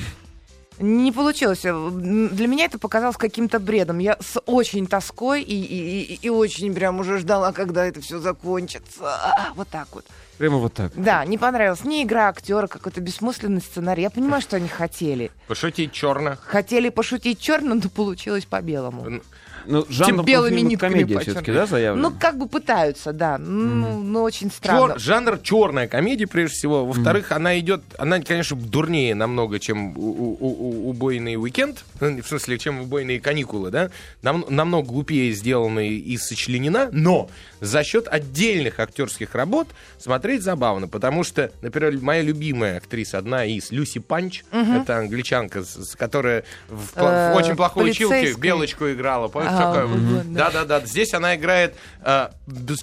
Не 0.78 1.12
получилось. 1.12 1.61
Для 1.62 2.46
меня 2.48 2.64
это 2.64 2.78
показалось 2.78 3.16
каким-то 3.16 3.61
бредом. 3.61 3.98
Я 3.98 4.16
с 4.20 4.40
очень 4.46 4.86
тоской 4.88 5.42
и, 5.42 5.55
и- 5.55 6.03
и- 6.14 6.18
и 6.22 6.28
очень 6.28 6.74
прям 6.74 6.98
уже 6.98 7.18
ждала, 7.18 7.53
когда 7.53 7.84
это 7.86 8.00
все 8.00 8.18
закончится. 8.18 9.03
А, 9.05 9.53
Вот 9.55 9.68
так 9.68 9.86
вот. 9.92 10.05
Прямо 10.38 10.57
вот 10.57 10.72
так. 10.72 10.90
Да, 10.96 11.24
не 11.24 11.38
понравилась 11.38 11.84
ни 11.84 12.03
игра 12.03 12.28
актера, 12.28 12.66
какой-то 12.66 13.00
бессмысленный 13.00 13.61
сценарий. 13.61 14.03
Я 14.03 14.11
понимаю, 14.11 14.42
что 14.42 14.57
они 14.57 14.66
хотели. 14.66 15.30
Пошутить 15.46 15.92
черно. 15.92 16.36
Хотели 16.42 16.88
пошутить 16.88 17.38
черно, 17.38 17.74
но 17.74 17.88
получилось 17.88 18.46
по-белому. 18.46 19.20
Ну, 19.67 19.87
жанр 19.89 20.25
белыми 20.25 20.61
нитками 20.61 20.93
комедия 20.93 21.19
все-таки, 21.21 21.53
да, 21.53 21.67
заявлено? 21.67 22.11
Ну, 22.11 22.17
как 22.19 22.39
бы 22.39 22.49
пытаются, 22.49 23.13
да. 23.13 23.39
Ну, 23.39 23.99
ну, 24.03 24.23
очень 24.23 24.51
странно. 24.51 24.93
Чер- 24.95 24.99
жанр 24.99 25.39
черная 25.43 25.89
комедия, 25.89 26.27
прежде 26.27 26.55
всего. 26.57 26.85
Во-вторых, 26.87 27.33
она 27.33 27.59
идет, 27.59 27.83
она, 27.99 28.21
конечно, 28.21 28.57
дурнее 28.57 29.15
намного, 29.15 29.59
чем 29.59 29.97
у- 29.97 30.01
у- 30.01 30.37
у- 30.41 30.91
убойный 30.91 31.37
уикенд, 31.37 31.85
Ну, 32.01 32.21
в 32.21 32.27
смысле, 32.27 32.59
чем 32.59 32.81
убойные 32.81 33.21
каникулы, 33.21 33.71
да, 33.71 33.91
Нам- 34.23 34.45
намного 34.49 34.89
глупее 34.89 35.33
сделана 35.33 35.87
и 35.89 36.17
сочленена, 36.17 36.89
но 36.91 37.31
за 37.61 37.85
счет 37.85 38.09
отдельных 38.09 38.81
актерских 38.81 39.37
работ 39.37 39.69
смотреть 39.99 40.43
забавно, 40.43 40.89
потому 40.89 41.23
что, 41.23 41.53
например, 41.63 41.97
моя 42.03 42.23
любимая 42.23 42.79
актриса, 42.79 43.19
одна 43.19 43.45
из, 43.45 43.71
Люси 43.71 44.01
Панч, 44.01 44.43
это 44.51 44.99
англичанка, 44.99 45.63
которая 45.97 46.43
в, 46.69 46.97
пла- 46.97 47.33
в 47.33 47.37
Э, 47.37 47.39
очень 47.39 47.55
плохой 47.55 47.91
училке 47.91 48.35
белочку 48.35 48.91
играла, 48.91 49.29
помните, 49.29 49.51
А. 49.59 50.22
Да-да-да, 50.24 50.80
здесь 50.80 51.14
она 51.14 51.36
играет 51.36 51.74
э, 52.03 52.28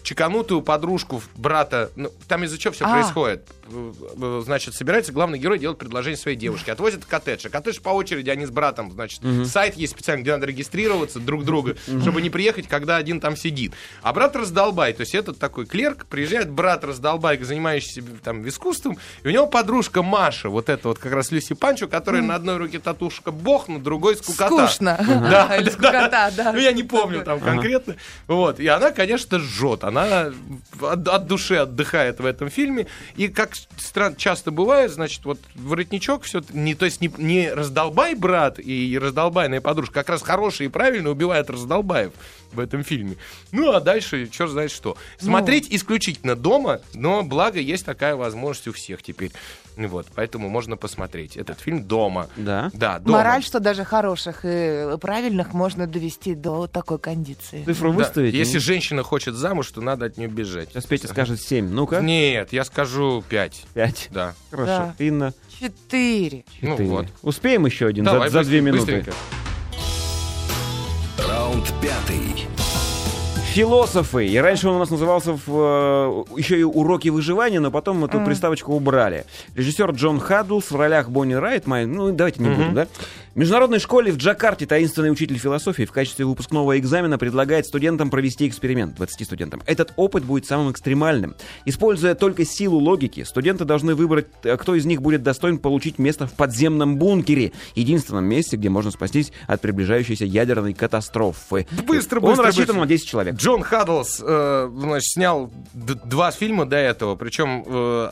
чеканутую 0.04 0.62
подружку 0.62 1.22
брата. 1.36 1.92
Ну, 1.96 2.12
там 2.28 2.44
из-за 2.44 2.58
чего 2.58 2.74
все 2.74 2.86
А. 2.86 2.92
происходит? 2.92 3.48
Значит, 4.44 4.76
собирается 4.76 5.12
главный 5.12 5.40
герой 5.40 5.60
делать 5.60 5.78
предложение 5.78 6.18
своей 6.18 6.38
девушке. 6.38 6.72
Отвозит 6.72 7.04
в 7.04 7.08
коттедж. 7.08 7.46
А 7.48 7.50
коттедж 7.50 7.80
по 7.82 7.90
очереди, 7.90 8.30
они 8.30 8.46
с 8.46 8.52
братом. 8.52 8.92
Значит, 8.92 9.22
сайт 9.46 9.76
есть 9.76 9.94
специально, 9.94 10.22
где 10.22 10.32
надо 10.32 10.46
регистрироваться 10.46 11.20
друг 11.20 11.46
друга, 11.46 11.76
чтобы 12.02 12.22
не 12.22 12.30
приехать, 12.30 12.68
когда 12.68 12.98
один 12.98 13.20
там 13.20 13.36
сидит. 13.36 13.74
А 14.02 14.14
брат 14.14 14.36
раздолбай. 14.36 14.94
То 14.94 15.02
есть 15.02 15.16
этот 15.16 15.40
такой 15.40 15.66
клерк, 15.66 16.06
приезжает 16.06 16.50
брат 16.50 16.84
раздолбай, 16.84 17.38
занимающийся 17.38 18.04
там 18.24 18.48
искусством, 18.48 18.98
и 19.24 19.28
у 19.28 19.32
него 19.32 19.48
подружка 19.48 20.04
Маша, 20.04 20.50
вот 20.50 20.70
это 20.70 20.90
вот 20.90 21.00
как 21.00 21.14
раз 21.14 21.32
Люси 21.32 21.54
Панчо, 21.54 21.88
которая 21.88 22.22
на 22.22 22.36
одной 22.36 22.58
руке 22.58 22.80
татушка 22.80 23.32
бог, 23.32 23.68
на 23.68 23.80
другой 23.80 24.16
скукота. 24.16 24.68
Скучно. 24.68 24.98
Да, 25.30 25.48
да, 25.48 25.72
скукота, 25.72 26.32
да. 26.36 26.54
Ну, 26.54 26.60
я 26.60 26.72
не 26.72 26.84
помню 26.84 27.24
там 27.24 27.40
конкретно. 27.40 27.96
Вот. 28.28 28.60
И 28.60 28.68
она, 28.68 28.92
конечно, 28.92 29.40
жжет. 29.40 29.84
Она 29.84 30.32
от, 30.82 31.08
от 31.08 31.28
души 31.28 31.56
отдыхает 31.56 32.20
в 32.20 32.26
этом 32.26 32.50
фильме. 32.50 32.88
И 33.16 33.28
как 33.28 33.56
стран, 33.78 34.16
часто 34.16 34.52
бывает, 34.52 34.92
значит, 34.92 35.26
вот 35.26 35.40
воротничок 35.56 36.24
все 36.24 36.42
не, 36.52 36.76
то 36.76 36.86
есть 36.86 37.02
не, 37.02 37.12
не 37.18 37.52
раздолбай 37.52 38.16
брат 38.16 38.60
и 38.60 38.98
раздолбайная 39.02 39.62
подружка, 39.62 39.96
как 39.96 40.10
раз 40.10 40.22
хороший 40.22 40.68
и 40.68 40.70
правильно 40.70 41.10
убивает 41.10 41.50
раздолбаев 41.50 42.12
в 42.52 42.60
этом 42.60 42.84
фильме. 42.84 43.18
Ну, 43.52 43.72
а 43.72 43.80
дальше 43.80 44.28
черт 44.28 44.52
знает 44.52 44.72
что. 44.72 44.98
Смотреть 45.18 45.68
исключительно 45.70 46.36
дома, 46.36 46.82
но 46.94 47.24
благо 47.24 47.60
есть 47.60 47.86
такая 47.86 48.16
возможность 48.16 48.68
у 48.68 48.74
всех 48.74 49.04
теперь. 49.04 49.32
Ну 49.82 49.88
Вот, 49.88 50.08
поэтому 50.14 50.50
можно 50.50 50.76
посмотреть 50.76 51.38
этот 51.38 51.62
фильм 51.62 51.84
дома. 51.86 52.28
Да. 52.36 52.70
Да, 52.74 53.00
дома. 53.00 53.20
Мораль, 53.20 53.42
что 53.42 53.62
даже 53.62 53.86
хороших 53.86 54.42
и 54.44 54.98
правильных 55.00 55.54
можно 55.54 55.88
довести 55.88 56.36
до 56.36 56.68
такой 56.68 57.00
кондиции. 57.00 57.64
Цифру 57.64 57.92
Да. 57.92 57.98
выставить? 58.00 58.34
Если 58.34 58.56
Ну, 58.56 58.60
женщина 58.60 59.04
хочет 59.04 59.36
замуж, 59.36 59.72
то 59.72 59.80
надо 59.80 60.08
от 60.08 60.18
нее 60.18 60.28
бежать. 60.28 60.70
Сейчас 60.74 60.86
Петя 60.86 61.08
скажет 61.08 61.40
7. 61.42 61.70
Ну-ка. 61.70 62.02
Нет, 62.02 62.52
я 62.52 62.66
скажу 62.66 63.24
5. 63.30 63.66
5. 63.74 64.10
Да. 64.12 64.34
Хорошо. 64.52 64.68
Да. 64.68 64.96
Инна. 65.00 65.34
Четыре. 65.60 66.44
Ну 66.62 66.72
четыре. 66.72 66.90
вот. 66.90 67.06
Успеем 67.22 67.66
еще 67.66 67.88
один 67.88 68.04
за- 68.04 68.12
Давай, 68.12 68.30
за, 68.30 68.44
две 68.44 68.62
быстренько, 68.62 68.76
минуты. 68.76 69.12
быстренько. 69.12 69.18
Раунд 71.30 71.74
пятый. 71.82 72.48
Философы. 73.54 74.28
И 74.28 74.38
раньше 74.38 74.70
он 74.70 74.76
у 74.76 74.80
нас 74.80 74.90
назывался 74.92 75.34
в, 75.34 75.42
э, 75.48 76.24
еще 76.38 76.60
и 76.60 76.64
уроки 76.64 77.10
выживания, 77.10 77.60
но 77.60 77.72
потом 77.72 77.98
мы 77.98 78.08
эту 78.08 78.20
приставочку 78.26 78.74
убрали. 78.74 79.26
Режиссер 79.56 79.92
Джон 79.92 80.20
Хаддлс 80.20 80.72
в 80.72 80.76
ролях 80.76 81.10
Бонни 81.10 81.34
Райт. 81.34 81.66
Май- 81.68 81.86
Ну, 81.86 82.12
давайте 82.12 82.42
не 82.44 82.50
будем, 82.50 82.74
да? 82.76 82.88
В 83.40 83.42
международной 83.42 83.80
школе 83.80 84.12
в 84.12 84.18
Джакарте 84.18 84.66
таинственный 84.66 85.10
учитель 85.10 85.38
философии 85.38 85.84
в 85.84 85.94
качестве 85.94 86.26
выпускного 86.26 86.78
экзамена 86.78 87.18
предлагает 87.18 87.66
студентам 87.66 88.10
провести 88.10 88.46
эксперимент, 88.50 88.96
20 88.96 89.26
студентам. 89.26 89.62
Этот 89.66 89.94
опыт 89.96 90.26
будет 90.26 90.46
самым 90.46 90.74
экстремальным. 90.74 91.36
Используя 91.64 92.16
только 92.16 92.44
силу 92.44 92.80
логики, 92.80 93.24
студенты 93.24 93.64
должны 93.64 93.96
выбрать, 93.96 94.28
э, 94.44 94.58
кто 94.58 94.76
из 94.76 94.86
них 94.86 95.02
будет 95.02 95.24
достоин 95.24 95.58
получить 95.58 96.00
место 96.00 96.28
в 96.28 96.34
подземном 96.34 96.98
бункере, 96.98 97.54
единственном 97.76 98.26
месте, 98.26 98.58
где 98.58 98.68
можно 98.68 98.92
спастись 98.92 99.32
от 99.48 99.62
приближающейся 99.62 100.26
ядерной 100.26 100.74
катастрофы. 100.74 101.66
Быстро, 101.88 102.20
Он 102.20 102.32
быстро, 102.32 102.46
рассчитан 102.46 102.76
быстро. 102.76 102.82
на 102.82 102.88
10 102.88 103.08
человек. 103.08 103.36
Джон 103.36 103.64
Хаддлс 103.64 104.22
э, 104.22 104.70
значит, 104.70 105.14
снял 105.14 105.50
два 105.74 106.32
фильма 106.32 106.66
до 106.66 106.76
этого, 106.76 107.16
причем 107.16 107.64
э, 107.66 108.10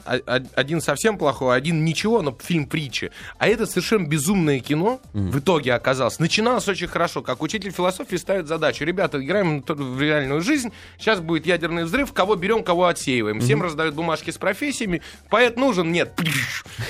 один 0.55 0.80
совсем 0.80 1.17
плохой, 1.17 1.57
один 1.57 1.84
ничего, 1.84 2.21
но 2.21 2.34
фильм 2.41 2.65
притчи. 2.65 3.11
А 3.39 3.49
это 3.49 3.65
совершенно 3.65 4.07
безумное 4.07 4.61
кино 4.61 5.01
в 5.18 5.39
итоге 5.39 5.74
оказалось. 5.74 6.20
Начиналось 6.20 6.68
очень 6.68 6.88
хорошо, 6.88 7.24
как 7.24 7.41
учитель 7.41 7.72
философии 7.72 8.18
ставит 8.18 8.47
задачу. 8.47 8.86
Ребята, 8.86 9.24
играем 9.24 9.63
в 9.68 10.01
реальную 10.01 10.41
жизнь, 10.41 10.72
сейчас 10.99 11.20
будет 11.20 11.47
ядерный 11.47 11.86
взрыв, 11.86 12.13
кого 12.13 12.36
берем, 12.36 12.63
кого 12.63 12.86
отсеиваем. 12.86 13.39
Всем 13.39 13.63
раздают 13.63 13.95
бумажки 13.95 14.30
с 14.30 14.38
профессиями, 14.38 15.01
поэт 15.30 15.57
нужен? 15.57 15.91
Нет. 15.91 16.13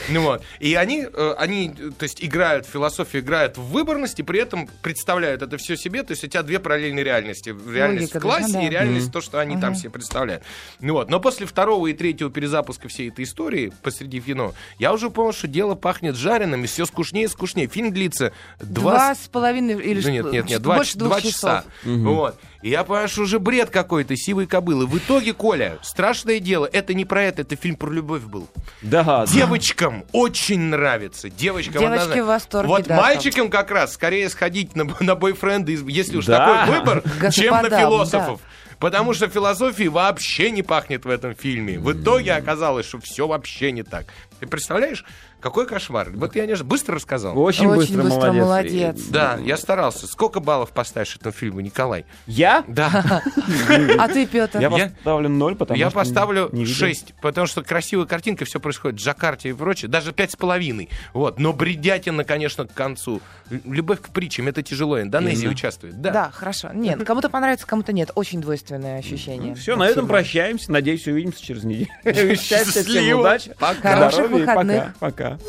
Ну 0.10 0.22
вот. 0.22 0.42
И 0.60 0.74
они, 0.76 1.06
э, 1.12 1.36
они, 1.38 1.70
то 1.70 2.04
есть, 2.04 2.24
играют 2.24 2.66
в 2.66 2.70
философию, 2.70 3.22
играют 3.22 3.58
в 3.58 3.64
выборность, 3.64 4.20
и 4.20 4.24
при 4.24 4.40
этом 4.40 4.70
представляют 4.82 5.42
это 5.42 5.58
все 5.58 5.76
себе, 5.76 6.04
то 6.04 6.12
есть 6.12 6.24
у 6.24 6.28
тебя 6.28 6.44
две 6.44 6.60
параллельные 6.60 7.04
реальности. 7.04 7.50
Реальность 7.50 8.14
Логика 8.14 8.20
в 8.20 8.22
классе 8.22 8.54
да. 8.54 8.64
и 8.64 8.70
реальность 8.70 9.12
то, 9.12 9.20
что 9.20 9.40
они 9.40 9.60
там 9.60 9.76
себе 9.76 9.90
представляют. 9.90 10.44
Ну 10.80 10.94
вот. 10.94 11.10
Но 11.10 11.20
после 11.20 11.46
второго 11.46 11.88
и 11.88 11.94
третьего 11.94 12.30
перезапуска 12.30 12.88
всей 12.88 13.10
этой 13.10 13.26
истории 13.26 13.74
посреди 13.84 14.22
кино, 14.22 14.54
я 14.80 14.94
уже 14.94 15.10
понял, 15.10 15.34
что 15.34 15.48
дело 15.48 15.76
пахнет 15.76 16.16
жареным, 16.16 16.64
и 16.64 16.68
все 16.68 16.86
скучнее 16.86 17.26
и 17.26 17.28
скучнее. 17.28 17.68
Фильм 17.68 17.92
длится 17.92 18.17
два, 18.60 18.92
Два 18.92 19.16
с 19.16 19.28
половиной 19.28 19.76
или 19.82 20.02
ну, 20.02 20.10
нет, 20.10 20.32
нет, 20.32 20.50
нет, 20.50 20.62
два, 20.62 20.78
больше 20.78 20.98
два 20.98 21.20
часов. 21.22 21.34
часа. 21.34 21.64
Вот. 21.84 22.40
И 22.62 22.70
я 22.70 22.84
понимаю, 22.84 23.08
что 23.08 23.22
уже 23.22 23.40
бред 23.40 23.70
какой-то, 23.70 24.16
сивые 24.16 24.48
кобылы. 24.48 24.88
В 24.88 24.98
итоге, 24.98 25.34
Коля, 25.34 25.78
страшное 25.84 26.40
дело, 26.40 26.68
это 26.72 26.94
не 26.94 27.06
про 27.06 27.24
это, 27.24 27.44
это 27.44 27.56
фильм 27.56 27.76
про 27.76 27.90
любовь 27.92 28.24
был. 28.24 28.48
Да, 28.82 29.04
да. 29.04 29.26
Девочкам 29.28 30.06
очень 30.12 30.60
нравится. 30.60 31.30
Девочкам 31.30 31.74
Девочки 31.82 31.94
однозначно. 31.94 32.24
в 32.24 32.28
восторге, 32.28 32.68
Вот 32.68 32.84
да, 32.88 32.98
мальчикам 32.98 33.50
как 33.50 33.70
раз 33.72 33.94
скорее 33.94 34.30
сходить 34.30 34.76
на, 34.76 34.86
на 35.00 35.16
бойфренда, 35.16 35.72
если 35.72 36.18
уж 36.18 36.26
Да. 36.26 36.66
такой 36.66 36.80
выбор, 36.80 37.04
чем 37.32 37.54
на 37.62 37.70
философов. 37.70 38.42
Потому 38.80 39.16
что 39.16 39.28
философии 39.28 39.88
вообще 39.88 40.52
не 40.52 40.62
пахнет 40.62 41.04
в 41.06 41.10
этом 41.10 41.34
фильме. 41.36 41.80
В 41.80 41.94
итоге 41.94 42.34
оказалось, 42.34 42.86
что 42.88 43.00
все 43.00 43.28
вообще 43.28 43.72
не 43.72 43.82
так. 43.82 44.06
Ты 44.40 44.46
представляешь, 44.46 45.04
какой 45.40 45.68
кошмар. 45.68 46.10
Вот 46.14 46.36
я 46.36 46.46
не 46.46 46.56
быстро 46.64 46.96
рассказал. 46.96 47.38
Очень, 47.38 47.68
Очень 47.68 47.76
быстро, 47.78 48.04
быстро, 48.04 48.32
молодец. 48.32 48.44
молодец. 48.44 49.02
Да, 49.10 49.38
я 49.44 49.58
старался. 49.58 50.08
Сколько 50.08 50.40
баллов 50.40 50.72
поставишь 50.72 51.16
этому 51.16 51.32
фильму, 51.32 51.60
Николай? 51.62 52.06
Я? 52.26 52.64
Да, 52.68 53.22
А 54.00 54.08
ты, 54.08 54.26
Петр? 54.26 54.60
Я 54.60 54.70
поставлю 54.70 55.30
ноль, 55.30 55.56
потому 55.56 55.78
я 55.80 55.90
поставлю. 55.92 56.52
6, 56.66 57.14
потому 57.22 57.48
что 57.48 57.64
красивая 57.64 58.06
картинка, 58.06 58.46
все 58.46 58.60
происходит 58.60 59.00
в 59.00 59.04
Джакарте 59.04 59.50
и 59.50 59.54
прочее, 59.54 59.90
даже 59.90 60.12
пять 60.12 60.32
с 60.32 60.36
половиной. 60.36 60.90
Вот, 61.14 61.40
но 61.40 61.54
бредятина, 61.54 62.24
конечно, 62.24 62.66
к 62.66 62.74
концу. 62.74 63.22
Любовь 63.50 64.02
к 64.02 64.10
притчам, 64.10 64.48
это 64.48 64.62
тяжело. 64.64 65.00
Индонезия 65.02 65.50
участвует. 65.50 66.02
Да. 66.02 66.12
Да, 66.12 66.32
хорошо. 66.34 66.70
Нет, 66.74 67.04
кому-то 67.06 67.30
понравится, 67.30 67.68
кому-то 67.68 67.94
нет. 67.94 68.12
Очень 68.16 68.42
двойственное 68.42 69.00
ощущение. 69.00 69.56
Все, 69.56 69.76
на 69.76 69.88
этом 69.88 70.08
прощаемся. 70.08 70.72
Надеюсь, 70.72 71.08
увидимся 71.08 71.44
через 71.44 71.64
неделю. 71.64 71.88
Счастья, 72.36 72.72
всем 72.72 72.84
Счастливо. 72.86 73.20
удачи. 73.22 73.56
Пока. 73.60 73.96
Хороших 73.96 74.14
здоровья 74.26 74.38
и 74.38 74.40
выходных. 74.42 74.96
Пока. 75.00 75.27
Пока. 75.28 75.40